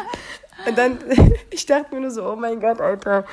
Und 0.66 0.78
dann, 0.78 0.96
ich 1.50 1.66
dachte 1.66 1.94
mir 1.94 2.00
nur 2.00 2.10
so, 2.10 2.24
oh 2.32 2.36
mein 2.36 2.60
Gott, 2.60 2.80
Alter. 2.80 3.24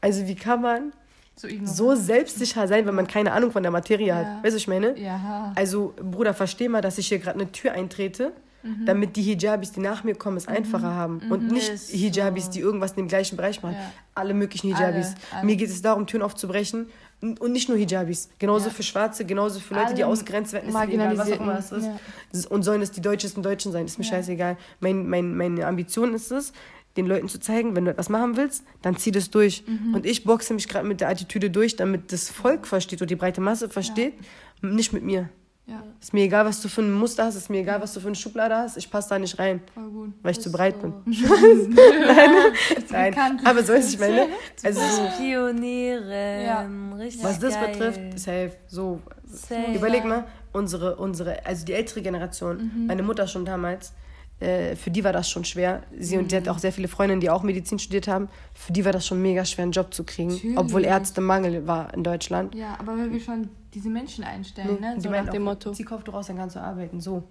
Also 0.00 0.26
wie 0.28 0.36
kann 0.36 0.62
man 0.62 0.92
So 1.34 1.48
so 1.64 1.94
selbstsicher 1.96 2.68
sein, 2.68 2.86
wenn 2.86 2.94
man 2.94 3.08
keine 3.08 3.32
Ahnung 3.32 3.50
von 3.50 3.62
der 3.64 3.72
Materie 3.72 4.06
Ja. 4.06 4.14
hat? 4.16 4.26
Weißt 4.26 4.44
du, 4.44 4.46
was 4.46 4.54
ich 4.54 4.68
meine? 4.68 4.96
Ja. 4.98 5.52
Also, 5.56 5.92
Bruder, 6.00 6.34
versteh 6.34 6.68
mal, 6.68 6.80
dass 6.80 6.98
ich 6.98 7.08
hier 7.08 7.18
gerade 7.18 7.40
eine 7.40 7.50
Tür 7.50 7.72
eintrete, 7.72 8.32
Mhm. 8.62 8.86
damit 8.86 9.14
die 9.16 9.22
Hijabis, 9.22 9.70
die 9.72 9.78
nach 9.80 10.02
mir 10.02 10.16
kommen, 10.16 10.36
es 10.36 10.48
einfacher 10.48 10.92
haben. 10.92 11.20
Und 11.30 11.50
nicht. 11.50 11.70
Hijabis, 11.90 12.50
die 12.50 12.58
irgendwas 12.60 12.90
in 12.92 12.96
dem 12.96 13.08
gleichen 13.08 13.36
Bereich 13.36 13.62
machen. 13.62 13.74
Ja. 13.76 13.92
Alle 14.16 14.34
möglichen 14.34 14.74
Hijabis. 14.74 15.06
Alle, 15.06 15.16
alle. 15.38 15.46
Mir 15.46 15.54
geht 15.56 15.70
es 15.70 15.80
darum, 15.80 16.06
Türen 16.08 16.22
aufzubrechen. 16.22 16.88
Und 17.20 17.50
nicht 17.52 17.68
nur 17.68 17.76
Hijabis. 17.76 18.28
Genauso 18.38 18.66
Ja. 18.68 18.72
für 18.74 18.82
Schwarze, 18.84 19.24
genauso 19.24 19.58
für 19.58 19.74
Leute, 19.74 19.94
die 19.94 20.04
Alle 20.04 20.12
ausgegrenzt 20.12 20.52
werden. 20.52 20.68
Ist 20.68 20.76
egal, 20.76 21.18
was 21.18 21.32
auch 21.32 21.40
immer 21.40 21.54
das 21.54 21.72
ist. 21.72 21.82
Marginalisierten, 21.82 22.52
Und 22.56 22.62
sollen 22.62 22.80
es 22.82 22.92
die 22.92 23.00
Deutschesten 23.00 23.42
Deutschen 23.42 23.72
sein, 23.72 23.86
ist 23.86 23.98
mir 23.98 24.04
Ja. 24.04 24.10
scheißegal. 24.12 24.56
Mein, 24.78 25.08
mein, 25.08 25.36
meine 25.36 25.66
Ambition 25.66 26.14
ist 26.14 26.30
es, 26.30 26.52
den 26.96 27.06
Leuten 27.06 27.28
zu 27.28 27.40
zeigen, 27.40 27.74
wenn 27.74 27.84
du 27.84 27.90
etwas 27.90 28.08
machen 28.08 28.36
willst, 28.36 28.64
dann 28.82 28.96
zieh 28.96 29.10
das 29.10 29.30
durch. 29.30 29.64
Mhm. 29.66 29.94
Und 29.94 30.06
ich 30.06 30.24
boxe 30.24 30.54
mich 30.54 30.68
gerade 30.68 30.86
mit 30.86 31.00
der 31.00 31.08
Attitüde 31.08 31.50
durch, 31.50 31.74
damit 31.76 32.12
das 32.12 32.28
Volk 32.30 32.66
versteht 32.66 33.02
und 33.02 33.10
die 33.10 33.16
breite 33.16 33.40
Masse 33.40 33.68
versteht, 33.68 34.14
nicht 34.62 34.92
mit 34.92 35.02
mir. 35.02 35.28
Ja, 35.68 35.82
Ist 36.00 36.14
mir 36.14 36.22
egal, 36.24 36.46
was 36.46 36.62
du 36.62 36.68
für 36.68 36.80
ein 36.80 36.92
Muster 36.92 37.24
hast, 37.26 37.34
ist 37.36 37.50
mir 37.50 37.60
egal, 37.60 37.80
was 37.82 37.92
du 37.92 38.00
für 38.00 38.06
eine 38.06 38.16
Schublade 38.16 38.56
hast, 38.56 38.78
ich 38.78 38.90
passe 38.90 39.10
da 39.10 39.18
nicht 39.18 39.38
rein, 39.38 39.60
voll 39.74 39.90
gut. 39.90 40.14
weil 40.22 40.32
ich 40.32 40.40
zu 40.40 40.50
breit 40.50 40.80
bin. 40.80 40.94
Nein, 42.90 43.10
bekannt. 43.12 43.40
aber 43.44 43.62
so 43.62 43.72
ist 43.74 43.92
ich 43.94 44.00
meine. 44.00 44.28
Also 44.64 44.80
so, 44.80 45.02
Pioniere. 45.18 46.44
Ja. 46.44 46.66
Richtig 46.96 47.22
was 47.22 47.38
das 47.38 47.54
geil. 47.54 47.68
betrifft, 47.72 48.18
safe, 48.18 48.52
so. 48.66 49.00
Safe. 49.26 49.74
Überleg 49.74 50.04
mal, 50.04 50.24
unsere, 50.52 50.96
unsere, 50.96 51.44
also 51.44 51.64
die 51.64 51.74
ältere 51.74 52.00
Generation, 52.02 52.56
Mhm. 52.74 52.86
meine 52.86 53.02
Mutter 53.02 53.26
schon 53.26 53.44
damals, 53.44 53.92
äh, 54.40 54.74
für 54.74 54.90
die 54.90 55.04
war 55.04 55.12
das 55.12 55.28
schon 55.28 55.44
schwer. 55.44 55.82
Sie 55.98 56.16
und 56.16 56.30
die 56.32 56.36
Mhm. 56.36 56.40
hat 56.40 56.48
auch 56.48 56.58
sehr 56.58 56.72
viele 56.72 56.88
Freundinnen, 56.88 57.20
die 57.20 57.28
auch 57.28 57.42
Medizin 57.42 57.78
studiert 57.78 58.08
haben. 58.08 58.28
Für 58.54 58.72
die 58.72 58.84
war 58.86 58.92
das 58.92 59.06
schon 59.06 59.20
mega 59.20 59.44
schwer, 59.44 59.64
einen 59.64 59.72
Job 59.72 59.92
zu 59.92 60.04
kriegen, 60.04 60.30
Natürlich. 60.30 60.56
obwohl 60.58 60.84
Ärztemangel 60.84 61.66
war 61.66 61.92
in 61.92 62.04
Deutschland. 62.04 62.54
Ja, 62.54 62.76
aber 62.78 62.96
wenn 62.96 63.12
wir 63.12 63.20
schon 63.20 63.50
diese 63.74 63.88
Menschen 63.90 64.24
einstellen, 64.24 64.80
ne? 64.80 64.94
Die 64.96 65.02
So 65.02 65.10
meinen 65.10 65.26
nach 65.26 65.32
dem 65.32 65.42
auch, 65.42 65.52
Motto. 65.52 65.72
Zieh 65.72 65.84
Kopf 65.84 66.06
raus, 66.12 66.26
dann 66.28 66.36
kannst 66.36 66.56
du 66.56 66.60
arbeiten. 66.60 67.00
So. 67.00 67.24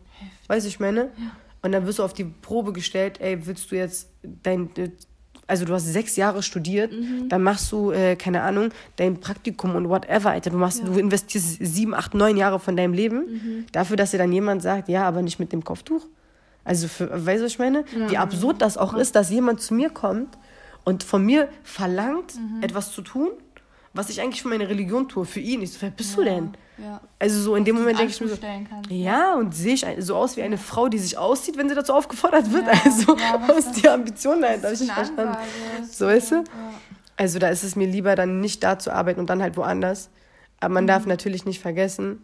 Weißt 0.47 0.65
du, 0.65 0.69
ich 0.69 0.80
meine? 0.80 1.10
Und 1.62 1.71
dann 1.71 1.86
wirst 1.86 2.00
du 2.00 2.04
auf 2.04 2.13
die 2.13 2.23
Probe 2.26 2.73
gestellt, 2.73 3.19
ey, 3.19 3.45
willst 3.45 3.71
du 3.71 3.76
jetzt 3.76 4.10
dein. 4.43 4.69
äh, 4.78 4.89
Also 5.50 5.63
du 5.63 5.73
hast 5.73 5.86
sechs 5.86 6.17
Jahre 6.17 6.43
studiert, 6.43 6.91
Mhm. 6.91 7.30
dann 7.30 7.41
machst 7.41 7.71
du, 7.71 7.91
äh, 7.91 8.17
keine 8.17 8.41
Ahnung, 8.41 8.69
dein 8.97 9.21
Praktikum 9.21 9.76
und 9.76 9.88
whatever, 9.88 10.32
Alter. 10.32 10.50
Du 10.50 10.58
machst, 10.58 10.86
du 10.86 11.00
investierst 11.00 11.58
sieben, 11.62 11.93
acht, 11.95 12.13
neun 12.13 12.36
Jahre 12.36 12.60
von 12.60 12.76
deinem 12.76 12.91
Leben 12.93 13.19
Mhm. 13.32 13.65
dafür, 13.71 13.95
dass 13.95 14.12
dir 14.12 14.17
dann 14.17 14.34
jemand 14.34 14.62
sagt, 14.62 14.89
ja, 14.89 15.08
aber 15.08 15.21
nicht 15.21 15.39
mit 15.39 15.54
dem 15.54 15.63
Kopftuch. 15.63 16.06
Also 16.65 16.89
für, 16.89 17.10
weißt 17.26 17.39
du, 17.39 17.45
was 17.45 17.52
ich 17.54 17.60
meine? 17.60 17.86
Wie 18.10 18.17
absurd 18.17 18.62
das 18.62 18.78
auch 18.78 18.93
ist, 18.93 19.15
dass 19.15 19.30
jemand 19.30 19.62
zu 19.62 19.73
mir 19.73 19.89
kommt 19.89 20.38
und 20.84 21.04
von 21.06 21.26
mir 21.26 21.47
verlangt, 21.63 22.36
Mhm. 22.36 22.62
etwas 22.63 22.91
zu 22.91 23.02
tun, 23.02 23.30
was 23.98 24.10
ich 24.10 24.22
eigentlich 24.22 24.42
für 24.42 24.48
meine 24.48 24.70
Religion 24.70 25.08
tue, 25.10 25.26
für 25.26 25.40
ihn. 25.40 25.62
Ich 25.62 25.74
so, 25.74 25.82
wer 25.82 25.90
bist 25.90 26.16
du 26.18 26.24
denn? 26.24 26.52
Ja. 26.78 27.02
Also 27.20 27.42
so 27.42 27.56
in 27.56 27.66
dem 27.66 27.76
Moment 27.76 27.98
denke 27.98 28.12
ich 28.14 28.22
mir 28.22 28.28
so, 28.28 28.36
stellen 28.36 28.68
kann. 28.70 28.84
ja, 28.90 29.34
und 29.36 29.54
sehe 29.56 29.74
ich 29.74 29.86
so 30.00 30.16
aus 30.16 30.38
wie 30.38 30.44
eine 30.44 30.58
Frau, 30.60 30.88
die 30.90 31.00
sich 31.00 31.18
auszieht, 31.18 31.58
wenn 31.58 31.68
sie 31.68 31.76
dazu 31.76 31.94
aufgefordert 31.94 32.52
wird. 32.54 32.66
Also, 32.86 33.18
ja, 33.18 33.42
was 33.48 33.66
ist 33.66 33.82
die 33.84 33.90
Ambition 33.90 34.42
dahinter? 34.42 34.66
Habe 34.68 34.76
ich 34.76 34.82
nicht 34.82 34.92
verstanden. 34.94 35.36
So, 35.92 36.06
weißt 36.06 36.32
du? 36.32 36.36
Ja. 36.36 36.44
Also, 37.18 37.40
da 37.40 37.50
ist 37.50 37.64
es 37.64 37.76
mir 37.76 37.88
lieber, 37.88 38.16
dann 38.16 38.40
nicht 38.42 38.64
da 38.64 38.78
zu 38.78 38.94
arbeiten 38.94 39.20
und 39.20 39.30
dann 39.30 39.42
halt 39.42 39.58
woanders. 39.58 40.10
Aber 40.60 40.76
man 40.76 40.84
Mhm. 40.84 40.88
darf 40.88 41.06
natürlich 41.08 41.46
nicht 41.46 41.60
vergessen, 41.60 42.22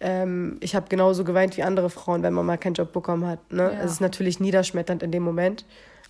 ähm, 0.00 0.56
ich 0.60 0.74
habe 0.74 0.86
genauso 0.88 1.24
geweint 1.24 1.56
wie 1.56 1.62
andere 1.62 1.90
Frauen, 1.90 2.22
wenn 2.22 2.32
man 2.34 2.44
mal 2.46 2.56
keinen 2.58 2.74
Job 2.74 2.92
bekommen 2.92 3.26
hat. 3.26 3.52
Ne? 3.52 3.62
Ja. 3.72 3.80
Es 3.84 3.92
ist 3.92 4.00
natürlich 4.00 4.40
niederschmetternd 4.40 5.02
in 5.02 5.12
dem 5.12 5.22
Moment. 5.22 5.64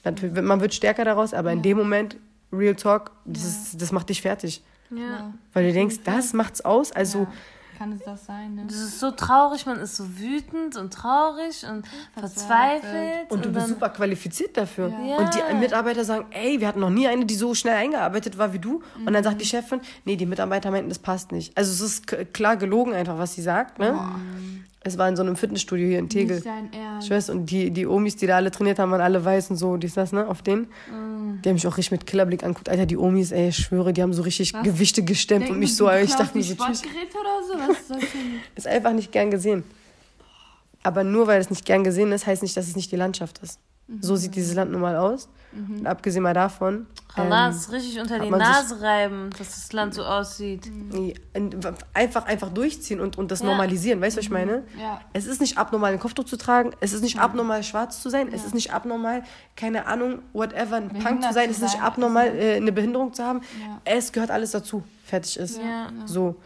Natürlich, 0.05 0.41
man 0.43 0.61
wird 0.61 0.75
stärker 0.75 1.05
daraus, 1.05 1.35
aber 1.35 1.51
in 1.53 1.63
dem 1.63 1.77
Moment 1.77 2.17
Real 2.53 2.75
Talk, 2.77 3.11
das, 3.25 3.45
ist, 3.45 3.83
das 3.83 3.91
macht 3.93 4.09
dich 4.11 4.23
fertig. 4.23 4.63
Ja. 4.91 5.33
Weil 5.53 5.67
du 5.69 5.73
denkst, 5.73 5.97
das 6.05 6.33
macht's 6.33 6.61
aus. 6.61 6.93
Also, 6.93 7.27
Kann 7.79 7.91
es 7.93 8.03
das 8.05 8.27
sein, 8.27 8.55
ne? 8.55 8.65
Das 8.67 8.77
ist 8.77 9.01
so 9.01 9.11
traurig, 9.11 9.67
man 9.67 9.79
ist 9.81 9.97
so 9.97 10.05
wütend 10.19 10.77
und 10.77 10.93
traurig 10.95 11.65
und 11.69 11.85
verzweifelt. 12.17 13.31
und 13.31 13.45
du 13.45 13.49
bist 13.51 13.67
dann, 13.67 13.75
super 13.75 13.89
qualifiziert 13.89 14.57
dafür. 14.57 14.89
Ja. 15.05 15.17
Und 15.17 15.31
die 15.35 15.55
Mitarbeiter 15.57 16.05
sagen, 16.05 16.27
ey, 16.31 16.61
wir 16.61 16.69
hatten 16.69 16.81
noch 16.81 16.91
nie 16.91 17.09
eine, 17.09 17.25
die 17.27 17.35
so 17.35 17.55
schnell 17.55 17.75
eingearbeitet 17.75 18.39
war 18.39 18.53
wie 18.53 18.59
du. 18.61 18.83
Und 18.97 19.07
dann 19.07 19.15
Mhm. 19.15 19.25
sagt 19.25 19.41
die 19.41 19.45
Chefin, 19.47 19.81
nee, 20.05 20.15
die 20.17 20.27
Mitarbeiter 20.27 20.71
meinten, 20.71 20.89
das 20.89 20.99
passt 21.01 21.33
nicht. 21.33 21.57
Also 21.59 21.73
es 21.73 21.81
ist 21.81 22.33
klar 22.33 22.57
gelogen 22.57 22.93
einfach, 22.95 23.19
was 23.19 23.35
sie 23.35 23.43
sagt. 23.43 23.79
Ne? 23.79 23.99
Es 24.87 24.99
war 24.99 25.09
in 25.09 25.17
so 25.17 25.23
einem 25.23 25.35
Fitnessstudio 25.35 25.89
hier 25.89 25.99
in 25.99 26.11
Tegel. 26.11 26.37
Nicht 26.37 26.47
dein 26.47 26.73
Ernst. 26.73 27.07
Ich 27.07 27.11
weiß, 27.11 27.31
und 27.31 27.47
die, 27.47 27.71
die 27.71 27.87
Omis, 27.87 28.17
die 28.17 28.27
da 28.27 28.37
alle 28.37 28.51
trainiert 28.51 28.79
haben, 28.79 28.91
waren 28.91 29.01
alle 29.01 29.25
weiß 29.25 29.51
und 29.51 29.57
so, 29.57 29.79
dies, 29.79 29.95
das, 29.95 30.13
ne, 30.13 30.29
auf 30.29 30.43
denen. 30.43 30.65
Mm. 30.91 31.41
Die 31.43 31.49
haben 31.49 31.55
mich 31.55 31.67
auch 31.67 31.79
richtig 31.79 31.93
mit 31.93 32.07
Killerblick 32.07 32.45
angeguckt. 32.45 32.69
Alter, 32.69 32.85
die 32.85 32.99
Omis, 32.99 33.33
ey, 33.33 33.49
ich 33.49 33.57
schwöre, 33.57 33.95
die 33.95 34.03
haben 34.03 34.13
so 34.13 34.23
richtig 34.23 34.53
Gewichte 34.63 35.03
gestemmt 35.03 35.49
und 35.49 35.59
mich 35.59 35.75
so, 35.75 35.91
ich 35.91 36.15
dachte 36.15 36.37
mir 36.37 36.45
so, 36.45 36.53
oder 36.55 36.75
so? 36.75 37.55
Was 37.59 37.81
ist 37.81 37.91
das 37.91 37.99
denn? 37.99 38.41
Ist 38.57 38.67
einfach 38.67 38.93
nicht 38.93 39.11
gern 39.11 39.31
gesehen. 39.31 39.65
Aber 40.83 41.03
nur 41.03 41.27
weil 41.27 41.41
es 41.41 41.49
nicht 41.49 41.65
gern 41.65 41.83
gesehen 41.83 42.13
ist, 42.13 42.27
heißt 42.27 42.43
nicht, 42.43 42.55
dass 42.57 42.69
es 42.69 42.77
nicht 42.77 42.93
die 42.93 42.97
Landschaft 42.97 43.39
ist. 43.39 43.59
So 44.01 44.17
sieht 44.17 44.35
dieses 44.35 44.55
Land 44.55 44.71
nun 44.71 44.83
mal 44.83 44.97
aus. 44.97 45.29
Und 45.57 45.87
abgesehen 45.87 46.23
mal 46.23 46.35
davon. 46.35 46.87
Halas 47.17 47.71
richtig 47.71 48.01
unter 48.01 48.19
die 48.19 48.27
ähm, 48.27 48.39
Nase 48.39 48.81
reiben, 48.81 49.31
dass 49.39 49.51
das 49.51 49.73
Land 49.73 49.95
so 49.95 50.03
aussieht. 50.05 50.71
Einfach, 51.93 52.27
einfach 52.27 52.51
durchziehen 52.51 53.01
und, 53.01 53.19
und 53.19 53.31
das 53.31 53.41
Ja. 53.41 53.47
normalisieren. 53.47 54.01
Weißt 54.01 54.17
du, 54.17 54.19
was 54.19 54.25
ich 54.25 54.31
meine? 54.31 54.65
Ja. 54.79 55.01
Es 55.13 55.27
ist 55.27 55.41
nicht 55.41 55.57
abnormal, 55.59 55.93
ein 55.93 56.01
Kopftuch 56.01 56.25
zu 56.25 56.37
tragen. 56.37 56.73
Es 56.81 56.93
ist 56.93 57.03
nicht 57.03 57.19
abnormal, 57.19 57.63
schwarz 57.63 58.03
zu 58.03 58.11
sein. 58.11 58.29
Es 58.33 58.45
ist 58.45 58.55
nicht 58.55 58.73
abnormal, 58.73 59.23
keine 59.57 59.87
Ahnung, 59.87 60.21
whatever, 60.33 60.77
ein 60.77 60.89
Punk 60.89 61.23
zu 61.23 61.33
sein. 61.33 61.51
Es 61.51 61.59
ist 61.59 61.63
nicht 61.63 61.83
abnormal, 61.83 62.37
äh, 62.37 62.57
eine 62.57 62.73
Behinderung 62.73 63.13
zu 63.13 63.23
haben. 63.25 63.41
Ja. 63.61 63.81
Es 63.85 64.13
gehört 64.13 64.31
alles 64.31 64.51
dazu. 64.51 64.83
Fertig 65.05 65.39
ist. 65.39 65.59
Ja. 65.59 65.89
So. 66.07 66.37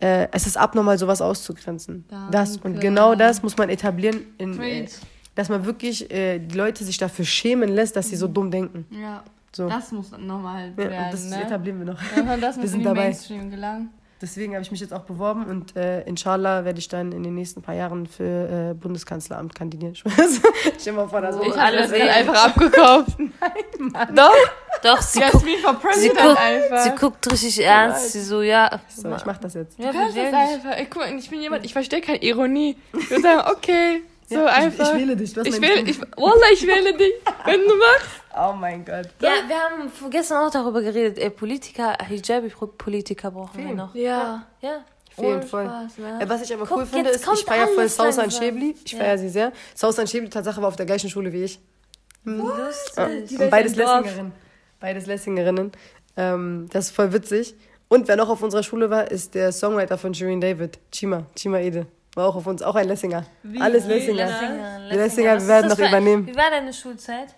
Äh, 0.00 0.28
es 0.32 0.46
ist 0.46 0.56
abnormal, 0.56 0.98
sowas 0.98 1.20
auszugrenzen. 1.20 2.04
Das. 2.30 2.56
Und 2.56 2.64
Danke. 2.64 2.80
genau 2.80 3.14
das 3.14 3.42
muss 3.42 3.56
man 3.56 3.68
etablieren, 3.68 4.26
in, 4.38 4.60
äh. 4.60 4.88
Dass 5.34 5.48
man 5.48 5.64
wirklich 5.64 6.10
äh, 6.10 6.38
die 6.38 6.56
Leute 6.56 6.84
sich 6.84 6.98
dafür 6.98 7.24
schämen 7.24 7.68
lässt, 7.70 7.96
dass 7.96 8.08
sie 8.08 8.16
so 8.16 8.28
dumm 8.28 8.50
denken. 8.50 8.86
Ja. 8.90 9.22
So. 9.54 9.68
Das 9.68 9.92
muss 9.92 10.10
normal 10.18 10.70
Ja, 10.70 10.76
werden, 10.78 11.04
und 11.04 11.12
das 11.12 11.24
ne? 11.24 11.42
etablieren 11.42 11.78
wir 11.80 11.92
noch. 11.92 12.00
Ja, 12.16 12.36
das 12.38 12.56
muss 12.58 12.70
sind 12.70 12.84
dabei. 12.84 13.04
Mainstream 13.04 13.50
gelangen. 13.50 13.90
Deswegen 14.22 14.52
habe 14.54 14.62
ich 14.62 14.70
mich 14.70 14.78
jetzt 14.80 14.94
auch 14.94 15.02
beworben 15.02 15.46
und 15.46 15.74
äh, 15.74 16.02
inshallah 16.02 16.64
werde 16.64 16.78
ich 16.78 16.86
dann 16.86 17.10
in 17.10 17.24
den 17.24 17.34
nächsten 17.34 17.60
paar 17.60 17.74
Jahren 17.74 18.06
für 18.06 18.70
äh, 18.70 18.74
Bundeskanzleramt 18.74 19.52
kandidieren. 19.52 19.94
Stell 20.80 20.92
mal 20.92 21.08
vor, 21.08 21.20
da 21.20 21.32
so. 21.32 21.42
Ich 21.42 21.52
alle 21.54 21.62
habe 21.64 21.76
das 21.78 21.90
sehen. 21.90 21.98
dann 22.06 22.08
einfach 22.08 22.46
abgekauft. 22.46 23.18
Doch? 24.14 24.32
Doch, 24.82 25.02
sie, 25.02 25.20
guckt, 25.20 25.44
sie, 25.94 26.08
guckt, 26.08 26.38
einfach. 26.40 26.78
sie 26.84 26.90
guckt 26.98 27.32
richtig 27.32 27.64
ernst. 27.64 28.12
Sie 28.12 28.22
so, 28.22 28.42
ja. 28.42 28.80
So, 28.88 29.12
ich 29.14 29.24
mach 29.26 29.38
das 29.38 29.54
jetzt. 29.54 29.78
ja, 29.78 29.90
Du 29.92 29.98
kannst 29.98 30.16
das 30.16 30.32
einfach. 30.32 30.70
Ey, 30.78 30.86
guck 30.88 31.02
mal, 31.02 31.18
ich 31.18 31.28
bin 31.28 31.40
jemand, 31.42 31.64
ich 31.64 31.72
verstehe 31.72 32.00
keine 32.00 32.22
Ironie. 32.22 32.76
Ich 32.96 33.10
würde 33.10 33.22
sagen, 33.22 33.50
okay, 33.56 34.02
so 34.32 34.38
Ja, 34.40 34.46
ich, 34.46 34.52
einfach. 34.64 34.92
ich 34.94 34.98
wähle 35.00 35.16
dich. 35.16 35.36
Hast 35.36 35.46
Ich 35.46 35.60
wähle, 35.60 35.80
ich, 35.82 36.00
Wallah, 36.16 36.50
ich 36.52 36.66
wähle 36.66 36.94
dich, 36.96 37.12
wenn 37.44 37.60
du 37.60 37.76
machst. 37.76 38.08
Oh 38.34 38.54
mein 38.54 38.82
Gott. 38.82 39.08
Ja, 39.20 39.28
wir 39.46 39.56
haben 39.58 39.92
gestern 40.10 40.46
auch 40.46 40.50
darüber 40.50 40.80
geredet. 40.80 41.18
Ey, 41.18 41.28
Politiker, 41.28 41.94
Hijabi-Politiker 42.08 43.30
brauchen 43.30 43.58
wir 43.58 43.64
Fehlen. 43.64 43.76
noch. 43.76 43.94
Ja. 43.94 44.46
Ja. 44.62 44.84
Fehlen 45.14 45.42
voll. 45.42 45.66
Spaß, 45.66 45.98
ne? 45.98 46.18
Äh, 46.22 46.26
Was 46.30 46.40
ich 46.42 46.54
aber 46.54 46.64
Guck, 46.64 46.78
cool 46.78 46.86
finde, 46.86 47.10
ist, 47.10 47.28
ich 47.30 47.44
feiere 47.44 47.68
voll 47.68 47.86
Sausan. 47.88 48.30
Schäbli. 48.30 48.74
Ich 48.86 48.92
Ja. 48.92 49.00
feiere 49.00 49.18
sie 49.18 49.28
sehr. 49.28 49.52
Sausan 49.74 50.06
Schäbli, 50.06 50.30
Tatsache, 50.30 50.62
war 50.62 50.68
auf 50.68 50.76
der 50.76 50.86
gleichen 50.86 51.10
Schule 51.10 51.30
wie 51.30 51.44
ich. 51.44 51.60
Lustig. 52.24 53.38
Und 53.38 53.50
beides. 53.50 53.76
Lessingerinnen. 53.76 54.32
Beides 54.80 55.06
Lessingerinnen. 55.06 55.72
Ähm, 56.16 56.68
das 56.72 56.86
ist 56.86 56.96
voll 56.96 57.12
witzig. 57.12 57.54
Und 57.88 58.08
wer 58.08 58.16
noch 58.16 58.30
auf 58.30 58.42
unserer 58.42 58.62
Schule 58.62 58.88
war, 58.88 59.10
ist 59.10 59.34
der 59.34 59.52
Songwriter 59.52 59.98
von 59.98 60.14
Shirin 60.14 60.40
David, 60.40 60.78
Chima, 60.90 61.26
Chima 61.36 61.58
Ede. 61.58 61.86
War 62.14 62.28
auch 62.28 62.36
auf 62.36 62.46
uns, 62.46 62.62
auch 62.62 62.74
ein 62.74 62.88
Lessinger. 62.88 63.24
Alles 63.58 63.86
Lessinger. 63.86 64.26
Lessinger, 64.26 64.88
Die 64.90 64.96
Lessinger, 64.96 65.36
Was 65.36 65.42
wir 65.42 65.48
werden 65.48 65.68
noch 65.70 65.78
übernehmen. 65.78 66.26
Wie 66.26 66.36
war 66.36 66.50
deine 66.50 66.72
Schulzeit? 66.72 67.28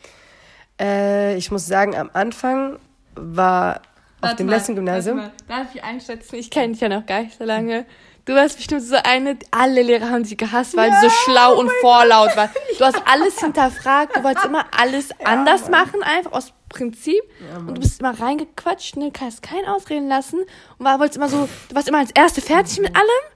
Äh, 0.81 1.37
ich 1.37 1.51
muss 1.53 1.67
sagen, 1.67 1.95
am 1.97 2.11
Anfang 2.13 2.79
war 3.15 3.77
auf 3.77 3.83
Warte 4.31 4.37
dem 4.39 4.47
mal, 4.47 4.53
Lessing-Gymnasium. 4.55 5.31
Darf 5.47 5.75
ich 5.75 5.85
einschätzen? 5.85 6.35
Ich 6.35 6.51
kenne 6.51 6.73
dich 6.73 6.81
ja 6.81 6.89
noch 6.89 7.07
gar 7.07 7.23
nicht 7.23 7.39
so 7.39 7.45
lange. 7.45 7.87
Du 8.25 8.35
warst 8.35 8.57
bestimmt 8.57 8.83
so 8.83 8.97
eine, 9.05 9.37
alle 9.51 9.83
Lehrer 9.83 10.09
haben 10.09 10.23
dich 10.25 10.37
gehasst, 10.37 10.77
weil 10.77 10.91
du 10.91 10.97
so 11.03 11.11
schlau 11.11 11.59
und 11.59 11.71
vorlaut 11.81 12.35
warst. 12.37 12.55
Du 12.79 12.85
hast 12.85 13.01
alles 13.07 13.39
hinterfragt, 13.39 14.17
du 14.17 14.25
wolltest 14.25 14.47
immer 14.47 14.65
alles 14.77 15.11
anders 15.23 15.69
machen, 15.69 16.03
einfach 16.03 16.33
aus 16.33 16.53
Prinzip. 16.71 17.21
und 17.59 17.77
du 17.77 17.81
bist 17.83 18.01
immer 18.01 18.19
reingequatscht, 18.19 18.97
ne, 18.97 19.11
kannst 19.13 19.43
keinen 19.43 19.67
ausreden 19.67 20.09
lassen. 20.09 20.41
Und 20.79 20.87
war, 20.87 20.99
wolltest 20.99 21.19
immer 21.19 21.29
so, 21.29 21.49
du 21.69 21.75
warst 21.75 21.87
immer 21.87 21.99
als 21.99 22.11
Erste 22.13 22.41
fertig 22.41 22.81
mit 22.81 22.97
allem. 22.97 23.34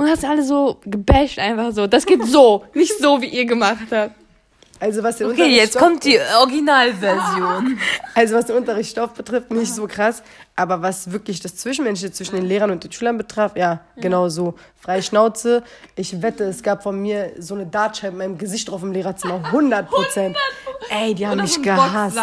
Und 0.00 0.08
hast 0.08 0.24
alle 0.24 0.42
so 0.42 0.78
gebasht 0.86 1.38
einfach 1.38 1.72
so. 1.72 1.86
Das 1.86 2.06
geht 2.06 2.24
so, 2.24 2.64
nicht 2.72 2.98
so, 2.98 3.20
wie 3.20 3.26
ihr 3.26 3.44
gemacht 3.44 3.88
habt. 3.90 4.14
Also 4.80 5.02
was 5.02 5.16
den 5.18 5.30
Okay, 5.30 5.54
jetzt 5.56 5.76
Unterrichtsstoff- 5.76 5.78
kommt 5.78 6.04
die 6.04 6.18
Originalversion. 6.40 7.78
Also 8.14 8.34
was 8.34 8.46
den 8.46 8.56
Unterrichtsstoff 8.56 9.12
betrifft, 9.12 9.50
nicht 9.52 9.72
so 9.74 9.86
krass. 9.86 10.22
Aber 10.56 10.82
was 10.82 11.10
wirklich 11.12 11.40
das 11.40 11.56
Zwischenmenschliche 11.56 12.12
zwischen 12.12 12.34
den 12.36 12.44
Lehrern 12.44 12.70
und 12.70 12.82
den 12.84 12.92
Schülern 12.92 13.16
betraf, 13.16 13.56
ja, 13.56 13.80
genau 13.96 14.28
so. 14.28 14.54
Freie 14.76 15.02
Schnauze. 15.02 15.62
Ich 15.96 16.20
wette, 16.20 16.44
es 16.44 16.62
gab 16.62 16.82
von 16.82 17.00
mir 17.00 17.32
so 17.38 17.54
eine 17.54 17.66
Dartscheibe 17.66 18.12
in 18.14 18.18
meinem 18.18 18.38
Gesicht 18.38 18.68
drauf 18.68 18.82
im 18.82 18.92
Lehrerzimmer. 18.92 19.36
100 19.44 19.88
Prozent. 19.88 20.36
Ey, 20.90 21.14
die 21.14 21.26
haben 21.26 21.34
Oder 21.34 21.42
mich 21.42 21.54
so 21.54 21.62
gehasst. 21.62 22.18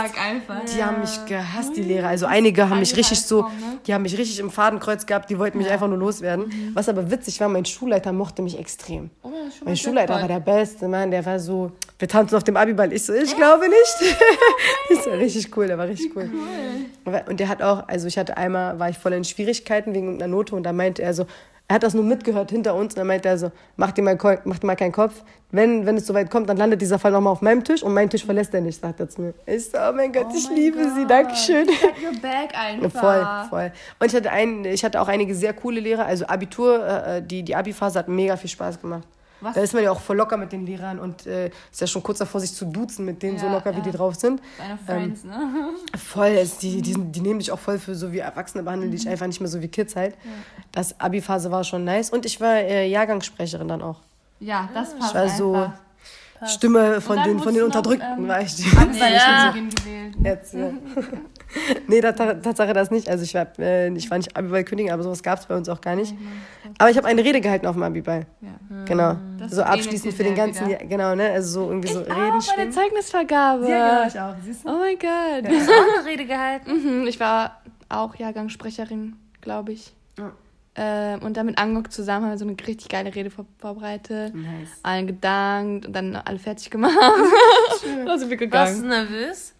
Die 0.75 0.83
haben 0.83 0.99
mich 0.99 1.25
gehasst, 1.25 1.75
die 1.77 1.83
Lehrer. 1.83 2.09
Also 2.09 2.25
einige 2.25 2.69
haben 2.69 2.79
mich 2.79 2.95
richtig 2.95 3.21
so, 3.21 3.47
die 3.87 3.93
haben 3.93 4.01
mich 4.03 4.17
richtig 4.17 4.39
im 4.39 4.51
Fadenkreuz 4.51 5.05
gehabt, 5.05 5.29
die 5.29 5.39
wollten 5.39 5.57
mich 5.57 5.69
einfach 5.69 5.87
nur 5.87 5.97
loswerden. 5.97 6.71
Was 6.73 6.89
aber 6.89 7.09
witzig 7.09 7.39
war, 7.39 7.47
mein 7.49 7.65
Schulleiter 7.65 8.11
mochte 8.11 8.41
mich 8.41 8.59
extrem. 8.59 9.09
Oh, 9.23 9.29
Mein 9.63 9.77
Schulleiter 9.77 10.15
war 10.15 10.27
der 10.27 10.39
Beste, 10.41 10.87
Mann. 10.87 11.11
Der 11.11 11.25
war 11.25 11.39
so, 11.39 11.71
wir 11.99 12.07
tanzen 12.07 12.35
auf 12.35 12.43
dem 12.43 12.57
Abiball. 12.57 12.93
Ich 12.93 13.05
so, 13.05 13.13
ich 13.13 13.35
glaube 13.35 13.65
nicht. 13.69 14.15
das 14.89 15.05
war 15.07 15.13
richtig 15.17 15.55
cool, 15.57 15.67
der 15.67 15.77
war 15.77 15.87
richtig 15.87 16.15
cool. 16.15 16.29
Aber- 17.05 17.23
Und 17.27 17.39
der 17.39 17.47
hat 17.49 17.61
auch, 17.61 17.87
also 17.87 18.07
ich 18.07 18.17
hatte 18.17 18.37
einmal, 18.37 18.77
war 18.79 18.89
ich 18.89 18.97
voll 18.97 19.13
in 19.13 19.23
Schwierigkeiten 19.23 19.93
wegen 19.93 20.15
einer 20.15 20.27
Note 20.27 20.55
und 20.55 20.63
da 20.63 20.73
meinte 20.73 21.01
er 21.01 21.13
so, 21.13 21.25
er 21.69 21.75
hat 21.75 21.83
das 21.83 21.93
nur 21.93 22.03
mitgehört 22.05 22.49
hinter 22.51 22.75
uns 22.75 22.93
und 22.93 22.99
dann 22.99 23.07
meinte 23.07 23.27
er 23.27 23.37
so, 23.37 23.51
mach 23.75 23.91
dir 23.91 24.01
mal, 24.01 24.17
mach 24.45 24.57
dir 24.59 24.65
mal 24.67 24.75
keinen 24.77 24.93
Kopf. 24.93 25.21
Wenn, 25.51 25.85
wenn 25.85 25.97
es 25.97 26.05
soweit 26.07 26.29
kommt, 26.29 26.47
dann 26.49 26.55
landet 26.57 26.81
dieser 26.81 26.97
Fall 26.99 27.11
nochmal 27.11 27.33
auf 27.33 27.41
meinem 27.41 27.63
Tisch 27.63 27.83
und 27.83 27.93
meinen 27.93 28.09
Tisch 28.09 28.23
verlässt 28.25 28.53
er 28.53 28.61
nicht, 28.61 28.79
sagt 28.79 28.99
er 29.01 29.09
zu 29.09 29.21
mir. 29.21 29.33
Ich 29.45 29.65
so, 29.71 29.77
oh 29.77 29.91
mein 29.93 30.13
Gott, 30.13 30.27
ich 30.33 30.49
liebe 30.49 30.77
sie, 30.95 31.05
Dankeschön. 31.05 31.67
Your 31.67 32.17
back 32.21 32.53
einfach. 32.57 33.01
Voll, 33.01 33.49
voll. 33.49 33.71
Und 33.99 34.07
ich 34.07 34.15
hatte, 34.15 34.31
ein, 34.31 34.63
ich 34.65 34.83
hatte 34.85 35.01
auch 35.01 35.07
einige 35.09 35.33
sehr 35.35 35.53
coole 35.53 35.79
Lehrer. 35.81 36.05
Also 36.05 36.25
Abitur, 36.27 36.85
äh, 36.87 37.21
die, 37.21 37.43
die 37.43 37.55
Abi-Phase 37.55 37.99
hat 37.99 38.07
mega 38.07 38.37
viel 38.37 38.49
Spaß 38.49 38.79
gemacht. 38.81 39.03
Was? 39.41 39.53
Da 39.55 39.61
ist 39.61 39.73
man 39.73 39.83
ja 39.83 39.91
auch 39.91 39.99
voll 39.99 40.17
locker 40.17 40.37
mit 40.37 40.51
den 40.51 40.65
Lehrern 40.65 40.99
und 40.99 41.25
äh, 41.27 41.51
ist 41.71 41.79
ja 41.81 41.87
schon 41.87 42.01
kurz 42.01 42.17
davor, 42.19 42.41
sich 42.41 42.53
zu 42.53 42.65
duzen 42.65 43.05
mit 43.05 43.21
denen, 43.21 43.37
so 43.37 43.45
Ja, 43.45 43.53
locker, 43.53 43.71
wie 43.73 43.77
ja. 43.79 43.83
die 43.83 43.91
drauf 43.91 44.15
sind. 44.15 44.41
Deine 44.57 44.77
Friends, 44.85 45.23
Ähm, 45.23 45.29
ne? 45.29 45.69
Voll, 45.97 46.27
es, 46.29 46.57
die, 46.57 46.81
die, 46.81 46.93
die 46.93 47.21
nehmen 47.21 47.39
dich 47.39 47.51
auch 47.51 47.59
voll 47.59 47.77
für 47.79 47.93
so 47.95 48.11
wie 48.11 48.19
Erwachsene, 48.19 48.63
behandeln 48.63 48.91
dich 48.91 49.07
einfach 49.07 49.27
nicht 49.27 49.39
mehr 49.39 49.49
so 49.49 49.61
wie 49.61 49.67
Kids 49.67 49.95
halt. 49.95 50.15
Das 50.71 50.99
Abi-Phase 50.99 51.51
war 51.51 51.63
schon 51.63 51.83
nice. 51.83 52.09
Und 52.09 52.25
ich 52.25 52.41
war 52.41 52.55
äh, 52.55 52.87
Jahrgangssprecherin 52.89 53.67
dann 53.67 53.81
auch. 53.81 53.99
Ja, 54.39 54.69
das 54.73 54.95
passt 54.97 55.09
Ich 55.11 55.15
war 55.15 55.29
so 55.29 55.53
einfach. 55.55 55.73
Stimme 56.47 57.01
von 57.01 57.21
den, 57.23 57.39
von 57.39 57.53
den 57.53 57.55
du 57.55 57.59
noch, 57.61 57.75
Unterdrückten, 57.75 58.19
ähm, 58.19 58.27
war 58.27 58.41
ich 58.41 58.55
die. 58.55 58.63
Ja. 58.99 59.51
Königin 59.51 59.69
gewählt. 59.71 60.19
ne? 60.19 60.29
Jetzt, 60.29 60.53
ja. 60.53 60.69
nee, 61.87 62.01
da, 62.01 62.11
Tatsache 62.11 62.73
das 62.73 62.91
nicht. 62.91 63.09
Also 63.09 63.23
ich 63.23 63.33
war, 63.33 63.47
äh, 63.59 63.89
ich 63.93 64.09
war 64.09 64.17
nicht 64.17 64.35
Abiball-Königin, 64.35 64.91
aber 64.91 65.03
sowas 65.03 65.23
gab 65.23 65.39
es 65.39 65.45
bei 65.45 65.55
uns 65.55 65.69
auch 65.69 65.81
gar 65.81 65.95
nicht. 65.95 66.13
Aber 66.77 66.89
ich 66.89 66.97
habe 66.97 67.07
eine 67.07 67.23
Rede 67.23 67.41
gehalten 67.41 67.65
auf 67.65 67.75
dem 67.75 67.83
Abiball. 67.83 68.25
Ja. 68.41 68.49
Genau. 68.85 69.15
Das 69.39 69.51
so 69.51 69.63
abschließend 69.63 70.13
für 70.13 70.23
den 70.23 70.35
ganzen 70.35 70.67
wieder. 70.67 70.79
Jahr. 70.79 70.89
Genau, 70.89 71.15
ne? 71.15 71.31
Also 71.31 71.61
so 71.61 71.69
irgendwie 71.69 71.89
so 71.89 72.01
Ich 72.01 72.09
Reden 72.09 72.19
auch 72.19 72.55
bei 72.55 72.63
der. 72.63 72.71
Zeugnisvergabe. 72.71 73.69
Ja, 73.69 74.05
genau, 74.05 74.07
ich 74.07 74.19
auch. 74.19 74.43
Siehst 74.43 74.65
du? 74.65 74.69
Oh 74.69 74.77
mein 74.77 74.97
Gott. 74.99 75.51
Hast 75.51 75.67
du 75.67 75.71
auch 75.71 75.99
eine 75.99 76.07
Rede 76.07 76.25
gehalten? 76.25 77.01
Mhm, 77.01 77.07
ich 77.07 77.19
war 77.19 77.61
auch 77.89 78.15
Jahrgangssprecherin, 78.15 79.15
glaube 79.41 79.73
ich. 79.73 79.93
Ja. 80.17 80.31
Ähm, 80.79 81.23
und 81.23 81.37
dann 81.37 81.47
mit 81.47 81.57
Angok 81.57 81.91
zusammen 81.91 82.25
haben 82.25 82.33
wir 82.33 82.37
so 82.37 82.45
eine 82.45 82.55
richtig 82.67 82.89
geile 82.89 83.13
Rede 83.15 83.31
vor 83.31 83.45
vorbereitet. 83.57 84.35
Nice. 84.35 84.69
Allen 84.83 85.07
gedankt 85.07 85.87
und 85.87 85.93
dann 85.93 86.15
alle 86.15 86.37
fertig 86.37 86.69
gemacht. 86.69 86.93
da 88.05 88.17
sind 88.17 88.29
wir 88.29 88.51
Warst 88.51 88.83
du 88.83 88.87
nervös? 88.87 89.53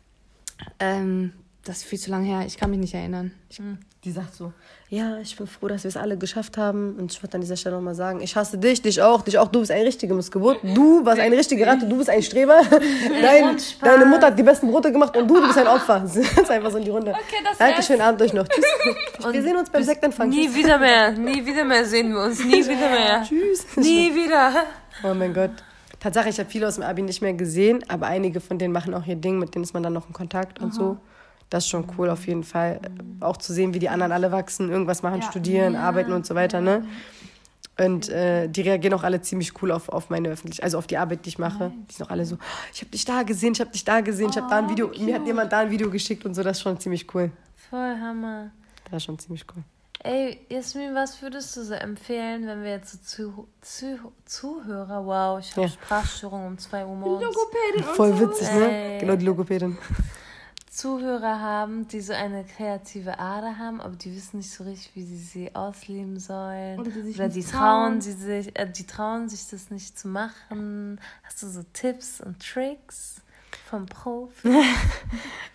Ähm, 0.80 1.34
das 1.68 1.78
ist 1.78 1.84
viel 1.84 2.00
zu 2.00 2.10
lange 2.12 2.26
her. 2.26 2.44
Ich 2.48 2.58
kann 2.58 2.70
mich 2.70 2.80
nicht 2.80 2.94
erinnern. 2.94 3.32
Ich, 3.50 3.62
Die 4.04 4.12
sagt 4.12 4.36
so, 4.36 4.54
ja, 4.90 5.18
ich 5.18 5.36
bin 5.36 5.48
froh, 5.48 5.68
dass 5.68 5.84
wir 5.84 5.90
es 5.90 5.98
alle 5.98 6.18
geschafft 6.18 6.58
haben. 6.58 6.96
Und 6.98 7.12
ich 7.12 7.22
würde 7.22 7.36
an 7.36 7.42
dieser 7.42 7.58
Stelle 7.58 7.76
nochmal 7.76 7.96
sagen, 7.96 8.22
ich 8.22 8.36
hasse 8.38 8.58
dich, 8.58 8.82
dich 8.82 9.02
auch, 9.02 9.22
dich 9.22 9.38
auch. 9.38 9.50
Du 9.50 9.60
bist 9.60 9.72
eine 9.72 9.84
richtige 9.84 10.14
Missgeburt. 10.14 10.60
Du 10.64 11.04
warst 11.06 11.20
eine 11.20 11.36
richtige 11.36 11.68
Ratte, 11.68 11.86
du 11.86 11.98
bist 11.98 12.10
ein 12.10 12.24
Streber. 12.24 12.62
Dein, 13.22 13.50
und 13.50 13.84
deine 13.84 14.06
Mutter 14.06 14.28
hat 14.28 14.40
die 14.40 14.44
besten 14.44 14.72
Brote 14.72 14.92
gemacht 14.92 15.16
und 15.18 15.28
du, 15.28 15.36
du 15.36 15.48
bist 15.48 15.58
ein 15.58 15.68
Opfer. 15.68 16.00
Das 16.08 16.16
ist 16.16 16.50
einfach 16.50 16.72
so 16.72 16.78
in 16.78 16.86
die 16.86 16.92
Runde. 16.92 17.12
Okay, 17.12 17.44
das 17.44 17.58
Danke, 17.58 17.84
schönen 17.84 18.02
Abend 18.02 18.22
euch 18.22 18.32
noch. 18.32 18.48
Tschüss. 18.48 18.66
wir 19.34 19.44
sehen 19.44 19.58
uns 19.58 19.70
beim 19.70 19.84
Sektempfang. 19.84 20.30
Nie 20.30 20.54
wieder 20.54 20.78
mehr. 20.78 21.12
Nie 21.12 21.46
wieder 21.46 21.66
mehr 21.66 21.84
sehen 21.86 22.14
wir 22.14 22.22
uns. 22.22 22.44
Nie 22.44 22.64
wieder 22.64 22.90
mehr. 22.90 23.24
Tschüss. 23.24 23.66
Nie 23.76 24.16
wieder. 24.16 24.64
Oh 25.04 25.14
mein 25.14 25.34
Gott. 25.34 25.52
Tatsache, 26.00 26.30
ich 26.30 26.40
habe 26.40 26.50
viele 26.50 26.68
aus 26.68 26.76
dem 26.76 26.84
Abi 26.84 27.02
nicht 27.02 27.22
mehr 27.22 27.34
gesehen, 27.34 27.84
aber 27.90 28.06
einige 28.06 28.40
von 28.40 28.58
denen 28.58 28.72
machen 28.72 28.94
auch 28.94 29.06
ihr 29.06 29.16
Ding, 29.16 29.40
mit 29.40 29.56
denen 29.56 29.64
ist 29.64 29.74
man 29.74 29.84
dann 29.84 29.94
noch 29.94 30.08
in 30.08 30.14
Kontakt 30.14 30.60
und 30.62 30.74
so. 30.74 30.98
Das 31.50 31.64
ist 31.64 31.70
schon 31.70 31.86
cool 31.98 32.10
auf 32.10 32.28
jeden 32.28 32.44
Fall. 32.44 32.82
Auch 33.20 33.38
zu 33.38 33.54
sehen, 33.54 33.74
wie 33.74 33.80
die 33.80 33.90
anderen 33.90 34.12
alle 34.12 34.32
wachsen, 34.32 34.70
irgendwas 34.70 35.02
machen, 35.04 35.22
studieren, 35.22 35.76
arbeiten 35.76 36.12
und 36.12 36.26
so 36.26 36.36
weiter, 36.36 36.60
ne? 36.62 36.86
Und 37.80 38.10
äh, 38.10 38.48
die 38.48 38.62
reagieren 38.62 38.96
auch 38.96 39.04
alle 39.04 39.22
ziemlich 39.22 39.62
cool 39.62 39.72
auf, 39.72 39.88
auf 39.90 40.10
meine 40.10 40.30
Öffentlichkeit, 40.30 40.64
also 40.64 40.80
auf 40.80 40.88
die 40.88 40.98
Arbeit, 40.98 41.26
die 41.26 41.30
ich 41.30 41.38
mache. 41.38 41.72
Die 41.90 41.94
sind 41.94 42.06
auch 42.08 42.10
alle 42.10 42.26
so, 42.26 42.38
ich 42.74 42.82
habe 42.82 42.90
dich 42.90 43.06
da 43.06 43.22
gesehen, 43.22 43.54
ich 43.54 43.62
habe 43.62 43.70
dich 43.72 43.86
da 43.86 44.02
gesehen, 44.02 44.30
ich 44.32 44.38
habe 44.38 44.50
da 44.50 44.58
ein 44.58 44.70
Video, 44.70 44.92
mir 45.00 45.16
hat 45.16 45.28
jemand 45.28 45.52
da 45.52 45.60
ein 45.60 45.70
Video 45.70 45.90
geschickt 45.92 46.26
und 46.26 46.34
so, 46.34 46.42
das 46.42 46.58
ist 46.58 46.64
schon 46.64 46.80
ziemlich 46.80 47.14
cool. 47.14 47.32
Voll 47.70 47.96
Hammer. 48.00 48.50
Das 48.86 48.98
ist 48.98 49.04
schon 49.04 49.20
ziemlich 49.20 49.46
cool. 49.56 49.64
Ey, 50.04 50.40
Jasmin, 50.50 50.96
was 50.96 51.22
würdest 51.22 51.56
du 51.58 51.64
so 51.64 51.74
empfehlen, 51.74 52.48
wenn 52.48 52.64
wir 52.64 52.72
jetzt 52.72 52.92
so 52.92 52.98
zu, 53.04 53.48
zu, 53.62 54.12
Zuhörer, 54.26 55.06
wow, 55.06 55.40
ich 55.40 55.52
habe 55.52 55.62
Ja. 55.64 55.68
Sprachstörung 55.70 56.48
um 56.48 56.58
2 56.58 56.86
Uhr 56.86 56.96
morgens, 56.96 57.36
Voll 57.96 58.20
witzig, 58.20 58.52
ne? 58.54 58.72
Ey. 58.72 59.00
Genau, 59.00 59.16
die 59.16 59.26
Logopädin. 59.26 59.78
Zuhörer 60.78 61.40
haben, 61.40 61.88
die 61.88 62.02
so 62.02 62.14
eine 62.14 62.44
kreative 62.44 63.18
Ader 63.18 63.58
haben, 63.58 63.82
aber 63.82 63.96
die 63.96 64.16
wissen 64.16 64.38
nicht 64.38 64.52
so 64.52 64.64
richtig, 64.64 64.92
wie 64.94 65.04
sie 65.04 65.18
sie 65.18 65.56
ausleben 65.56 66.20
sollen. 66.20 66.80
Oder 66.80 66.92
die 66.92 67.16
Oder 67.16 67.30
die 67.30 67.44
trauen. 67.44 67.94
trauen, 67.94 68.02
sie 68.02 68.12
sich, 68.12 68.56
äh, 68.60 68.72
die 68.72 68.86
trauen 68.86 69.28
sich 69.28 69.48
das 69.50 69.72
nicht 69.72 69.98
zu 69.98 70.08
machen. 70.08 71.02
Hast 71.24 71.42
du 71.42 71.48
so 71.48 71.64
Tipps 71.74 72.22
und 72.22 72.40
Tricks 72.40 73.22
vom 73.70 73.88
Profi? 73.88 74.50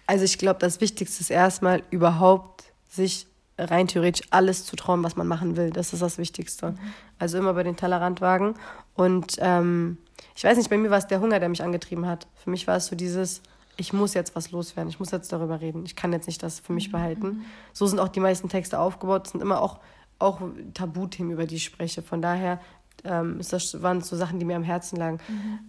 Also 0.09 0.25
ich 0.25 0.37
glaube, 0.37 0.59
das 0.59 0.81
Wichtigste 0.81 1.21
ist 1.21 1.31
erstmal 1.31 1.85
überhaupt 1.91 2.65
sich 2.91 3.29
rein 3.57 3.87
theoretisch 3.87 4.27
alles 4.31 4.67
zu 4.67 4.75
trauen, 4.75 5.05
was 5.05 5.15
man 5.17 5.29
machen 5.29 5.57
will. 5.57 5.71
Das 5.71 5.93
ist 5.93 6.03
das 6.03 6.19
Wichtigste. 6.19 6.75
Also 7.21 7.39
immer 7.39 7.55
bei 7.55 7.63
den 7.63 7.77
Tellerrand 7.77 8.21
wagen. 8.21 8.55
Und 8.95 9.37
ähm, 9.39 9.99
ich 10.35 10.43
weiß 10.43 10.59
nicht, 10.59 10.69
bei 10.69 10.77
mir 10.77 10.91
war 10.91 10.99
es 10.99 11.07
der 11.07 11.21
Hunger, 11.21 11.39
der 11.39 11.49
mich 11.49 11.63
angetrieben 11.63 12.07
hat. 12.07 12.27
Für 12.35 12.51
mich 12.51 12.67
war 12.67 12.77
es 12.77 12.87
so 12.87 12.97
dieses, 12.97 13.41
ich 13.77 13.93
muss 13.93 14.15
jetzt 14.15 14.37
was 14.37 14.51
loswerden, 14.51 14.91
ich 14.91 14.99
muss 14.99 15.11
jetzt 15.11 15.33
darüber 15.33 15.61
reden. 15.61 15.85
Ich 15.85 15.97
kann 15.97 16.13
jetzt 16.13 16.27
nicht 16.27 16.43
das 16.43 16.61
für 16.61 16.73
mich 16.73 16.93
behalten. 16.93 17.45
So 17.73 17.87
sind 17.87 17.99
auch 17.99 18.09
die 18.09 18.21
meisten 18.21 18.49
Texte 18.49 18.79
aufgebaut. 18.79 19.27
Es 19.27 19.33
sind 19.33 19.41
immer 19.41 19.61
auch, 19.61 19.81
auch 20.19 20.41
Tabuthemen, 20.75 21.33
über 21.33 21.47
die 21.47 21.57
ich 21.57 21.65
spreche. 21.65 22.03
Von 22.03 22.23
daher 22.23 22.61
ähm, 23.05 23.41
ist 23.41 23.53
das, 23.53 23.83
waren 23.83 23.99
es 23.99 24.09
so 24.09 24.17
Sachen, 24.17 24.39
die 24.39 24.45
mir 24.45 24.57
am 24.57 24.63
Herzen 24.63 24.97
lagen. 24.97 25.19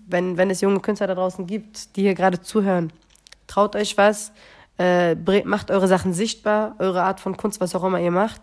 Wenn, 0.05 0.37
wenn 0.37 0.49
es 0.49 0.61
junge 0.61 0.79
Künstler 0.79 1.07
da 1.07 1.15
draußen 1.15 1.47
gibt, 1.47 1.95
die 1.95 2.01
hier 2.01 2.13
gerade 2.13 2.41
zuhören, 2.41 2.91
traut 3.47 3.75
euch 3.75 3.97
was, 3.97 4.31
äh, 4.77 5.15
macht 5.45 5.71
eure 5.71 5.87
Sachen 5.87 6.13
sichtbar, 6.13 6.75
eure 6.79 7.03
Art 7.03 7.19
von 7.19 7.37
Kunst, 7.37 7.61
was 7.61 7.75
auch 7.75 7.83
immer 7.83 7.99
ihr 7.99 8.11
macht. 8.11 8.41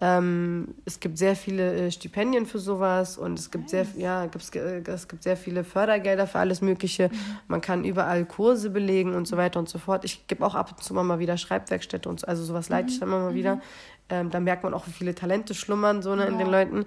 Ähm, 0.00 0.76
es 0.84 1.00
gibt 1.00 1.18
sehr 1.18 1.34
viele 1.34 1.74
äh, 1.74 1.90
Stipendien 1.90 2.46
für 2.46 2.60
sowas 2.60 3.18
und 3.18 3.36
es 3.36 3.50
gibt 3.50 3.68
sehr, 3.68 3.84
ja, 3.96 4.26
gibt's, 4.26 4.50
äh, 4.50 4.80
es 4.86 5.08
gibt 5.08 5.24
sehr 5.24 5.36
viele 5.36 5.64
Fördergelder 5.64 6.28
für 6.28 6.38
alles 6.38 6.60
Mögliche. 6.60 7.10
Man 7.48 7.60
kann 7.60 7.84
überall 7.84 8.24
Kurse 8.24 8.70
belegen 8.70 9.14
und 9.14 9.26
so 9.26 9.36
weiter 9.36 9.58
und 9.58 9.68
so 9.68 9.78
fort. 9.78 10.04
Ich 10.04 10.28
gebe 10.28 10.46
auch 10.46 10.54
ab 10.54 10.70
und 10.70 10.82
zu 10.82 10.94
mal 10.94 11.18
wieder 11.18 11.36
Schreibwerkstätte 11.36 12.08
und 12.08 12.20
so, 12.20 12.26
also 12.28 12.44
sowas 12.44 12.68
leite 12.68 12.90
ich 12.92 13.00
dann 13.00 13.08
immer 13.08 13.18
mal 13.20 13.34
wieder. 13.34 13.60
Ähm, 14.08 14.30
da 14.30 14.38
merkt 14.38 14.62
man 14.62 14.72
auch, 14.72 14.86
wie 14.86 14.92
viele 14.92 15.16
Talente 15.16 15.54
schlummern 15.54 16.00
so 16.00 16.14
ne, 16.14 16.26
in 16.26 16.38
den 16.38 16.48
Leuten. 16.48 16.86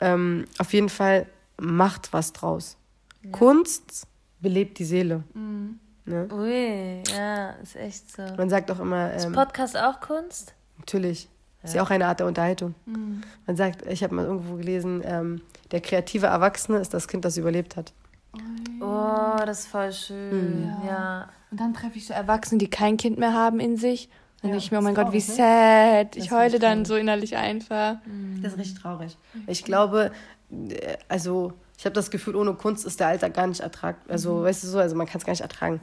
Ähm, 0.00 0.44
auf 0.58 0.72
jeden 0.74 0.90
Fall 0.90 1.26
macht 1.58 2.12
was 2.12 2.34
draus. 2.34 2.76
Kunst 3.30 4.06
belebt 4.40 4.78
die 4.78 4.84
Seele. 4.84 5.22
Ne? 6.04 6.28
Ui, 6.32 7.02
ja, 7.16 7.50
ist 7.62 7.76
echt 7.76 8.12
so. 8.12 8.22
Man 8.36 8.50
sagt 8.50 8.70
auch 8.70 8.80
immer, 8.80 9.14
Ist 9.14 9.24
ähm, 9.24 9.32
Podcast 9.32 9.76
auch 9.76 10.00
Kunst? 10.00 10.54
natürlich, 10.78 11.28
ist 11.62 11.74
ja 11.74 11.82
auch 11.82 11.90
eine 11.90 12.06
Art 12.06 12.20
der 12.20 12.26
Unterhaltung. 12.26 12.74
Man 13.46 13.56
sagt, 13.56 13.86
ich 13.86 14.02
habe 14.02 14.14
mal 14.14 14.24
irgendwo 14.24 14.56
gelesen, 14.56 15.02
ähm, 15.04 15.40
der 15.70 15.80
kreative 15.80 16.26
Erwachsene 16.26 16.78
ist 16.78 16.92
das 16.94 17.08
Kind, 17.08 17.24
das 17.24 17.36
überlebt 17.36 17.76
hat. 17.76 17.92
Oh, 18.80 19.36
das 19.44 19.60
ist 19.60 19.66
voll 19.68 19.92
schön. 19.92 20.72
Ja. 20.86 21.28
Und 21.50 21.60
dann 21.60 21.74
treffe 21.74 21.98
ich 21.98 22.06
so 22.06 22.14
Erwachsene, 22.14 22.58
die 22.58 22.68
kein 22.70 22.96
Kind 22.96 23.18
mehr 23.18 23.32
haben 23.34 23.60
in 23.60 23.76
sich. 23.76 24.08
Dann 24.40 24.50
Ja, 24.50 24.54
denke 24.56 24.64
ich 24.64 24.72
mir, 24.72 24.78
oh 24.78 24.80
das 24.80 24.84
mein 24.84 24.94
ist 24.94 25.04
Gott, 25.04 25.12
wie 25.12 25.20
traurig, 25.20 25.36
sad. 25.36 26.16
Das 26.16 26.24
Ich 26.24 26.30
heule 26.32 26.58
dann 26.58 26.78
traurig. 26.84 26.88
so 26.88 26.96
innerlich 26.96 27.36
einfach. 27.36 27.96
Das 28.42 28.52
ist 28.54 28.58
richtig 28.58 28.80
traurig. 28.82 29.16
Ich 29.46 29.64
glaube, 29.64 30.10
äh, 30.50 30.96
also 31.08 31.52
ich 31.78 31.84
habe 31.84 31.94
das 31.94 32.10
Gefühl, 32.10 32.36
ohne 32.36 32.54
Kunst 32.54 32.84
ist 32.86 32.98
der 33.00 33.08
Alltag 33.08 33.34
gar 33.34 33.46
nicht 33.46 33.60
ertrag. 33.60 33.96
Also, 34.08 34.42
weißt 34.42 34.64
du 34.64 34.68
so, 34.68 34.78
also 34.78 34.96
man 34.96 35.06
kann 35.06 35.18
es 35.18 35.24
gar 35.26 35.32
nicht 35.32 35.40
ertragen. 35.42 35.80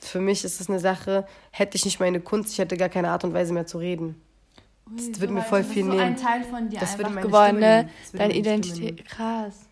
Für 0.00 0.20
mich 0.20 0.44
ist 0.44 0.60
es 0.60 0.68
eine 0.68 0.78
Sache, 0.78 1.26
hätte 1.50 1.76
ich 1.76 1.84
nicht 1.84 1.98
meine 2.00 2.20
Kunst, 2.20 2.52
ich 2.52 2.58
hätte 2.58 2.76
gar 2.76 2.88
keine 2.88 3.10
Art 3.10 3.24
und 3.24 3.34
Weise 3.34 3.52
mehr 3.52 3.66
zu 3.66 3.78
reden. 3.78 4.20
Das 4.94 5.20
würde 5.20 5.32
mir 5.32 5.42
voll 5.42 5.64
viel 5.64 5.82
so 5.82 5.90
nehmen. 5.90 6.00
ein 6.00 6.16
Teil 6.16 6.44
von 6.44 6.68
dir 6.68 6.78
Das 6.78 6.96
würde 6.96 7.06
einfach 7.08 7.14
meine 7.14 7.26
geworden, 7.26 7.58
ne? 7.58 7.88
Deine 8.12 8.36
Identität. 8.36 9.04
Krass. 9.04 9.66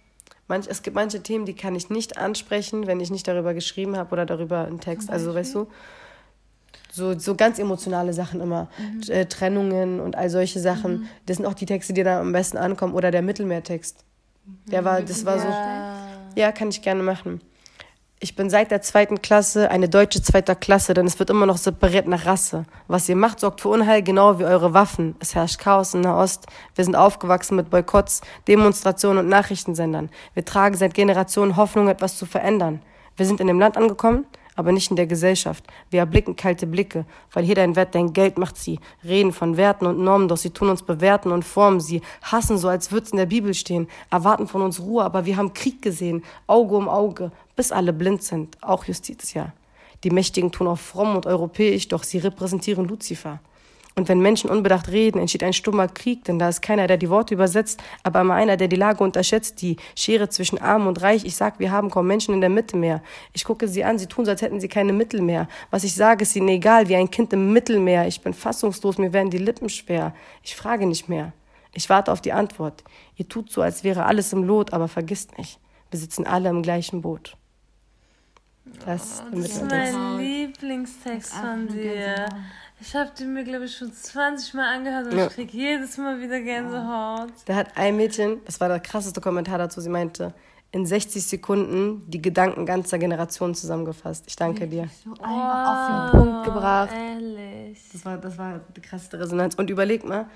Manch, 0.49 0.67
es 0.69 0.83
gibt 0.83 0.95
manche 0.95 1.23
Themen, 1.23 1.47
die 1.47 1.55
kann 1.55 1.75
ich 1.75 1.89
nicht 1.89 2.19
ansprechen, 2.19 2.87
wenn 2.87 3.01
ich 3.01 3.11
nicht 3.11 3.27
darüber 3.27 3.55
geschrieben 3.55 3.97
habe 3.97 4.13
oder 4.13 4.27
darüber 4.27 4.67
einen 4.67 4.81
Text. 4.81 5.09
Also, 5.09 5.35
weißt 5.35 5.55
du, 5.55 5.69
so, 6.93 7.19
so 7.19 7.35
ganz 7.35 7.59
emotionale 7.59 8.13
Sachen 8.13 8.41
immer. 8.41 8.69
Äh, 9.09 9.27
Trennungen 9.27 10.01
und 10.01 10.17
all 10.17 10.31
solche 10.31 10.61
Sachen. 10.61 11.09
Das 11.27 11.39
sind 11.39 11.47
auch 11.47 11.55
die 11.55 11.67
Texte, 11.67 11.93
die 11.93 12.03
da 12.03 12.21
am 12.21 12.33
besten 12.33 12.59
ankommen. 12.59 12.95
Oder 12.95 13.11
der 13.11 13.23
Mittelmeertext. 13.23 14.05
Der 14.67 14.85
war, 14.85 15.01
das 15.01 15.25
war 15.25 15.39
so. 15.39 16.41
Ja, 16.41 16.53
kann 16.53 16.69
ich 16.69 16.83
gerne 16.83 17.03
machen. 17.03 17.41
Ich 18.21 18.37
bin 18.37 18.49
seit 18.49 18.71
der 18.71 18.81
zweiten 18.81 19.21
Klasse 19.21 19.71
eine 19.71 19.89
deutsche 19.89 20.23
zweiter 20.23 20.55
Klasse, 20.55 20.95
denn 20.95 21.07
es 21.07 21.19
wird 21.19 21.31
immer 21.31 21.47
noch 21.47 21.59
separiert 21.59 22.07
nach 22.07 22.25
Rasse. 22.25 22.65
Was 22.87 23.09
ihr 23.09 23.17
macht, 23.17 23.41
sorgt 23.41 23.61
für 23.61 23.69
Unheil, 23.69 24.03
genau 24.03 24.39
wie 24.39 24.45
eure 24.45 24.73
Waffen. 24.73 25.17
Es 25.19 25.35
herrscht 25.35 25.59
Chaos 25.59 25.95
in 25.95 26.01
Nahost. 26.01 26.47
Wir 26.75 26.85
sind 26.85 26.97
aufgewachsen 26.97 27.57
mit 27.57 27.71
Boykotts, 27.71 28.23
Demonstrationen 28.49 29.25
und 29.25 29.29
Nachrichtensendern. 29.29 30.11
Wir 30.33 30.45
tragen 30.45 30.77
seit 30.77 30.95
Generationen 30.95 31.57
Hoffnung, 31.57 31.89
etwas 31.89 32.17
zu 32.17 32.25
verändern. 32.25 32.81
Wir 33.17 33.27
sind 33.27 33.41
in 33.41 33.49
dem 33.49 33.61
Land 33.61 33.77
angekommen, 33.77 34.27
aber 34.57 34.73
nicht 34.73 34.91
in 34.91 34.97
der 34.97 35.07
Gesellschaft. 35.07 35.65
Wir 35.91 36.01
erblicken 36.01 36.37
kalte 36.37 36.67
Blicke, 36.67 37.05
weil 37.33 37.45
hier 37.45 37.55
dein 37.55 37.77
Wert 37.77 37.95
dein 37.95 38.13
Geld 38.13 38.39
macht 38.39 38.57
sie. 38.57 38.79
Reden 39.05 39.33
von 39.33 39.57
Werten 39.57 39.87
und 39.87 39.99
Normen, 39.99 40.29
doch 40.29 40.37
sie 40.37 40.51
tun 40.51 40.69
uns 40.69 40.83
bewerten 40.83 41.33
und 41.33 41.45
formen 41.45 41.81
sie. 41.81 42.03
Hassen 42.23 42.59
so, 42.59 42.69
als 42.69 42.93
würd's 42.93 43.11
in 43.11 43.19
der 43.19 43.27
Bibel 43.27 43.55
stehen. 43.55 43.89
Erwarten 44.11 44.47
von 44.47 44.63
uns 44.63 44.81
Ruhe, 44.81 45.05
aber 45.05 45.27
wir 45.27 45.37
haben 45.37 45.55
Krieg 45.55 45.83
gesehen. 45.83 46.23
Auge 46.47 46.77
um 46.77 46.89
Auge, 46.89 47.33
bis 47.57 47.73
alle 47.73 47.93
blind 47.93 48.23
sind. 48.23 48.57
Auch 48.63 48.85
Justitia. 48.85 49.53
Die 50.05 50.11
Mächtigen 50.11 50.53
tun 50.53 50.69
auch 50.69 50.79
fromm 50.79 51.17
und 51.17 51.27
europäisch, 51.27 51.89
doch 51.89 52.03
sie 52.03 52.19
repräsentieren 52.19 52.87
Luzifer. 52.87 53.41
Und 53.97 54.09
wenn 54.09 54.21
Menschen 54.21 54.51
unbedacht 54.51 54.89
reden, 54.89 55.21
entsteht 55.21 55.45
ein 55.45 55.53
stummer 55.53 55.87
Krieg, 55.87 56.25
denn 56.25 56.39
da 56.41 56.49
ist 56.49 56.63
keiner, 56.63 56.89
der 56.89 56.97
die 56.97 57.11
Worte 57.11 57.35
übersetzt, 57.35 57.81
aber 58.03 58.23
immer 58.23 58.35
einer, 58.35 58.57
der 58.57 58.67
die 58.67 58.77
Lage 58.77 59.05
unterschätzt, 59.05 59.63
die 59.63 59.77
Schere 59.95 60.29
zwischen 60.29 60.61
Arm 60.61 60.89
und 60.89 61.01
Reich. 61.01 61.25
Ich 61.25 61.37
sag, 61.37 61.61
wir 61.61 61.71
haben 61.71 61.91
kaum 61.91 62.09
Menschen 62.09 62.35
in 62.35 62.41
der 62.41 62.51
Mitte 62.51 62.77
mehr. 62.77 63.03
Ich 63.33 63.45
gucke 63.45 63.69
sie 63.69 63.85
an, 63.85 63.99
sie 63.99 64.07
tun 64.07 64.25
so, 64.25 64.33
als 64.33 64.43
hätten 64.43 64.61
sie 64.61 64.69
keine 64.69 64.93
Mittel 64.93 65.23
mehr. 65.23 65.49
Was 65.71 65.85
ich 65.85 65.95
sage, 65.95 66.23
ist 66.25 66.35
ihnen 66.35 66.49
egal, 66.49 66.89
wie 66.89 66.97
ein 66.97 67.11
Kind 67.11 67.33
im 67.33 67.53
Mittelmeer. 67.53 68.09
Ich 68.09 68.21
bin 68.21 68.35
fassungslos, 68.35 68.99
mir 68.99 69.13
werden 69.13 69.31
die 69.31 69.39
Lippen 69.39 69.69
schwer. 69.69 70.13
Ich 70.43 70.57
frage 70.57 70.87
nicht 70.87 71.09
mehr. 71.09 71.33
Ich 71.73 71.89
warte 71.89 72.11
auf 72.11 72.21
die 72.21 72.33
Antwort. 72.33 72.83
Ihr 73.17 73.29
tut 73.29 73.51
so, 73.51 73.63
als 73.63 73.85
wäre 73.85 74.07
alles 74.07 74.33
im 74.33 74.43
Lot, 74.43 74.73
aber 74.73 74.89
vergisst 74.89 75.39
nicht, 75.39 75.61
wir 75.91 76.01
sitzen 76.01 76.27
alle 76.27 76.49
im 76.49 76.63
gleichen 76.63 77.01
Boot. 77.03 77.37
Das, 78.85 79.03
ist 79.03 79.25
der 79.31 79.41
Das 79.41 79.51
ist 79.51 79.65
mein 79.69 80.19
Lieblingstext 80.19 81.33
von 81.35 81.69
dir. 81.69 82.27
Ich 82.81 82.95
habe 82.95 83.11
den 83.19 83.33
mir, 83.33 83.45
glaube 83.45 83.65
ich, 83.65 83.77
schon 83.77 83.93
20 83.93 84.55
Mal 84.55 84.75
angehört 84.75 85.07
und 85.07 85.17
Ja. 85.19 85.27
ich 85.27 85.33
krieg 85.33 85.55
jedes 85.55 85.97
Mal 85.97 86.21
wieder 86.21 86.41
Gänsehaut. 86.41 87.33
Da 87.47 87.55
hat 87.55 87.69
ein 87.77 87.97
Mädchen, 87.97 88.41
das 88.45 88.61
war 88.61 88.69
der 88.69 88.81
krasseste 88.81 89.21
Kommentar 89.21 89.59
dazu, 89.59 89.81
sie 89.81 89.89
meinte, 89.89 90.35
in 90.73 90.85
60 90.85 91.25
Sekunden 91.25 92.03
die 92.11 92.21
Gedanken 92.21 92.67
ganzer 92.67 92.99
Generationen 92.99 93.55
zusammengefasst. 93.55 94.25
Ich 94.27 94.35
danke 94.35 94.67
dir. 94.67 94.89
So 95.05 95.13
einfach 95.23 95.69
auf 95.69 96.11
den 96.11 96.21
Punkt 96.21 96.45
gebracht. 96.47 96.91
Ehrlich. 96.93 97.81
Das 97.93 98.05
war, 98.05 98.19
das 98.19 98.37
war 98.39 98.61
die 98.77 98.81
krasseste 98.81 99.21
Resonanz. 99.21 99.55
Und 99.55 99.71
überleg 99.71 100.05
mal, 100.05 100.27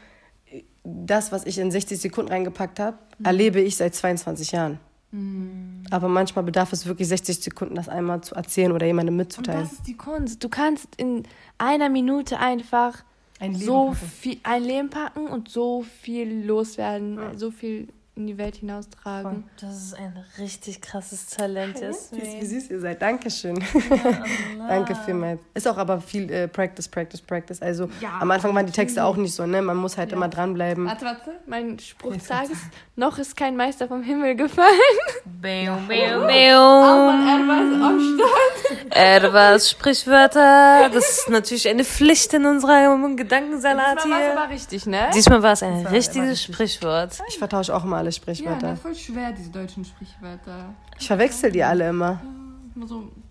das, 0.84 1.32
was 1.32 1.44
ich 1.44 1.58
in 1.58 1.72
60 1.72 2.00
Sekunden 2.00 2.30
reingepackt 2.30 2.78
habe, 2.78 2.96
erlebe 3.22 3.60
ich 3.60 3.76
seit 3.76 3.96
22 3.96 4.52
Jahren. 4.52 4.78
Aber 5.90 6.08
manchmal 6.08 6.44
bedarf 6.44 6.72
es 6.72 6.84
wirklich 6.86 7.08
60 7.08 7.38
Sekunden, 7.40 7.74
das 7.74 7.88
einmal 7.88 8.20
zu 8.20 8.34
erzählen 8.34 8.72
oder 8.72 8.84
jemandem 8.86 9.14
Und 9.14 9.18
mitzuteilen. 9.18 9.62
das 9.62 9.72
ist 9.72 9.86
die 9.86 9.96
Kunst. 9.96 10.44
Du 10.44 10.48
kannst 10.48 10.88
in 10.96 11.22
einer 11.56 11.88
Minute 11.88 12.38
einfach 12.38 13.04
Ein 13.40 13.52
Leben 13.52 13.64
so 13.64 13.84
packen. 13.92 14.06
viel 14.06 14.40
ein 14.42 14.62
Leben 14.64 14.90
packen 14.90 15.26
und 15.28 15.48
so 15.48 15.82
viel 16.02 16.44
loswerden, 16.44 17.18
so 17.38 17.50
viel 17.50 17.88
in 18.18 18.26
die 18.26 18.36
Welt 18.36 18.56
hinaustragen. 18.56 19.44
Das 19.60 19.76
ist 19.76 19.94
ein 19.94 20.24
richtig 20.38 20.80
krasses 20.82 21.26
Talent, 21.26 21.80
Wie 21.80 21.84
Jasmin. 21.84 22.46
süß 22.46 22.70
ihr 22.70 22.80
seid. 22.80 23.00
Dankeschön. 23.00 23.58
Danke 24.68 24.96
vielmals. 25.04 25.40
Ist 25.54 25.68
auch 25.68 25.78
aber 25.78 26.00
viel 26.00 26.30
äh, 26.32 26.48
Practice, 26.48 26.88
Practice, 26.88 27.20
Practice. 27.20 27.62
Also 27.62 27.88
Ja, 28.00 28.18
am 28.20 28.30
Anfang 28.32 28.52
waren 28.54 28.66
die 28.66 28.72
Texte 28.72 29.04
auch 29.04 29.16
nicht 29.16 29.34
so, 29.34 29.46
ne? 29.46 29.62
Man 29.62 29.76
muss 29.76 29.96
halt 29.96 30.10
immer 30.12 30.28
dranbleiben. 30.28 30.86
Warte, 30.86 31.04
warte. 31.04 31.30
Mein 31.46 31.78
Spruch 31.78 32.14
des 32.14 32.26
Tages. 32.26 32.58
Noch 32.96 33.18
ist 33.18 33.36
kein 33.36 33.56
Meister 33.56 33.86
vom 33.86 34.02
Himmel 34.02 34.34
gefallen. 34.34 34.66
Er 35.42 35.72
war 35.86 37.88
am 37.88 38.00
Start. 38.00 38.90
Etwas 38.90 39.70
Sprichwörter. 39.70 40.90
Das 40.92 41.18
ist 41.18 41.28
natürlich 41.28 41.68
eine 41.68 41.84
Pflicht 41.84 42.32
in 42.34 42.46
unserem 42.46 43.16
Gedankensalat 43.16 43.98
Diesmal 43.98 44.10
war 44.10 44.18
es 44.18 44.24
hier. 44.32 44.40
aber 44.42 44.50
richtig, 44.52 44.86
ne? 44.86 45.10
Diesmal 45.14 45.42
war 45.42 45.52
es 45.52 45.62
ein 45.62 45.86
richtiges 45.86 46.30
richtig. 46.30 46.54
Sprichwort. 46.54 47.18
Ich 47.28 47.38
vertausche 47.38 47.74
auch 47.74 47.84
immer 47.84 47.98
alle 48.08 48.14
Ja, 48.14 48.34
Sprichwörter. 48.34 48.70
ne, 48.70 48.76
voll 48.76 48.94
schwer, 48.94 49.32
diese 49.32 49.50
deutschen 49.50 49.84
Sprichwörter. 49.84 50.74
Ich 50.98 51.06
verwechsel 51.06 51.50
die 51.52 51.62
alle 51.62 51.88
immer. 51.88 52.20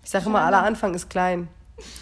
Ich 0.04 0.10
sage 0.10 0.26
immer, 0.26 0.40
aller 0.42 0.62
Anfang 0.62 0.94
ist 0.94 1.08
klein. 1.08 1.48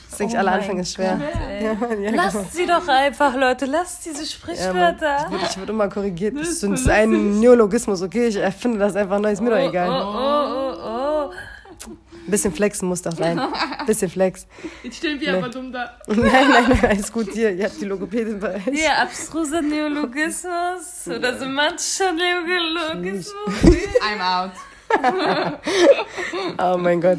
Das 0.09 0.19
denke 0.19 0.33
ich, 0.33 0.39
aller 0.39 0.53
Anfang 0.53 0.79
ist 0.79 0.95
schwer. 0.95 1.21
Ja, 1.63 1.75
Mann, 1.75 2.03
ja, 2.03 2.11
genau. 2.11 2.23
Lasst 2.25 2.55
sie 2.55 2.67
doch 2.67 2.87
einfach, 2.89 3.35
Leute. 3.37 3.67
Lasst 3.67 4.05
diese 4.07 4.21
Ja. 4.21 4.27
Sprichwörter. 4.27 5.17
Ich 5.27 5.33
wurde- 5.33 5.45
ich 5.51 5.61
wurde 5.61 5.73
immer 5.73 5.89
korrigiert. 5.89 6.35
Das 6.37 6.61
das 6.61 6.81
ist 6.81 6.89
ein 6.89 7.41
Neologismus, 7.41 8.03
okay? 8.03 8.29
Ich 8.29 8.37
erfinde 8.37 8.79
das 8.79 8.95
einfach 8.97 9.19
neu, 9.19 9.31
ist 9.33 9.41
mir 9.43 9.51
doch 9.51 9.57
Oh, 9.59 9.69
egal. 9.69 9.91
oh, 9.91 11.31
oh. 11.31 11.33
Bisschen 12.27 12.53
flexen 12.53 12.89
muss 12.89 13.03
doch 13.03 13.17
sein. 13.17 13.41
Bisschen 13.87 14.11
flex. 14.11 14.47
Jetzt 14.83 14.97
stehen 14.97 15.21
wir 15.21 15.37
aber 15.37 15.49
dumm 15.49 15.73
da. 15.73 15.97
Nein, 16.09 16.23
nein, 16.23 16.65
nein, 16.69 16.85
alles 16.85 17.13
gut 17.13 17.33
hier. 17.33 17.53
Ihr 17.53 17.67
habt 17.67 17.81
die 17.81 17.85
Logopädin 17.85 18.41
bei 18.41 18.57
euch. 18.57 18.65
Hier, 18.65 18.99
abstruser 18.99 19.63
Neologismus 19.63 21.07
oder 21.07 21.39
semantischer 21.39 22.13
Neologismus. 22.13 23.35
I'm 24.03 24.21
out. 24.21 24.53
Oh 26.59 26.77
mein 26.79 27.01
Gott. 27.01 27.19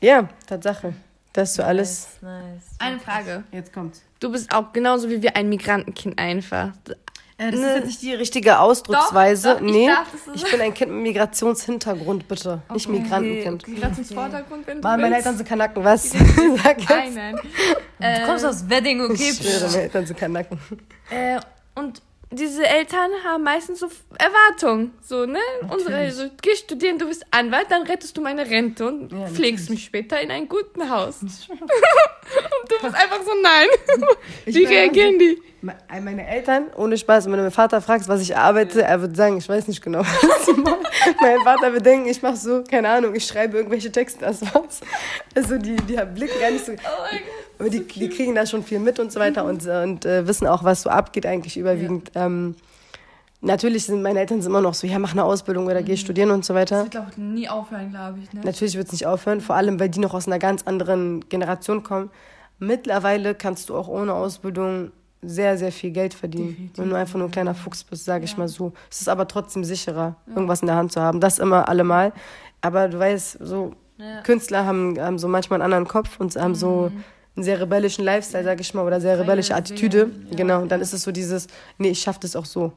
Ja, 0.00 0.28
Tatsache. 0.46 0.94
Das 1.32 1.50
ist 1.50 1.56
so 1.56 1.62
alles. 1.62 2.08
Nice, 2.20 2.32
nice. 2.42 2.64
Eine 2.78 2.98
Frage. 2.98 3.44
Jetzt 3.52 3.72
kommt's. 3.72 4.02
Du 4.18 4.30
bist 4.30 4.52
auch 4.52 4.72
genauso 4.72 5.08
wie 5.08 5.22
wir 5.22 5.36
ein 5.36 5.48
Migrantenkind 5.48 6.18
einfach. 6.18 6.72
Äh, 7.40 7.52
das 7.52 7.60
ist 7.60 7.66
jetzt 7.74 7.86
nicht 7.86 8.02
die 8.02 8.14
richtige 8.14 8.58
Ausdrucksweise. 8.58 9.54
Doch, 9.54 9.60
doch, 9.60 9.66
ich 9.66 9.72
nee, 9.72 9.86
darf 9.86 10.08
das 10.26 10.42
ich 10.42 10.50
bin 10.50 10.60
ein 10.60 10.74
Kind 10.74 10.92
mit 10.92 11.02
Migrationshintergrund, 11.04 12.28
bitte. 12.28 12.60
Nicht 12.70 12.86
Migrantenkind. 12.86 13.66
Migrationsvordergrund, 13.66 14.66
wenn 14.66 14.82
du 14.82 14.82
Mann, 14.82 15.00
meine. 15.00 15.16
Eltern 15.16 15.38
sind 15.38 15.48
Kanaken, 15.48 15.82
was? 15.82 16.12
Nein, 16.14 17.14
nein. 17.14 17.40
Du 17.98 18.26
kommst 18.26 18.44
aus 18.44 18.68
Wedding, 18.68 19.00
okay? 19.02 19.14
Ich 19.14 19.36
schwöre, 19.38 19.70
meine 19.70 19.82
Eltern 19.82 20.06
sind 20.06 20.18
Kanaken. 20.18 20.58
Äh, 21.08 21.40
und 21.76 22.02
diese 22.32 22.66
Eltern 22.66 23.10
haben 23.24 23.42
meistens 23.42 23.80
so 23.80 23.88
Erwartungen. 24.18 24.92
So, 25.02 25.26
ne? 25.26 25.38
Unsere, 25.68 26.10
so, 26.12 26.24
geh 26.40 26.54
studieren, 26.54 26.98
du 26.98 27.08
bist 27.08 27.24
Anwalt, 27.30 27.66
dann 27.70 27.82
rettest 27.82 28.16
du 28.16 28.20
meine 28.20 28.48
Rente 28.48 28.86
und 28.86 29.10
Ja, 29.12 29.26
pflegst 29.26 29.68
mich 29.70 29.84
später 29.84 30.20
in 30.20 30.30
ein 30.30 30.48
gutes 30.48 30.88
Haus. 30.88 31.16
und 31.48 31.60
du 31.60 32.74
bist 32.82 32.94
einfach 32.94 33.20
so, 33.24 33.32
nein. 33.42 33.66
Ich 34.46 34.54
Wie 34.54 34.64
reagieren 34.64 35.18
die? 35.18 35.42
Me- 35.62 35.76
Meine 36.02 36.26
Eltern, 36.26 36.68
ohne 36.76 36.96
Spaß, 36.96 37.26
wenn 37.26 37.32
du 37.32 37.38
meinen 37.38 37.50
Vater 37.50 37.80
fragst, 37.82 38.08
was 38.08 38.22
ich 38.22 38.36
arbeite, 38.36 38.82
er 38.82 39.02
wird 39.02 39.14
sagen, 39.16 39.36
ich 39.36 39.48
weiß 39.48 39.66
nicht 39.68 39.82
genau, 39.82 40.00
was 40.22 40.48
ich 40.48 40.56
mache. 40.56 40.78
mein 41.20 41.40
Vater 41.40 41.72
wird 41.72 41.84
denken, 41.84 42.08
ich 42.08 42.22
mache 42.22 42.36
so, 42.36 42.62
keine 42.62 42.88
Ahnung, 42.88 43.14
ich 43.14 43.26
schreibe 43.26 43.56
irgendwelche 43.58 43.90
Texte, 43.92 44.20
das 44.24 44.40
war's. 44.54 44.80
Also 45.34 45.58
die, 45.58 45.76
die 45.76 45.96
blicken 46.14 46.40
gar 46.40 46.50
nicht 46.50 46.64
so. 46.64 46.72
Aber 47.60 47.70
die, 47.70 47.86
die 47.86 48.08
kriegen 48.08 48.34
da 48.34 48.46
schon 48.46 48.64
viel 48.64 48.78
mit 48.80 48.98
und 48.98 49.12
so 49.12 49.20
weiter 49.20 49.44
und, 49.44 49.66
äh, 49.66 49.82
und 49.82 50.04
äh, 50.06 50.26
wissen 50.26 50.46
auch, 50.46 50.64
was 50.64 50.82
so 50.82 50.90
abgeht 50.90 51.26
eigentlich 51.26 51.56
überwiegend. 51.56 52.10
Ähm, 52.14 52.56
natürlich 53.42 53.84
sind 53.86 54.02
meine 54.02 54.18
Eltern 54.20 54.40
immer 54.40 54.60
noch 54.60 54.74
so, 54.74 54.86
ja, 54.86 54.98
mach 54.98 55.12
eine 55.12 55.24
Ausbildung 55.24 55.66
oder 55.66 55.82
geh 55.82 55.96
studieren 55.96 56.30
und 56.30 56.44
so 56.44 56.54
weiter. 56.54 56.84
wird 56.84 56.96
auch 56.96 57.16
nie 57.16 57.48
aufhören, 57.48 57.90
glaube 57.90 58.18
ich. 58.22 58.32
Ne? 58.32 58.40
Natürlich 58.44 58.76
wird 58.76 58.86
es 58.86 58.92
nicht 58.92 59.06
aufhören, 59.06 59.40
vor 59.40 59.56
allem, 59.56 59.78
weil 59.78 59.88
die 59.90 60.00
noch 60.00 60.14
aus 60.14 60.26
einer 60.26 60.38
ganz 60.38 60.62
anderen 60.62 61.28
Generation 61.28 61.82
kommen. 61.82 62.10
Mittlerweile 62.58 63.34
kannst 63.34 63.68
du 63.68 63.76
auch 63.76 63.88
ohne 63.88 64.12
Ausbildung 64.14 64.92
sehr, 65.22 65.58
sehr 65.58 65.70
viel 65.72 65.90
Geld 65.90 66.14
verdienen. 66.14 66.70
Wenn 66.76 66.88
du 66.88 66.96
einfach 66.96 67.18
nur 67.18 67.28
ein 67.28 67.30
kleiner 67.30 67.54
Fuchs 67.54 67.84
bist, 67.84 68.06
sage 68.06 68.24
ich 68.24 68.38
mal 68.38 68.48
so. 68.48 68.72
Es 68.90 69.02
ist 69.02 69.08
aber 69.08 69.28
trotzdem 69.28 69.64
sicherer, 69.64 70.16
irgendwas 70.28 70.62
in 70.62 70.66
der 70.66 70.76
Hand 70.76 70.92
zu 70.92 71.00
haben. 71.00 71.20
Das 71.20 71.38
immer 71.38 71.68
allemal. 71.68 72.12
Aber 72.62 72.88
du 72.88 72.98
weißt, 72.98 73.38
so 73.40 73.74
Ja. 73.98 74.22
Künstler 74.22 74.64
haben, 74.64 74.98
haben 74.98 75.18
so 75.18 75.28
manchmal 75.28 75.58
einen 75.60 75.72
anderen 75.72 75.86
Kopf 75.88 76.18
und 76.20 76.34
haben 76.36 76.54
so 76.54 76.90
einen 77.40 77.44
sehr 77.44 77.60
rebellischen 77.60 78.04
Lifestyle, 78.04 78.44
sage 78.44 78.60
ich 78.60 78.74
mal, 78.74 78.84
oder 78.86 79.00
sehr 79.00 79.18
rebellische 79.18 79.54
Attitüde. 79.54 80.10
Genau, 80.30 80.60
und 80.62 80.70
dann 80.70 80.80
ist 80.80 80.92
es 80.92 81.02
so 81.02 81.10
dieses, 81.10 81.46
nee, 81.78 81.88
ich 81.88 82.00
schaffe 82.00 82.20
das 82.20 82.36
auch 82.36 82.44
so. 82.44 82.72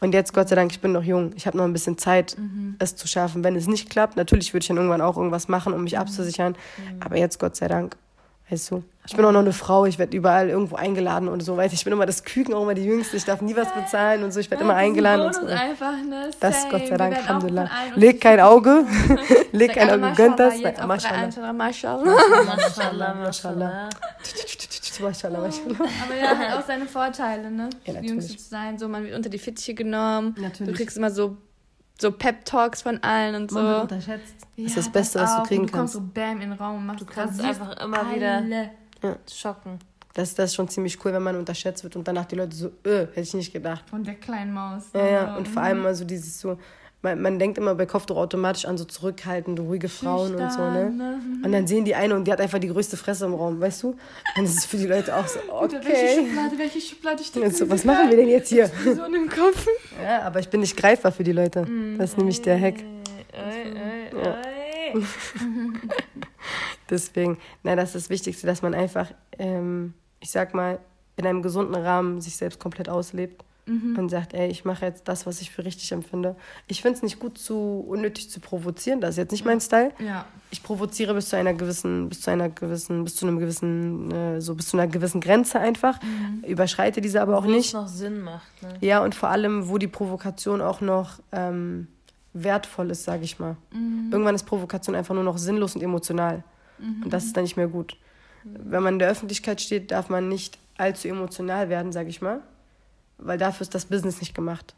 Und 0.00 0.12
jetzt, 0.12 0.34
Gott 0.34 0.48
sei 0.48 0.56
Dank, 0.56 0.72
ich 0.72 0.80
bin 0.80 0.90
noch 0.90 1.04
jung. 1.04 1.32
Ich 1.36 1.46
habe 1.46 1.56
noch 1.56 1.64
ein 1.64 1.72
bisschen 1.72 1.96
Zeit, 1.96 2.36
es 2.80 2.96
zu 2.96 3.06
schaffen. 3.06 3.44
Wenn 3.44 3.54
es 3.54 3.68
nicht 3.68 3.88
klappt, 3.88 4.16
natürlich 4.16 4.52
würde 4.52 4.64
ich 4.64 4.68
dann 4.68 4.76
irgendwann 4.76 5.00
auch 5.00 5.16
irgendwas 5.16 5.46
machen, 5.46 5.72
um 5.72 5.84
mich 5.84 5.96
abzusichern. 5.96 6.56
Aber 6.98 7.16
jetzt, 7.16 7.38
Gott 7.38 7.54
sei 7.54 7.68
Dank, 7.68 7.96
weißt 8.52 8.70
du. 8.70 8.84
Ich 9.04 9.16
bin 9.16 9.24
auch 9.24 9.32
noch 9.32 9.40
eine 9.40 9.52
Frau, 9.52 9.84
ich 9.84 9.98
werde 9.98 10.16
überall 10.16 10.48
irgendwo 10.48 10.76
eingeladen 10.76 11.28
und 11.28 11.40
so 11.40 11.56
weiter. 11.56 11.74
Ich 11.74 11.82
bin 11.82 11.92
immer 11.92 12.06
das 12.06 12.22
Küken, 12.22 12.54
auch 12.54 12.62
immer 12.62 12.74
die 12.74 12.84
Jüngste. 12.84 13.16
Ich 13.16 13.24
darf 13.24 13.40
nie 13.40 13.56
was 13.56 13.72
bezahlen 13.74 14.22
und 14.22 14.32
so. 14.32 14.38
Ich 14.38 14.48
werde 14.48 14.62
immer 14.62 14.76
eingeladen 14.76 15.26
und 15.26 15.34
so. 15.34 15.46
einfach, 15.46 15.96
ne? 16.08 16.30
Das, 16.38 16.62
Same. 16.62 16.70
Gott 16.70 16.86
sei 16.86 16.96
Dank, 16.96 17.16
Alhamdulillah. 17.16 17.68
Leg 17.96 18.20
kein 18.20 18.38
Auge, 18.38 18.84
leg 19.52 19.72
kein 19.72 19.90
Auge, 19.90 20.12
gönnt 20.14 20.38
das. 20.38 20.54
Mashallah. 20.86 21.52
Mashallah, 21.52 21.52
Mashallah. 21.52 22.08
Mashallah, 22.46 23.14
Mashallah. 23.14 23.88
Aber 25.00 26.16
ja, 26.16 26.36
hat 26.36 26.58
auch 26.58 26.66
seine 26.66 26.86
Vorteile, 26.86 27.50
ne? 27.50 27.70
Ja, 27.84 28.00
Jüngste 28.00 28.36
zu 28.36 28.48
sein, 28.48 28.78
so 28.78 28.88
man 28.88 29.02
wird 29.04 29.16
unter 29.16 29.30
die 29.30 29.38
Fittiche 29.38 29.74
genommen. 29.74 30.36
Natürlich. 30.38 30.72
Du 30.72 30.76
kriegst 30.76 30.96
immer 30.96 31.10
so, 31.10 31.36
so 32.00 32.10
Pep-Talks 32.10 32.82
von 32.82 33.02
allen 33.02 33.34
und 33.34 33.50
so. 33.50 33.58
unterschätzt. 33.58 34.34
Das 34.56 34.66
ist 34.66 34.76
das 34.76 34.92
Beste, 34.92 35.20
was 35.20 35.36
du 35.36 35.42
kriegen 35.44 35.62
Und 35.62 35.72
du 35.72 35.76
kommst 35.78 35.94
kannst. 35.94 36.14
so 36.14 36.20
bam 36.20 36.40
in 36.40 36.50
den 36.50 36.52
Raum 36.52 36.76
und 36.78 36.86
machst 36.86 37.00
du 37.02 37.06
kannst 37.06 37.40
einfach 37.40 37.80
immer 37.80 38.14
wieder- 38.14 38.42
Schocken. 39.32 39.78
Das, 40.14 40.34
das 40.34 40.50
ist 40.50 40.54
schon 40.56 40.68
ziemlich 40.68 41.02
cool, 41.04 41.12
wenn 41.12 41.22
man 41.22 41.36
unterschätzt 41.36 41.82
wird 41.84 41.96
und 41.96 42.06
danach 42.06 42.26
die 42.26 42.36
Leute 42.36 42.54
so, 42.54 42.66
äh, 42.84 43.06
hätte 43.06 43.20
ich 43.20 43.34
nicht 43.34 43.52
gedacht. 43.52 43.88
Von 43.88 44.04
der 44.04 44.14
kleinen 44.14 44.52
Maus. 44.52 44.84
Ja, 44.92 45.06
ja. 45.06 45.36
Und 45.36 45.48
mhm. 45.48 45.52
vor 45.52 45.62
allem 45.62 45.82
mal 45.82 45.94
so 45.94 46.04
dieses 46.04 46.38
so, 46.38 46.58
man, 47.02 47.20
man 47.20 47.38
denkt 47.38 47.58
immer 47.58 47.74
bei 47.74 47.84
Kopftuch 47.84 48.16
automatisch 48.16 48.64
an 48.64 48.78
so 48.78 48.84
zurückhaltende, 48.84 49.62
ruhige 49.62 49.88
Frauen 49.88 50.34
und 50.36 50.52
so, 50.52 50.60
ne? 50.60 51.20
Und 51.44 51.52
dann 51.52 51.66
sehen 51.66 51.84
die 51.84 51.94
eine 51.94 52.14
und 52.14 52.24
die 52.24 52.32
hat 52.32 52.40
einfach 52.40 52.60
die 52.60 52.68
größte 52.68 52.96
Fresse 52.96 53.26
im 53.26 53.34
Raum, 53.34 53.60
weißt 53.60 53.82
du? 53.82 53.88
Und 54.36 54.44
das 54.44 54.54
ist 54.54 54.66
für 54.66 54.76
die 54.76 54.86
Leute 54.86 55.14
auch 55.16 55.26
so, 55.26 55.40
Welche 55.40 55.76
okay. 55.76 56.16
Schublade, 56.16 56.58
welche 56.58 56.80
Schublade 56.80 57.24
steckt 57.24 57.44
Und 57.44 57.56
so, 57.56 57.68
was 57.68 57.84
machen 57.84 58.08
wir 58.08 58.16
denn 58.16 58.28
jetzt 58.28 58.48
hier? 58.48 58.70
so 58.84 59.04
in 59.04 59.12
dem 59.12 59.28
Kopf? 59.28 59.66
Ja, 60.02 60.22
aber 60.22 60.38
ich 60.38 60.48
bin 60.48 60.60
nicht 60.60 60.76
greifbar 60.76 61.10
für 61.12 61.24
die 61.24 61.32
Leute. 61.32 61.66
Das 61.98 62.10
ist 62.10 62.18
nämlich 62.18 62.40
der 62.40 62.58
Hack. 62.60 62.76
Oi. 63.34 64.52
Deswegen, 66.90 67.38
na, 67.62 67.74
das 67.74 67.90
ist 67.90 67.94
das 67.94 68.10
Wichtigste, 68.10 68.46
dass 68.46 68.62
man 68.62 68.74
einfach, 68.74 69.10
ähm, 69.38 69.94
ich 70.20 70.30
sag 70.30 70.54
mal, 70.54 70.78
in 71.16 71.26
einem 71.26 71.42
gesunden 71.42 71.74
Rahmen 71.74 72.20
sich 72.20 72.36
selbst 72.36 72.60
komplett 72.60 72.88
auslebt 72.88 73.44
und 73.64 74.08
sagt, 74.08 74.34
ey, 74.34 74.48
ich 74.48 74.64
mache 74.64 74.84
jetzt 74.84 75.06
das, 75.06 75.24
was 75.24 75.40
ich 75.40 75.50
für 75.52 75.64
richtig 75.64 75.92
empfinde. 75.92 76.34
Ich 76.66 76.82
finde 76.82 76.96
es 76.96 77.02
nicht 77.04 77.20
gut, 77.20 77.38
zu 77.38 77.84
unnötig 77.86 78.28
zu 78.28 78.40
provozieren. 78.40 79.00
Das 79.00 79.10
ist 79.10 79.16
jetzt 79.18 79.30
nicht 79.30 79.44
mein 79.44 79.60
Style. 79.60 79.92
Ja. 80.00 80.24
Ich 80.50 80.64
provoziere 80.64 81.14
bis 81.14 81.28
zu 81.28 81.36
einer 81.36 81.54
gewissen, 81.54 82.08
bis 82.08 82.22
zu 82.22 82.30
einer 82.32 82.48
gewissen, 82.48 83.04
bis 83.04 83.14
zu 83.14 83.24
einem 83.26 83.38
gewissen, 83.38 84.10
äh, 84.10 84.40
so 84.40 84.56
bis 84.56 84.68
zu 84.68 84.76
einer 84.76 84.88
gewissen 84.88 85.20
Grenze 85.20 85.60
einfach. 85.60 86.00
Überschreite 86.46 87.00
diese 87.00 87.22
aber 87.22 87.38
auch 87.38 87.44
Wo 87.44 87.50
es 87.50 87.56
nicht. 87.56 87.74
noch 87.74 87.86
Sinn 87.86 88.20
macht, 88.20 88.62
ne? 88.62 88.74
Ja, 88.80 89.02
und 89.04 89.14
vor 89.14 89.28
allem, 89.28 89.68
wo 89.68 89.78
die 89.78 89.86
Provokation 89.86 90.60
auch 90.60 90.80
noch 90.80 91.20
ähm, 91.30 91.86
wertvoll 92.32 92.90
ist, 92.90 93.04
sage 93.04 93.22
ich 93.22 93.38
mal. 93.38 93.56
Irgendwann 94.10 94.34
ist 94.34 94.42
Provokation 94.44 94.96
einfach 94.96 95.14
nur 95.14 95.24
noch 95.24 95.38
sinnlos 95.38 95.76
und 95.76 95.82
emotional. 95.82 96.42
Und 97.04 97.12
das 97.12 97.24
ist 97.26 97.36
dann 97.36 97.44
nicht 97.44 97.56
mehr 97.56 97.68
gut. 97.68 97.96
Wenn 98.42 98.82
man 98.82 98.94
in 98.94 98.98
der 98.98 99.08
Öffentlichkeit 99.08 99.60
steht, 99.60 99.92
darf 99.92 100.08
man 100.08 100.28
nicht 100.28 100.58
allzu 100.78 101.06
emotional 101.06 101.68
werden, 101.68 101.92
sage 101.92 102.08
ich 102.08 102.20
mal. 102.20 102.40
Weil 103.24 103.38
dafür 103.38 103.62
ist 103.62 103.74
das 103.74 103.86
Business 103.86 104.20
nicht 104.20 104.34
gemacht. 104.34 104.74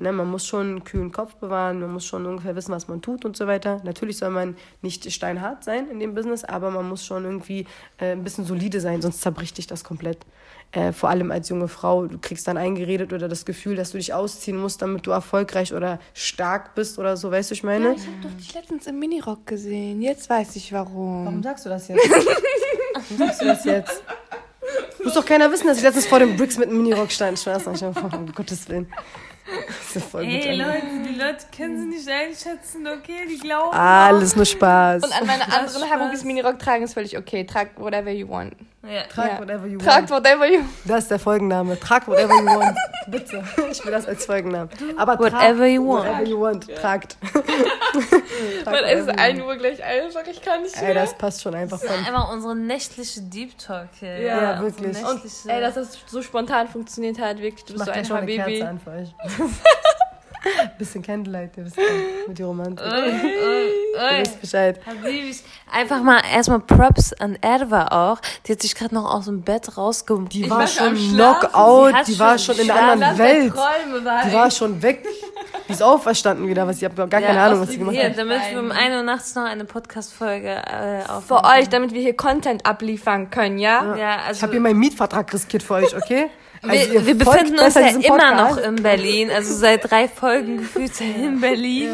Ne, 0.00 0.12
man 0.12 0.30
muss 0.30 0.46
schon 0.46 0.66
einen 0.66 0.84
kühlen 0.84 1.12
Kopf 1.12 1.34
bewahren, 1.34 1.80
man 1.80 1.92
muss 1.92 2.06
schon 2.06 2.24
ungefähr 2.24 2.56
wissen, 2.56 2.72
was 2.72 2.88
man 2.88 3.02
tut 3.02 3.26
und 3.26 3.36
so 3.36 3.46
weiter. 3.46 3.82
Natürlich 3.84 4.16
soll 4.16 4.30
man 4.30 4.56
nicht 4.80 5.12
steinhart 5.12 5.64
sein 5.64 5.90
in 5.90 6.00
dem 6.00 6.14
Business, 6.14 6.44
aber 6.44 6.70
man 6.70 6.88
muss 6.88 7.04
schon 7.04 7.24
irgendwie 7.24 7.66
äh, 7.98 8.12
ein 8.12 8.24
bisschen 8.24 8.46
solide 8.46 8.80
sein, 8.80 9.02
sonst 9.02 9.20
zerbricht 9.20 9.58
dich 9.58 9.66
das 9.66 9.84
komplett. 9.84 10.24
Äh, 10.72 10.92
vor 10.92 11.10
allem 11.10 11.30
als 11.30 11.50
junge 11.50 11.68
Frau, 11.68 12.06
du 12.06 12.16
kriegst 12.18 12.48
dann 12.48 12.56
eingeredet 12.56 13.12
oder 13.12 13.28
das 13.28 13.44
Gefühl, 13.44 13.76
dass 13.76 13.90
du 13.90 13.98
dich 13.98 14.14
ausziehen 14.14 14.56
musst, 14.56 14.80
damit 14.80 15.06
du 15.06 15.10
erfolgreich 15.10 15.74
oder 15.74 15.98
stark 16.14 16.74
bist 16.74 16.98
oder 16.98 17.18
so, 17.18 17.30
weißt 17.30 17.50
du, 17.50 17.54
ich 17.54 17.62
meine? 17.62 17.92
Ich 17.92 18.06
habe 18.06 18.16
doch 18.22 18.32
dich 18.38 18.54
letztens 18.54 18.86
im 18.86 18.98
Minirock 18.98 19.46
gesehen. 19.46 20.00
Jetzt 20.00 20.30
weiß 20.30 20.56
ich 20.56 20.72
warum. 20.72 21.42
sagst 21.42 21.66
du 21.66 21.68
das 21.68 21.88
jetzt? 21.88 22.00
Warum 22.08 23.18
sagst 23.18 23.42
du 23.42 23.44
das 23.44 23.64
jetzt? 23.66 24.02
Muss 25.02 25.14
doch 25.14 25.24
keiner 25.24 25.50
wissen, 25.50 25.66
dass 25.66 25.78
ich 25.78 25.82
letztens 25.82 26.06
vor 26.06 26.18
dem 26.18 26.36
Bricks 26.36 26.58
mit 26.58 26.68
einem 26.68 26.82
Minirock 26.82 27.10
stand. 27.10 27.38
Ich 27.38 27.48
einfach, 27.48 28.12
um 28.12 28.32
Gottes 28.32 28.68
Willen. 28.68 28.92
Das 29.66 29.86
ist 29.86 29.94
ja 29.96 30.00
voll 30.00 30.24
gut. 30.24 30.32
Ey, 30.32 30.62
Alter. 30.62 30.74
Leute, 30.74 30.86
die 31.08 31.18
Leute 31.18 31.46
können 31.56 31.80
sie 31.80 31.96
nicht 31.96 32.08
einschätzen, 32.08 32.86
okay? 32.86 33.26
Die 33.28 33.38
glauben. 33.38 33.76
Alles 33.76 34.36
nur 34.36 34.44
Spaß. 34.44 35.02
Und 35.02 35.20
an 35.20 35.26
meine 35.26 35.44
Das 35.44 35.54
anderen 35.54 35.88
Spaß. 35.88 35.90
Harugis 35.90 36.24
Minirock 36.24 36.58
tragen 36.58 36.84
ist 36.84 36.94
völlig 36.94 37.18
okay. 37.18 37.44
Trag 37.44 37.70
whatever 37.76 38.10
you 38.10 38.28
want. 38.28 38.54
Ja. 38.82 39.02
Trag 39.02 39.32
Ja. 39.32 39.38
whatever 39.40 39.66
you 39.66 39.78
Tragt 39.78 40.10
want. 40.10 40.24
whatever 40.24 40.46
you 40.46 40.60
Das 40.86 41.00
ist 41.02 41.10
der 41.10 41.18
Folgenname. 41.18 41.78
Trag 41.78 42.08
whatever 42.08 42.34
you 42.34 42.46
want. 42.46 42.76
Bitte. 43.08 43.42
Ich 43.70 43.84
will 43.84 43.92
das 43.92 44.06
als 44.06 44.24
Folgennamen. 44.24 44.70
Aber 44.96 45.18
trag 45.18 45.32
Whatever 45.32 45.66
you 45.66 45.86
want. 45.86 46.06
Whatever 46.06 46.24
you 46.26 46.40
want. 46.40 46.76
Tragt. 46.76 47.16
Weil 48.64 48.84
es 48.84 49.00
ist 49.06 49.18
1 49.18 49.40
Uhr 49.42 49.56
gleich 49.56 49.82
einfach. 49.84 50.22
Ich 50.30 50.40
kann 50.40 50.62
nicht 50.62 50.76
Ey, 50.76 50.84
mehr. 50.86 50.94
das 50.94 51.12
passt 51.18 51.42
schon 51.42 51.54
einfach 51.54 51.78
Das 51.80 51.90
ist 51.90 52.08
einfach 52.08 52.32
unsere 52.32 52.56
nächtliche 52.56 53.20
Deep 53.22 53.58
Talk 53.58 53.88
hier. 53.98 54.18
Ja, 54.20 54.60
unsere 54.60 54.84
wirklich. 54.94 55.04
Und 55.04 55.22
ey, 55.50 55.60
dass 55.60 55.74
das 55.74 55.98
so 56.06 56.22
spontan 56.22 56.66
funktioniert 56.68 57.18
hat, 57.18 57.38
wirklich. 57.38 57.64
Du 57.66 57.74
Ich 57.74 57.78
bist 57.78 57.86
mach 57.86 58.04
so 58.06 58.14
ein 58.14 58.26
gleich 58.26 58.38
schon 58.38 58.46
eine. 58.48 58.56
Kerze 58.56 58.68
an 58.68 58.80
für 58.80 58.90
euch. 58.92 59.14
Bisschen 60.78 61.02
Candlelight, 61.02 61.56
ihr 61.56 61.64
wisst 61.66 61.76
ja, 61.76 61.82
mit 62.26 62.38
die 62.38 62.42
Romantik. 62.42 62.86
Oi, 62.86 62.92
oi, 62.92 63.02
Ihr 63.02 64.00
oi. 64.00 64.20
wisst 64.20 64.40
Bescheid. 64.40 64.80
Einfach 65.70 66.02
mal 66.02 66.20
erstmal 66.32 66.60
Props 66.60 67.12
an 67.14 67.36
Erwa 67.40 67.86
auch. 67.86 68.20
Die 68.46 68.52
hat 68.52 68.62
sich 68.62 68.74
gerade 68.74 68.94
noch 68.94 69.12
aus 69.12 69.26
dem 69.26 69.42
Bett 69.42 69.76
rausge... 69.76 70.18
Die 70.32 70.44
Ich 70.44 70.50
war 70.50 70.66
schon. 70.66 70.94
Knockout, 70.96 72.06
die 72.06 72.18
war 72.18 72.38
schon 72.38 72.58
in 72.58 72.70
einer 72.70 72.92
anderen 72.92 73.18
Welt. 73.18 73.52
Die 73.54 74.32
war 74.32 74.50
schon 74.50 74.82
weg. 74.82 75.04
Die 75.68 75.72
ist 75.72 75.82
auferstanden 75.82 76.48
wieder, 76.48 76.66
was 76.66 76.78
ich 76.78 76.84
habe 76.84 77.06
gar 77.08 77.20
keine 77.20 77.40
Ahnung, 77.40 77.60
was 77.60 77.70
sie 77.70 77.78
gemacht 77.78 77.96
hat. 77.96 78.18
damit 78.18 78.40
wir 78.50 78.58
um 78.58 78.72
1 78.72 78.94
Uhr 78.94 79.02
nachts 79.02 79.34
noch 79.34 79.44
eine 79.44 79.64
Podcast-Folge 79.64 80.48
äh, 80.48 81.02
aufnehmen. 81.02 81.22
Für 81.26 81.44
euch, 81.44 81.68
damit 81.68 81.92
wir 81.92 82.00
hier 82.00 82.16
Content 82.16 82.66
abliefern 82.66 83.30
können, 83.30 83.58
ja? 83.58 83.96
Ja, 83.96 84.16
Ich 84.16 84.26
also 84.28 84.42
habe 84.42 84.52
hier 84.52 84.60
meinen 84.60 84.78
Mietvertrag 84.78 85.32
riskiert 85.32 85.62
für 85.62 85.74
euch, 85.74 85.94
okay? 85.96 86.28
Also 86.62 87.06
wir, 87.06 87.14
befinden 87.16 87.58
uns 87.58 87.74
ja 87.74 87.88
immer 87.88 88.34
noch 88.34 88.58
in 88.58 88.76
Berlin, 88.76 89.30
also 89.30 89.54
seit 89.54 89.90
drei 89.90 90.08
Folgen 90.08 90.58
gefühlt 90.58 91.00
in 91.00 91.40
Berlin. 91.40 91.90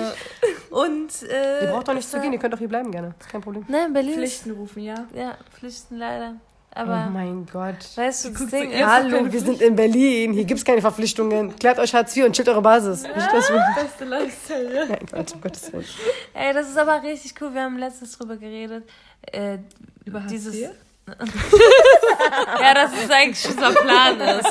Und 0.70 1.10
äh, 1.22 1.64
Ihr 1.64 1.70
braucht 1.70 1.88
doch 1.88 1.94
nicht 1.94 2.10
zu 2.10 2.20
gehen, 2.20 2.32
ihr 2.32 2.38
könnt 2.38 2.52
doch 2.52 2.58
hier 2.58 2.68
bleiben 2.68 2.90
gerne. 2.90 3.14
ist 3.18 3.28
kein 3.28 3.40
Problem. 3.40 3.64
Nein, 3.68 3.92
Berlin 3.92 4.14
Pflichten 4.14 4.50
rufen, 4.52 4.82
ja? 4.82 5.06
ja 5.14 5.36
Pflichten 5.58 5.96
leider. 5.98 6.34
Oh 6.74 6.80
Aber 6.80 7.06
mein 7.10 7.46
Gott. 7.50 7.76
weißt 7.94 8.26
du, 8.26 8.30
das 8.30 8.46
Ding 8.48 8.70
ist, 8.70 8.84
Hallo, 8.84 9.32
wir 9.32 9.40
sind 9.40 9.62
in 9.62 9.74
Berlin. 9.76 10.34
Hier 10.34 10.44
gibt's 10.44 10.62
keine 10.64 10.82
Verpflichtungen. 10.82 11.56
Klärt 11.56 11.78
euch 11.78 11.94
Hartz 11.94 12.14
IV 12.14 12.26
und 12.26 12.36
chillt 12.36 12.48
eure 12.50 12.60
Basis. 12.60 13.02
Nicht 13.02 13.16
das 13.16 13.50
Beste 13.80 14.04
Lifestyle. 14.04 14.86
Nein, 14.86 15.06
Quatsch, 15.08 15.32
um 15.32 15.40
Gottes 15.40 15.72
Willen. 15.72 15.86
ey, 16.34 16.52
das 16.52 16.68
ist 16.68 16.76
aber 16.76 17.02
richtig 17.02 17.34
cool. 17.40 17.54
Wir 17.54 17.62
haben 17.62 17.78
letztens 17.78 18.18
drüber 18.18 18.36
geredet. 18.36 18.84
Äh, 19.32 19.58
Über 20.04 20.20
Hartz 20.20 20.30
dieses, 20.32 20.54
IV? 20.54 20.68
Ja, 22.60 22.74
das 22.74 22.92
ist 22.92 23.10
eigentlich 23.10 23.48
unser 23.48 23.72
Plan 23.72 24.20
ist. 24.20 24.48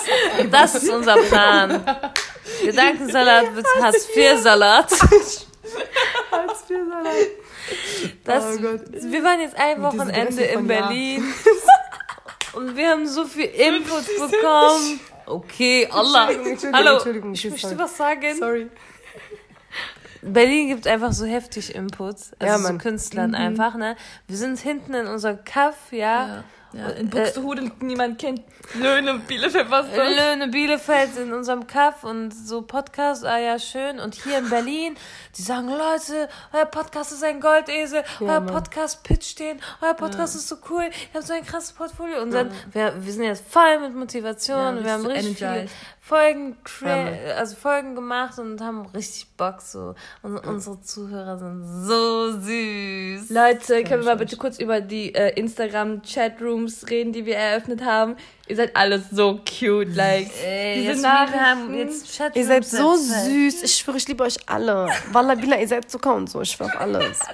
Das 0.52 0.76
ist 0.76 0.90
unser 0.90 1.18
Plan. 1.18 1.84
Gedankensalat 2.64 3.54
mit. 3.54 3.66
Hartz 3.82 4.08
IV 4.16 4.38
Salat. 4.42 4.92
Das, 8.24 8.44
Oh 8.58 9.12
wir 9.12 9.24
waren 9.24 9.42
jetzt 9.42 9.56
ein 9.58 9.82
Wochenende 9.82 10.44
in. 10.44 10.68
Berlin. 10.68 11.34
Und 12.54 12.76
wir 12.78 12.90
haben 12.90 13.06
so 13.06 13.26
viel 13.26 13.46
Input 13.46 14.06
bekommen. 14.18 15.00
Okay, 15.26 15.88
Allah. 15.92 16.30
Entschuldigung, 16.30 16.52
Entschuldigung, 16.52 16.74
Hallo. 16.74 16.94
Entschuldigung, 16.96 17.34
Ich 17.34 17.50
möchte 17.50 17.78
was 17.78 17.98
sagen. 17.98 18.36
Sorry. 18.38 18.70
Berlin 20.26 20.70
gibt 20.70 20.88
einfach 20.88 21.14
so 21.14 21.26
heftig 21.26 21.76
Input. 21.76 22.16
Also 22.40 22.46
Ja, 22.46 22.58
so. 22.58 22.78
Künstlern 22.78 23.36
einfach, 23.36 23.76
ne? 23.76 23.96
Wir 24.28 24.38
sind 24.38 24.60
hinten 24.60 24.94
in 24.94 25.08
unserem 25.08 25.44
Kaff, 25.44 25.92
ja. 25.92 26.44
Ja, 26.74 26.90
in 26.90 27.10
Buxtehude, 27.10 27.72
niemand 27.80 28.20
kennt 28.20 28.42
Löhne, 28.74 29.20
Bielefeld, 29.28 29.70
was 29.70 29.86
das? 29.90 29.98
Löhne, 29.98 30.48
Bielefeld 30.50 31.18
in 31.18 31.34
unserem 31.34 31.68
Kaff 31.68 32.04
und 32.04 32.32
so 32.32 32.62
Podcast, 32.64 33.24
ah 33.24 33.38
ja, 33.38 33.60
schön. 33.60 34.00
Und 34.00 34.16
hier 34.16 34.40
in 34.40 34.50
Berlin, 34.50 34.96
die 35.38 35.42
sagen, 35.42 35.70
Leute, 35.70 36.28
euer 36.52 36.66
Podcast 36.66 37.12
ist 37.12 37.24
ein 37.24 37.40
Goldesel, 37.40 38.04
euer 38.20 38.40
Mann. 38.40 38.48
Podcast 38.48 39.04
pitcht 39.04 39.40
den, 39.40 39.60
euer 39.82 39.94
Podcast 39.94 40.36
ist 40.36 40.48
so 40.48 40.58
cool, 40.70 40.84
ihr 40.84 41.14
habt 41.14 41.28
so 41.28 41.34
ein 41.34 41.46
krasses 41.46 41.74
Portfolio. 41.74 42.22
Und 42.22 42.32
dann, 42.32 42.52
wir, 42.72 42.94
wir 42.98 43.14
sind 43.14 43.24
jetzt 43.24 43.46
voll 43.48 43.80
mit 43.80 43.96
Motivation, 43.96 44.78
Ja, 44.78 44.84
wir 44.84 44.92
haben 44.92 45.06
richtig 45.06 45.38
viele 45.38 45.50
energized. 45.50 45.76
Folgen, 46.06 46.56
Ja, 46.82 47.34
also 47.38 47.56
Folgen 47.56 47.96
gemacht 47.96 48.38
und 48.38 48.62
haben 48.62 48.86
richtig 48.94 49.28
Bock 49.38 49.60
so. 49.60 49.96
Und 50.22 50.38
unsere 50.38 50.80
Zuhörer 50.82 51.40
sind 51.40 51.64
so 51.66 52.32
süß. 52.40 53.32
Leute, 53.32 53.84
können 53.84 54.04
wir 54.04 54.12
mal 54.12 54.18
bitte 54.18 54.38
kurz 54.38 54.60
über 54.60 54.82
die 54.82 55.16
äh, 55.16 55.34
Instagram-Chatrooms 55.34 56.92
reden, 56.92 57.12
die 57.12 57.26
wir 57.26 57.38
eröffnet 57.38 57.84
haben? 57.84 58.18
Ihr 58.48 58.56
seid 58.56 58.76
alle 58.76 59.04
so 59.12 59.40
cute, 59.40 59.96
like. 59.96 60.30
Ey, 60.44 60.76
diese 60.76 60.92
jetzt, 60.92 61.02
Nachrichten. 61.02 61.34
wir 61.34 61.46
haben 61.50 61.74
jetzt 61.76 62.22
Ihr 62.36 62.46
seid 62.46 62.66
so 62.66 62.96
süß. 62.96 63.64
Ich 63.64 63.76
schwöre, 63.76 63.98
ich 63.98 64.08
liebe 64.08 64.24
euch 64.24 64.38
alle. 64.46 64.88
Wallah, 65.12 65.34
Bila, 65.34 65.58
ihr 65.58 65.68
seid 65.68 65.90
Zucker 65.90 66.14
und 66.14 66.30
so. 66.30 66.42
Ich 66.42 66.52
schwöre 66.52 66.72
auf 66.74 66.80
alles. 66.82 67.20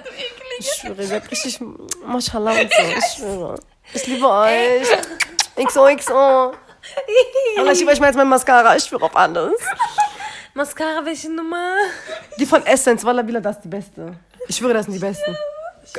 Ich 0.58 0.68
schwöre, 0.68 1.00
ihr 1.00 1.08
seid 1.08 1.30
richtig 1.30 1.60
Mashallah 2.06 2.52
und 2.52 2.70
so. 2.72 2.82
Ich 2.98 3.04
schwöre. 3.16 3.58
Ich 3.94 4.06
liebe 4.06 4.28
euch. 4.28 4.86
XOXO. 5.56 6.52
Allah, 7.56 7.72
ich 7.72 7.78
liebe 7.78 7.90
euch 7.90 8.00
mal 8.00 8.06
jetzt 8.08 8.16
mein 8.16 8.28
Mascara. 8.28 8.76
Ich 8.76 8.84
schwöre 8.84 9.04
auf 9.04 9.16
alles. 9.16 9.54
Mascara, 10.54 11.04
welche 11.04 11.30
Nummer? 11.32 11.74
Die 12.38 12.44
von 12.46 12.64
Essence, 12.66 13.02
Wallah, 13.04 13.22
Bila, 13.22 13.40
das 13.40 13.56
ist 13.56 13.62
die 13.64 13.68
beste. 13.68 14.12
Ich 14.46 14.56
schwöre, 14.56 14.74
das 14.74 14.84
sind 14.84 14.94
die 14.94 15.00
besten. 15.00 15.34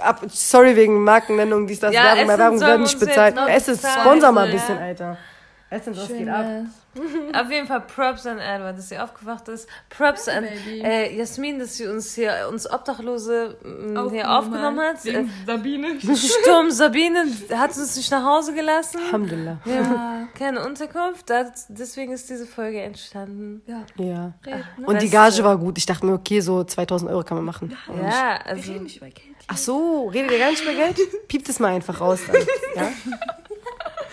Ab, 0.02 0.22
sorry 0.30 0.76
wegen 0.76 1.04
Markennennung, 1.04 1.68
dies, 1.68 1.80
das, 1.80 1.94
Ja, 1.94 2.04
Werbung, 2.04 2.20
Essence 2.24 2.40
Werbung 2.40 2.60
werden 2.62 2.82
nicht 2.84 3.00
bezahlt. 3.00 3.36
bezahlen, 3.36 3.80
sponsor 4.02 4.32
mal 4.32 4.46
ein 4.46 4.52
bisschen, 4.52 4.76
ja. 4.78 4.82
Alter. 4.86 5.18
Essence, 5.70 5.98
was 5.98 6.08
geht 6.08 6.30
ab? 6.30 6.46
Auf 7.34 7.50
jeden 7.50 7.66
Fall 7.66 7.82
Props 7.82 8.28
an 8.28 8.38
Edward, 8.38 8.78
dass 8.78 8.90
sie 8.90 9.00
aufgewacht 9.00 9.48
ist. 9.48 9.68
Props 9.90 10.28
an 10.28 10.44
äh, 10.44 11.12
Jasmin, 11.18 11.58
dass 11.58 11.78
sie 11.78 11.88
uns 11.88 12.14
hier, 12.14 12.48
uns 12.52 12.70
Obdachlose 12.72 13.58
mh, 13.64 14.12
hier 14.12 14.30
Aufgenommen 14.30 14.80
hat. 14.80 15.04
Äh, 15.04 15.26
Sabine. 15.48 16.00
Sturm 16.00 16.70
Sabine 16.70 17.26
hat 17.56 17.72
uns 17.76 17.96
nicht 17.96 18.12
nach 18.12 18.24
Hause 18.24 18.54
gelassen. 18.54 19.00
Alhamdulillah. 19.08 19.58
Wir 19.66 19.90
haben 19.90 20.30
keine 20.38 20.64
Unterkunft, 20.64 21.32
das, 21.32 21.66
deswegen 21.70 22.14
ist 22.14 22.30
diese 22.30 22.46
Folge 22.46 22.80
entstanden. 22.84 23.64
Ja, 23.66 23.86
Ja. 23.98 24.34
ne? 24.46 24.64
Und 24.86 25.02
die 25.02 25.10
Gage 25.10 25.44
war 25.44 25.58
gut. 25.58 25.80
Ich 25.80 25.88
dachte 25.88 26.06
mir, 26.06 26.14
okay, 26.14 26.42
so 26.42 26.64
2000 26.64 27.10
Euro 27.10 27.24
kann 27.24 27.38
man 27.38 27.46
machen. 27.46 27.76
Ja, 27.88 27.96
Wir 27.96 28.46
also 28.46 28.72
reden 28.72 28.84
nicht 28.84 28.98
über 28.98 29.08
Geld. 29.08 29.33
Ach 29.48 29.58
so, 29.58 30.08
redet 30.08 30.32
ihr 30.32 30.40
gar 30.40 30.50
nicht 30.52 30.64
über 30.64 30.74
Geld? 30.74 30.98
Piept 31.28 31.50
es 31.50 31.60
mal 31.60 31.74
einfach 31.74 32.00
raus 32.02 32.20
dann. 32.28 32.42
Ja? 32.76 32.92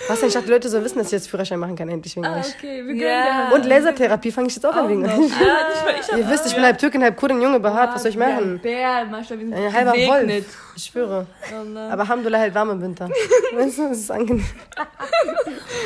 Was 0.09 0.19
denn? 0.21 0.29
Ich 0.29 0.35
dachte, 0.35 0.47
die 0.47 0.53
Leute 0.53 0.69
sollen 0.69 0.83
wissen, 0.83 0.99
dass 0.99 1.09
ich 1.09 1.13
jetzt 1.13 1.29
Führerschein 1.31 1.59
machen 1.61 1.77
kann, 1.77 1.89
endlich 1.89 2.17
wegen 2.17 2.27
Ah, 2.27 2.41
euch. 2.41 2.55
okay, 2.59 2.85
wir 2.85 2.95
dir. 2.95 3.55
Und 3.55 3.65
Lasertherapie 3.65 4.33
fange 4.33 4.49
ich 4.49 4.55
jetzt 4.57 4.65
auch 4.67 4.75
an 4.75 4.89
wegen 4.89 5.05
euch. 5.05 5.13
Ja, 5.13 5.59
ich 6.01 6.09
Ihr 6.19 6.29
wisst, 6.29 6.47
ich 6.47 6.55
bin 6.55 6.65
halb 6.65 6.79
Türkin, 6.79 7.03
halb 7.05 7.17
Kurdin, 7.17 7.41
Junge, 7.41 7.61
behaart. 7.61 7.95
Was 7.95 8.03
soll 8.03 8.11
ich 8.11 8.17
machen? 8.17 8.59
Bär, 8.61 9.05
Maschallah, 9.05 9.41
wir 9.41 9.47
sind 9.47 9.55
Ein 9.55 9.73
halber. 9.73 9.93
Wolf. 9.93 10.45
Ich 10.75 10.85
schwöre. 10.87 11.27
Allah. 11.57 11.91
Aber 11.93 12.03
Alhamdulillah 12.03 12.39
hält 12.41 12.55
warm 12.55 12.71
im 12.71 12.83
Winter. 12.83 13.09
Weißt 13.53 13.79
du, 13.79 13.85
es 13.91 13.99
ist 14.01 14.11
angenehm. 14.11 14.45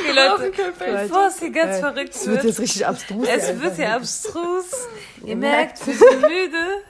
die 0.08 0.12
Leute, 0.16 0.52
bevor 0.78 1.26
es 1.26 1.38
hier 1.40 1.50
ganz 1.50 1.76
Äh, 1.76 1.80
verrückt 1.80 2.14
Es 2.14 2.26
wird 2.26 2.36
wird. 2.36 2.44
jetzt 2.46 2.60
richtig 2.60 2.86
abstrus. 2.86 3.28
Es 3.28 3.46
hier 3.48 3.62
wird 3.62 3.78
ja 3.78 3.96
abstrus. 3.96 4.88
Ihr 5.24 5.36
merkt, 5.36 5.86
wir 5.86 5.94
sind 5.94 6.20
müde. 6.22 6.82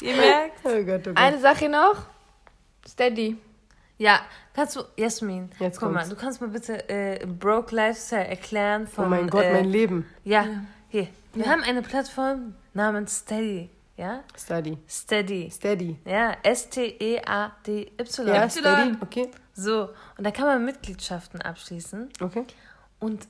Ihr 0.00 0.16
merkt. 0.16 0.60
Oh 0.64 0.82
Gott, 0.84 1.00
oh 1.06 1.10
Gott. 1.10 1.16
Eine 1.16 1.38
Sache 1.38 1.68
noch. 1.68 2.06
Steady. 2.88 3.36
Ja, 3.98 4.20
kannst 4.54 4.76
du, 4.76 4.82
Jasmin, 4.96 5.50
Jetzt 5.58 5.78
guck 5.78 5.90
mal, 5.92 6.00
kommt's. 6.00 6.08
du 6.08 6.16
kannst 6.16 6.40
mir 6.40 6.48
bitte 6.48 6.88
äh, 6.88 7.26
Broke 7.26 7.74
Lifestyle 7.74 8.26
erklären 8.26 8.86
von. 8.86 9.04
Oh 9.04 9.08
mein 9.08 9.28
Gott, 9.28 9.44
äh, 9.44 9.52
mein 9.52 9.66
Leben. 9.66 10.06
Ja, 10.24 10.46
hier. 10.88 11.08
Wir 11.34 11.46
haben 11.46 11.62
eine 11.62 11.82
Plattform 11.82 12.54
namens 12.72 13.18
Steady. 13.18 13.68
Ja? 13.96 14.24
Steady. 14.36 14.78
Steady. 14.88 15.50
Steady. 15.50 15.98
Ja, 16.06 16.34
S-T-E-A-D-Y. 16.42 18.26
Ja, 18.26 18.48
steady. 18.48 18.96
Okay. 19.02 19.30
So, 19.52 19.90
und 20.16 20.24
da 20.24 20.30
kann 20.30 20.46
man 20.46 20.64
Mitgliedschaften 20.64 21.42
abschließen. 21.42 22.08
Okay. 22.20 22.46
Und 22.98 23.26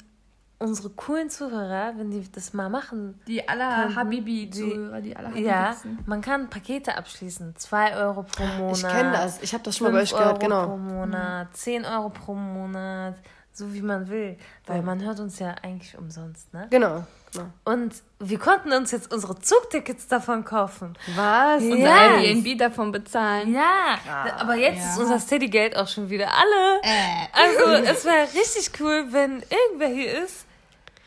unsere 0.61 0.91
coolen 0.91 1.31
Zuhörer, 1.31 1.95
wenn 1.97 2.11
die 2.11 2.31
das 2.31 2.53
mal 2.53 2.69
machen, 2.69 3.19
Die 3.27 3.49
aller 3.49 3.95
Habibi-Zuhörer, 3.95 5.01
die 5.01 5.17
aller 5.17 5.35
ja, 5.37 5.75
Habibi 5.75 6.03
man 6.07 6.21
kann 6.21 6.51
Pakete 6.51 6.97
abschließen. 6.97 7.57
2 7.57 7.97
Euro 7.97 8.23
pro 8.23 8.45
Monat. 8.45 8.77
Ich 8.77 8.87
kenne 8.87 9.13
das. 9.13 9.43
Ich 9.43 9.55
habe 9.55 9.65
das 9.65 9.77
schon 9.77 9.87
mal 9.87 9.95
bei 9.95 10.03
euch 10.03 10.11
5 10.11 10.21
gehört, 10.21 10.43
Euro 10.45 10.67
pro 10.67 10.77
genau. 10.77 10.77
Monat, 10.77 11.57
10 11.57 11.85
Euro 11.87 12.11
pro 12.11 12.35
Monat, 12.35 13.17
so 13.53 13.73
wie 13.73 13.81
man 13.81 14.09
will. 14.11 14.37
Weil 14.67 14.83
man 14.83 15.03
hört 15.03 15.19
uns 15.19 15.39
ja 15.39 15.55
eigentlich 15.63 15.97
umsonst, 15.97 16.53
ne? 16.53 16.67
Genau. 16.71 17.05
genau. 17.33 17.47
Und 17.65 17.95
wir 18.19 18.39
konnten 18.39 18.73
uns 18.73 18.91
jetzt 18.91 19.13
unsere 19.13 19.39
Zugtickets 19.41 20.09
davon 20.09 20.45
kaufen. 20.45 20.93
Was? 21.17 21.63
Ja. 21.63 21.75
Unser 21.75 21.89
Airbnb 21.89 22.59
davon 22.59 22.93
bezahlen. 22.93 23.53
Ja, 23.55 23.99
aber 24.39 24.57
jetzt 24.57 24.85
ist 24.85 24.99
unser 24.99 25.19
Steady-Geld 25.19 25.75
auch 25.75 25.89
schon 25.89 26.11
wieder 26.11 26.29
alle. 26.29 26.81
Also 27.33 27.91
es 27.91 28.05
wäre 28.05 28.25
richtig 28.35 28.79
cool, 28.79 29.07
wenn 29.11 29.43
irgendwer 29.49 29.89
hier 29.89 30.23
ist, 30.23 30.47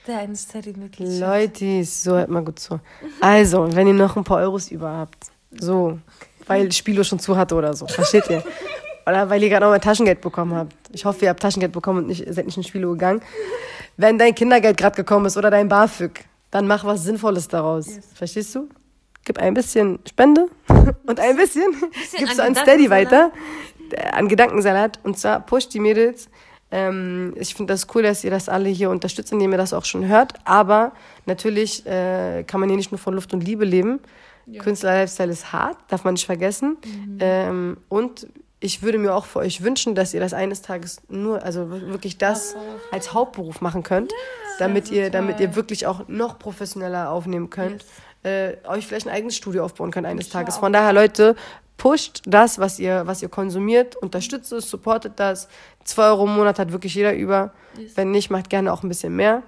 der 0.07 0.19
eine 0.19 0.35
Steady-Mitgliedschaft 0.35 1.21
Leute, 1.21 1.83
so 1.83 2.11
hört 2.11 2.29
mal 2.29 2.43
gut 2.43 2.59
zu. 2.59 2.79
Also, 3.21 3.73
wenn 3.75 3.87
ihr 3.87 3.93
noch 3.93 4.15
ein 4.15 4.23
paar 4.23 4.39
Euros 4.39 4.69
über 4.71 4.91
habt, 4.91 5.27
so, 5.51 5.99
weil 6.47 6.71
Spilo 6.71 7.03
schon 7.03 7.19
zu 7.19 7.37
hatte 7.37 7.55
oder 7.55 7.73
so, 7.73 7.87
versteht 7.87 8.29
ihr? 8.29 8.43
Oder 9.05 9.29
weil 9.29 9.43
ihr 9.43 9.49
gerade 9.49 9.65
noch 9.65 9.71
mal 9.71 9.79
Taschengeld 9.79 10.21
bekommen 10.21 10.53
habt. 10.55 10.73
Ich 10.91 11.05
hoffe, 11.05 11.25
ihr 11.25 11.29
habt 11.29 11.41
Taschengeld 11.41 11.71
bekommen 11.71 11.99
und 11.99 12.07
nicht, 12.07 12.25
seid 12.33 12.45
nicht 12.45 12.57
in 12.57 12.63
Spilo 12.63 12.91
gegangen. 12.91 13.21
Wenn 13.97 14.17
dein 14.17 14.33
Kindergeld 14.33 14.77
gerade 14.77 14.95
gekommen 14.95 15.25
ist 15.25 15.37
oder 15.37 15.51
dein 15.51 15.67
BAföG, 15.67 16.25
dann 16.51 16.67
mach 16.67 16.85
was 16.85 17.03
Sinnvolles 17.03 17.47
daraus. 17.47 17.99
Verstehst 18.13 18.55
du? 18.55 18.69
Gib 19.25 19.39
ein 19.39 19.53
bisschen 19.53 19.99
Spende 20.07 20.47
und 21.05 21.19
ein 21.19 21.35
bisschen, 21.35 21.73
gibst 22.17 22.37
du 22.37 22.43
an 22.43 22.55
Steady 22.55 22.89
weiter, 22.89 23.31
äh, 23.91 24.09
an 24.09 24.27
Gedankensalat. 24.27 24.99
Und 25.03 25.17
zwar 25.17 25.39
pusht 25.39 25.73
die 25.73 25.79
Mädels. 25.79 26.29
Ähm, 26.73 27.35
ich 27.37 27.53
finde 27.53 27.71
das 27.71 27.85
cool, 27.93 28.01
dass 28.01 28.23
ihr 28.23 28.31
das 28.31 28.49
alle 28.49 28.67
hier 28.67 28.89
unterstützt, 28.89 29.31
indem 29.31 29.51
ihr 29.51 29.59
das 29.59 29.73
auch 29.73 29.85
schon 29.85 30.07
hört. 30.07 30.33
Aber 30.43 30.91
natürlich 31.27 31.85
äh, 31.85 32.43
kann 32.47 32.59
man 32.59 32.67
hier 32.67 32.77
nicht 32.77 32.91
nur 32.91 32.97
von 32.97 33.13
Luft 33.13 33.31
und 33.33 33.43
Liebe 33.45 33.63
leben. 33.63 33.99
Künstler-Lifestyle 34.59 35.31
ist 35.31 35.53
hart, 35.53 35.77
darf 35.87 36.03
man 36.03 36.15
nicht 36.15 36.25
vergessen. 36.25 36.77
Ähm, 37.19 37.77
und 37.89 38.27
ich 38.59 38.81
würde 38.81 38.97
mir 38.97 39.13
auch 39.13 39.25
für 39.25 39.39
euch 39.39 39.63
wünschen, 39.63 39.93
dass 39.93 40.13
ihr 40.13 40.19
das 40.19 40.33
eines 40.33 40.61
Tages 40.61 41.01
nur, 41.09 41.43
also 41.43 41.69
wirklich 41.69 42.17
das 42.17 42.55
als 42.91 43.13
Hauptberuf 43.13 43.61
machen 43.61 43.83
könnt, 43.83 44.11
damit 44.57 44.89
ihr, 44.89 45.11
damit 45.11 45.39
ihr 45.39 45.55
wirklich 45.55 45.85
auch 45.85 46.07
noch 46.07 46.39
professioneller 46.39 47.11
aufnehmen 47.11 47.49
könnt, 47.49 47.85
äh, 48.23 48.53
euch 48.67 48.87
vielleicht 48.87 49.05
ein 49.05 49.13
eigenes 49.13 49.35
Studio 49.35 49.63
aufbauen 49.63 49.91
könnt 49.91 50.07
eines 50.07 50.29
Tages. 50.29 50.57
Von 50.57 50.73
daher, 50.73 50.93
Leute, 50.93 51.35
pusht 51.77 52.21
das, 52.25 52.59
was 52.59 52.79
ihr, 52.79 53.05
was 53.05 53.21
ihr 53.21 53.29
konsumiert, 53.29 53.95
unterstützt 53.95 54.51
es, 54.51 54.69
supportet 54.69 55.13
das. 55.17 55.47
Zwei 55.83 56.07
Euro 56.07 56.25
im 56.25 56.35
Monat 56.35 56.59
hat 56.59 56.71
wirklich 56.71 56.95
jeder 56.95 57.13
über. 57.13 57.53
Wenn 57.95 58.11
nicht, 58.11 58.29
macht 58.29 58.49
gerne 58.49 58.71
auch 58.71 58.83
ein 58.83 58.89
bisschen 58.89 59.15
mehr. 59.15 59.43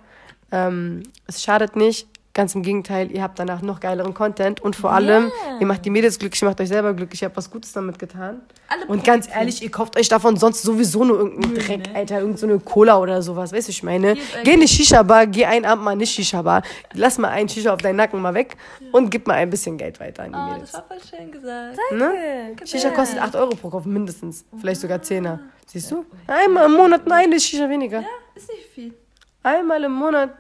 Ähm, 0.52 1.04
es 1.28 1.44
schadet 1.44 1.76
nicht. 1.76 2.08
Ganz 2.36 2.54
im 2.54 2.64
Gegenteil, 2.64 3.10
ihr 3.14 3.24
habt 3.24 3.40
danach 3.40 3.62
noch 3.62 3.80
geileren 3.80 4.14
Content 4.14 4.60
und 4.60 4.76
vor 4.76 4.92
allem, 4.92 5.32
ihr 5.62 5.66
macht 5.66 5.86
die 5.86 5.90
Mädels 5.90 6.20
glücklich, 6.20 6.42
ihr 6.44 6.50
macht 6.50 6.60
euch 6.60 6.68
selber 6.68 6.94
glücklich, 6.94 7.22
ihr 7.22 7.28
habt 7.28 7.38
was 7.38 7.50
Gutes 7.50 7.72
damit 7.72 7.98
getan. 7.98 8.42
Alle 8.68 8.86
und 8.88 9.06
ganz 9.06 9.30
ehrlich, 9.34 9.64
ihr 9.64 9.72
kauft 9.72 9.98
euch 9.98 10.10
davon 10.10 10.36
sonst 10.36 10.62
sowieso 10.64 11.06
nur 11.06 11.18
irgendeinen 11.18 11.56
Dreck, 11.56 11.84
Alter, 11.96 12.16
irgendeine 12.20 12.38
so 12.38 12.46
eine 12.48 12.60
Cola 12.60 13.00
oder 13.00 13.22
sowas, 13.22 13.54
weißt 13.54 13.70
du, 13.70 13.72
ich 13.72 13.84
meine. 13.84 14.18
Geh 14.44 14.56
in 14.56 14.60
die 14.60 14.68
Shisha-Bar, 14.68 15.28
geh 15.28 15.46
einen 15.46 15.64
Abend 15.64 15.86
mal 15.86 15.96
nicht 15.96 16.14
Shisha-Bar, 16.14 16.64
lass 16.92 17.18
mal 17.18 17.30
einen 17.30 17.48
Shisha 17.48 17.74
auf 17.74 17.80
deinen 17.80 17.96
Nacken 17.96 18.22
mal 18.22 18.34
weg 18.34 18.58
und 18.92 19.10
gib 19.10 19.28
mal 19.28 19.36
ein 19.36 19.50
bisschen 19.50 19.78
Geld 19.78 19.98
weiter 20.02 20.24
an 20.24 20.34
die 20.34 20.38
Oh, 20.38 20.54
Mädels. 20.56 20.72
das 20.74 20.82
war 20.82 20.88
voll 20.90 20.98
schön 21.18 21.32
gesagt. 21.32 21.78
Ne? 21.94 22.56
Shisha 22.66 22.90
kostet 22.90 23.20
8 23.22 23.34
Euro 23.38 23.56
pro 23.56 23.70
Kopf 23.70 23.86
mindestens, 23.86 24.44
vielleicht 24.60 24.82
sogar 24.82 24.98
10er. 25.00 25.40
Siehst 25.68 25.90
du? 25.90 26.06
Einmal 26.28 26.66
im 26.66 26.74
Monat 26.74 27.10
eine 27.10 27.40
Shisha 27.40 27.70
weniger. 27.70 28.04
Ist 28.36 28.50
nicht 28.52 28.68
viel. 28.74 28.94
Einmal 29.42 29.82
im 29.86 29.94
Monat. 29.94 30.32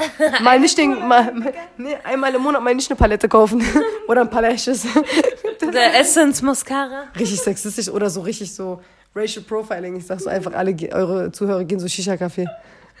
Mal 0.42 0.60
nicht 0.60 0.78
den, 0.78 1.06
mal, 1.08 1.32
nee, 1.76 1.96
einmal 2.04 2.34
im 2.34 2.42
Monat 2.42 2.62
mal 2.62 2.74
nicht 2.74 2.88
eine 2.90 2.96
Palette 2.96 3.28
kaufen. 3.28 3.64
oder 4.08 4.20
ein 4.20 4.30
paar 4.30 4.42
Lashes. 4.42 4.86
Der 5.72 5.98
Essence 5.98 6.40
Mascara. 6.40 7.04
richtig 7.18 7.40
sexistisch 7.40 7.88
oder 7.88 8.08
so 8.08 8.20
richtig 8.20 8.54
so 8.54 8.80
Racial 9.14 9.44
Profiling. 9.44 9.96
Ich 9.96 10.06
sag 10.06 10.20
so 10.20 10.30
einfach, 10.30 10.52
alle 10.52 10.74
eure 10.92 11.32
Zuhörer 11.32 11.64
gehen 11.64 11.80
so 11.80 11.88
Shisha-Kaffee. 11.88 12.46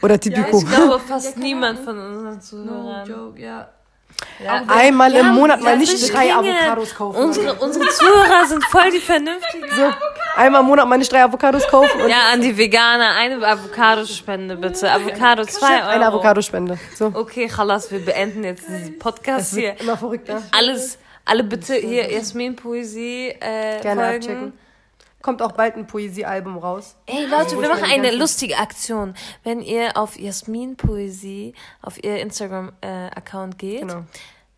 Oder 0.02 0.18
Tipico. 0.18 0.58
Ich 0.58 0.66
glaube 0.66 0.98
fast 1.00 1.36
niemand 1.36 1.80
von 1.80 1.98
unseren 1.98 2.40
Zuhörern. 2.40 3.08
joke, 3.08 3.40
ja. 3.40 3.68
Einmal 4.68 5.14
im 5.14 5.28
Monat 5.28 5.60
mal 5.60 5.70
Ja, 5.72 5.76
nicht 5.76 6.12
drei. 6.12 6.32
Avocados 6.34 6.94
kaufen. 6.94 7.16
Unsere, 7.22 7.54
unsere 7.54 7.88
Zuhörer 7.88 8.46
sind 8.46 8.64
voll 8.64 8.90
die 8.90 8.98
Vernünftigen. 9.00 9.66
so, 9.76 9.82
einmal 10.38 10.60
im 10.62 10.66
Monat 10.66 10.88
nicht 10.98 11.12
drei 11.12 11.22
Avocados 11.22 11.66
kaufen 11.68 12.00
und 12.02 12.08
Ja, 12.08 12.30
an 12.32 12.40
die 12.40 12.56
Veganer 12.56 13.10
eine 13.16 13.46
Avocado-Spende 13.46 14.56
bitte. 14.56 14.90
Avocado 14.90 15.44
2 15.44 15.66
Euro. 15.80 15.88
eine 15.88 16.06
Avocadospende. 16.06 16.78
So. 16.94 17.06
Okay, 17.14 17.48
Chalas, 17.48 17.90
wir 17.90 18.04
beenden 18.04 18.44
jetzt 18.44 18.68
diesen 18.68 18.98
Podcast 18.98 19.54
hier. 19.54 19.78
Immer 19.80 19.96
verrückter. 19.98 20.42
Alles, 20.56 20.98
alle 21.24 21.44
bitte 21.44 21.74
hier 21.74 22.10
Jasmin 22.10 22.56
Poesie 22.56 23.28
äh, 23.40 23.80
Gerne 23.82 24.00
folgen. 24.02 24.16
abchecken. 24.16 24.52
Kommt 25.20 25.42
auch 25.42 25.50
bald 25.52 25.74
ein 25.76 25.86
Poesiealbum 25.86 26.58
raus. 26.58 26.94
Ey 27.06 27.26
Leute, 27.26 27.60
wir 27.60 27.68
machen 27.68 27.80
meine 27.82 28.08
eine 28.08 28.12
lustige 28.12 28.56
Aktion. 28.56 29.14
Wenn 29.42 29.60
ihr 29.60 29.96
auf 29.96 30.16
Jasmin 30.18 30.76
Poesie 30.76 31.54
auf 31.82 32.02
ihr 32.02 32.20
Instagram-Account 32.20 33.58
geht, 33.58 33.80
Genau. 33.80 34.04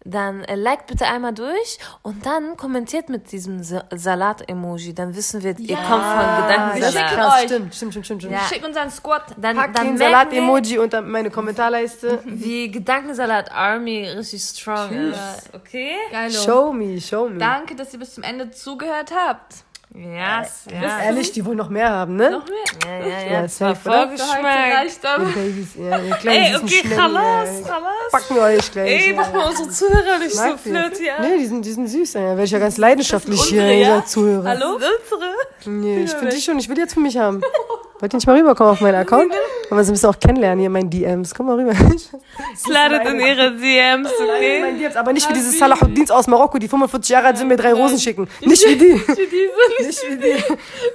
Dann 0.05 0.45
äh, 0.45 0.55
liked 0.55 0.87
bitte 0.87 1.07
einmal 1.07 1.35
durch 1.35 1.79
und 2.03 2.25
dann 2.25 2.57
kommentiert 2.57 3.09
mit 3.09 3.33
diesem 3.33 3.63
Sa 3.63 3.85
Salat-Emoji. 3.91 4.95
Dann 4.95 5.15
wissen 5.15 5.43
wir, 5.43 5.59
ihr 5.59 5.77
kommt 5.77 6.05
von 6.05 6.43
Gedankensalat. 6.43 6.93
schicken 6.93 7.21
krass, 7.21 7.35
euch. 7.35 7.45
stimmt, 7.45 7.75
stimmt, 7.75 7.93
stimmt, 7.93 8.07
stimmt. 8.07 8.33
Ja. 8.33 8.41
Schick 8.41 8.65
unseren 8.65 8.91
Squad. 8.91 9.23
Dann, 9.37 9.57
Pack 9.57 9.75
dann 9.75 9.87
den 9.87 9.99
wir, 9.99 10.07
Salat-Emoji 10.07 10.79
unter 10.79 11.03
meine 11.03 11.31
Kommentarleiste. 11.31 12.21
wie 12.25 12.71
Gedankensalat 12.71 13.53
Army 13.53 14.09
richtig 14.09 14.43
strong 14.43 14.91
ist. 14.91 15.55
Okay? 15.55 15.97
Geil. 16.11 16.31
Show 16.31 16.73
me, 16.73 17.01
show 17.01 17.29
me. 17.29 17.39
Danke, 17.39 17.75
dass 17.75 17.93
ihr 17.93 17.99
bis 17.99 18.15
zum 18.15 18.25
Ende 18.25 18.51
zugehört 18.51 19.13
habt. 19.15 19.65
Yes, 19.93 20.67
ja. 20.71 21.01
Ehrlich, 21.03 21.33
die 21.33 21.45
wollen 21.45 21.57
noch 21.57 21.69
mehr 21.69 21.91
haben, 21.91 22.15
ne? 22.15 22.31
Noch 22.31 22.47
mehr? 22.47 22.57
Ja, 22.87 22.99
ja, 22.99 23.09
Ja, 23.09 23.33
ja. 23.33 23.43
Das 23.43 23.61
war 23.61 23.75
Vorgeschmack. 23.75 24.87
Babys, 25.35 25.71
ja, 25.77 25.99
die 25.99 26.11
kleinen 26.11 26.45
Ey, 26.45 26.57
okay, 26.57 26.89
Chalas. 26.95 27.63
Chalas. 27.67 28.13
Packen 28.13 28.35
wir 28.37 28.43
euch 28.43 28.71
gleich. 28.71 28.89
Ey, 28.89 29.11
ja. 29.11 29.17
mach 29.17 29.33
mal 29.33 29.49
unsere 29.49 29.69
Zuhörer 29.69 30.19
nicht 30.19 30.35
so 30.35 30.57
flirty, 30.57 31.07
ja? 31.07 31.21
Nee, 31.21 31.39
die 31.39 31.47
sind, 31.47 31.65
die 31.65 31.73
sind 31.73 31.89
süß, 31.89 32.15
ey. 32.15 32.23
Werde 32.23 32.45
ich 32.45 32.51
ja 32.53 32.61
ganz 32.61 32.77
leidenschaftlich 32.77 33.43
hier, 33.43 33.63
unsere, 33.63 33.81
ja? 33.81 33.89
dieser 33.97 34.07
Zuhörer. 34.07 34.49
Hallo? 34.49 34.75
Unsere? 34.75 35.35
Nee, 35.67 36.05
ich 36.05 36.11
finde 36.13 36.37
die 36.37 36.41
schon, 36.41 36.59
ich 36.61 36.69
will 36.69 36.77
die 36.77 36.83
jetzt 36.83 36.95
für 36.95 37.01
mich 37.01 37.17
haben. 37.19 37.41
Wollt 38.01 38.15
ihr 38.15 38.17
nicht 38.17 38.27
mal 38.27 38.39
rüberkommen 38.39 38.73
auf 38.73 38.81
meinen 38.81 38.95
Account? 38.95 39.31
Uns 39.69 39.89
ein 39.89 39.93
bisschen 39.93 40.09
auch 40.09 40.19
kennenlernen 40.19 40.59
hier 40.61 40.69
in 40.69 40.73
meinen 40.73 40.89
DMs. 40.89 41.35
Komm 41.35 41.47
mal 41.49 41.57
rüber. 41.57 41.75
Sladet 42.57 43.07
in 43.07 43.21
ihre 43.21 43.55
DMs, 43.55 44.11
okay? 44.19 44.61
Meine 44.61 44.79
DMs, 44.79 44.97
aber 44.97 45.13
nicht 45.13 45.29
wie 45.29 45.35
diese 45.35 45.51
Salahuddins 45.51 46.11
aus 46.11 46.27
Marokko, 46.27 46.59
die 46.59 46.67
45 46.67 47.11
Jahre 47.11 47.27
alt 47.27 47.37
sind, 47.37 47.49
mir 47.49 47.59
drei 47.59 47.75
Rosen 47.75 47.99
schicken. 47.99 48.27
Nicht 48.41 48.67
wie 48.67 48.77
die. 48.77 48.93
Nicht 49.85 50.03
wie 50.09 50.17
die. 50.17 50.43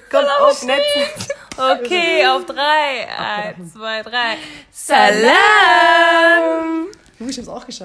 Kommt 0.10 0.30
auf 0.41 0.66
nett. 0.66 0.82
Okay, 1.56 2.26
auf 2.36 2.43
drei. 2.47 3.08
Eins, 3.16 3.74
zwei, 3.74 4.01
drei. 4.01 4.38
Salam! 4.72 5.28
Ich 7.20 7.38
hab's 7.38 7.47
auch 7.47 7.66
geschafft. 7.66 7.84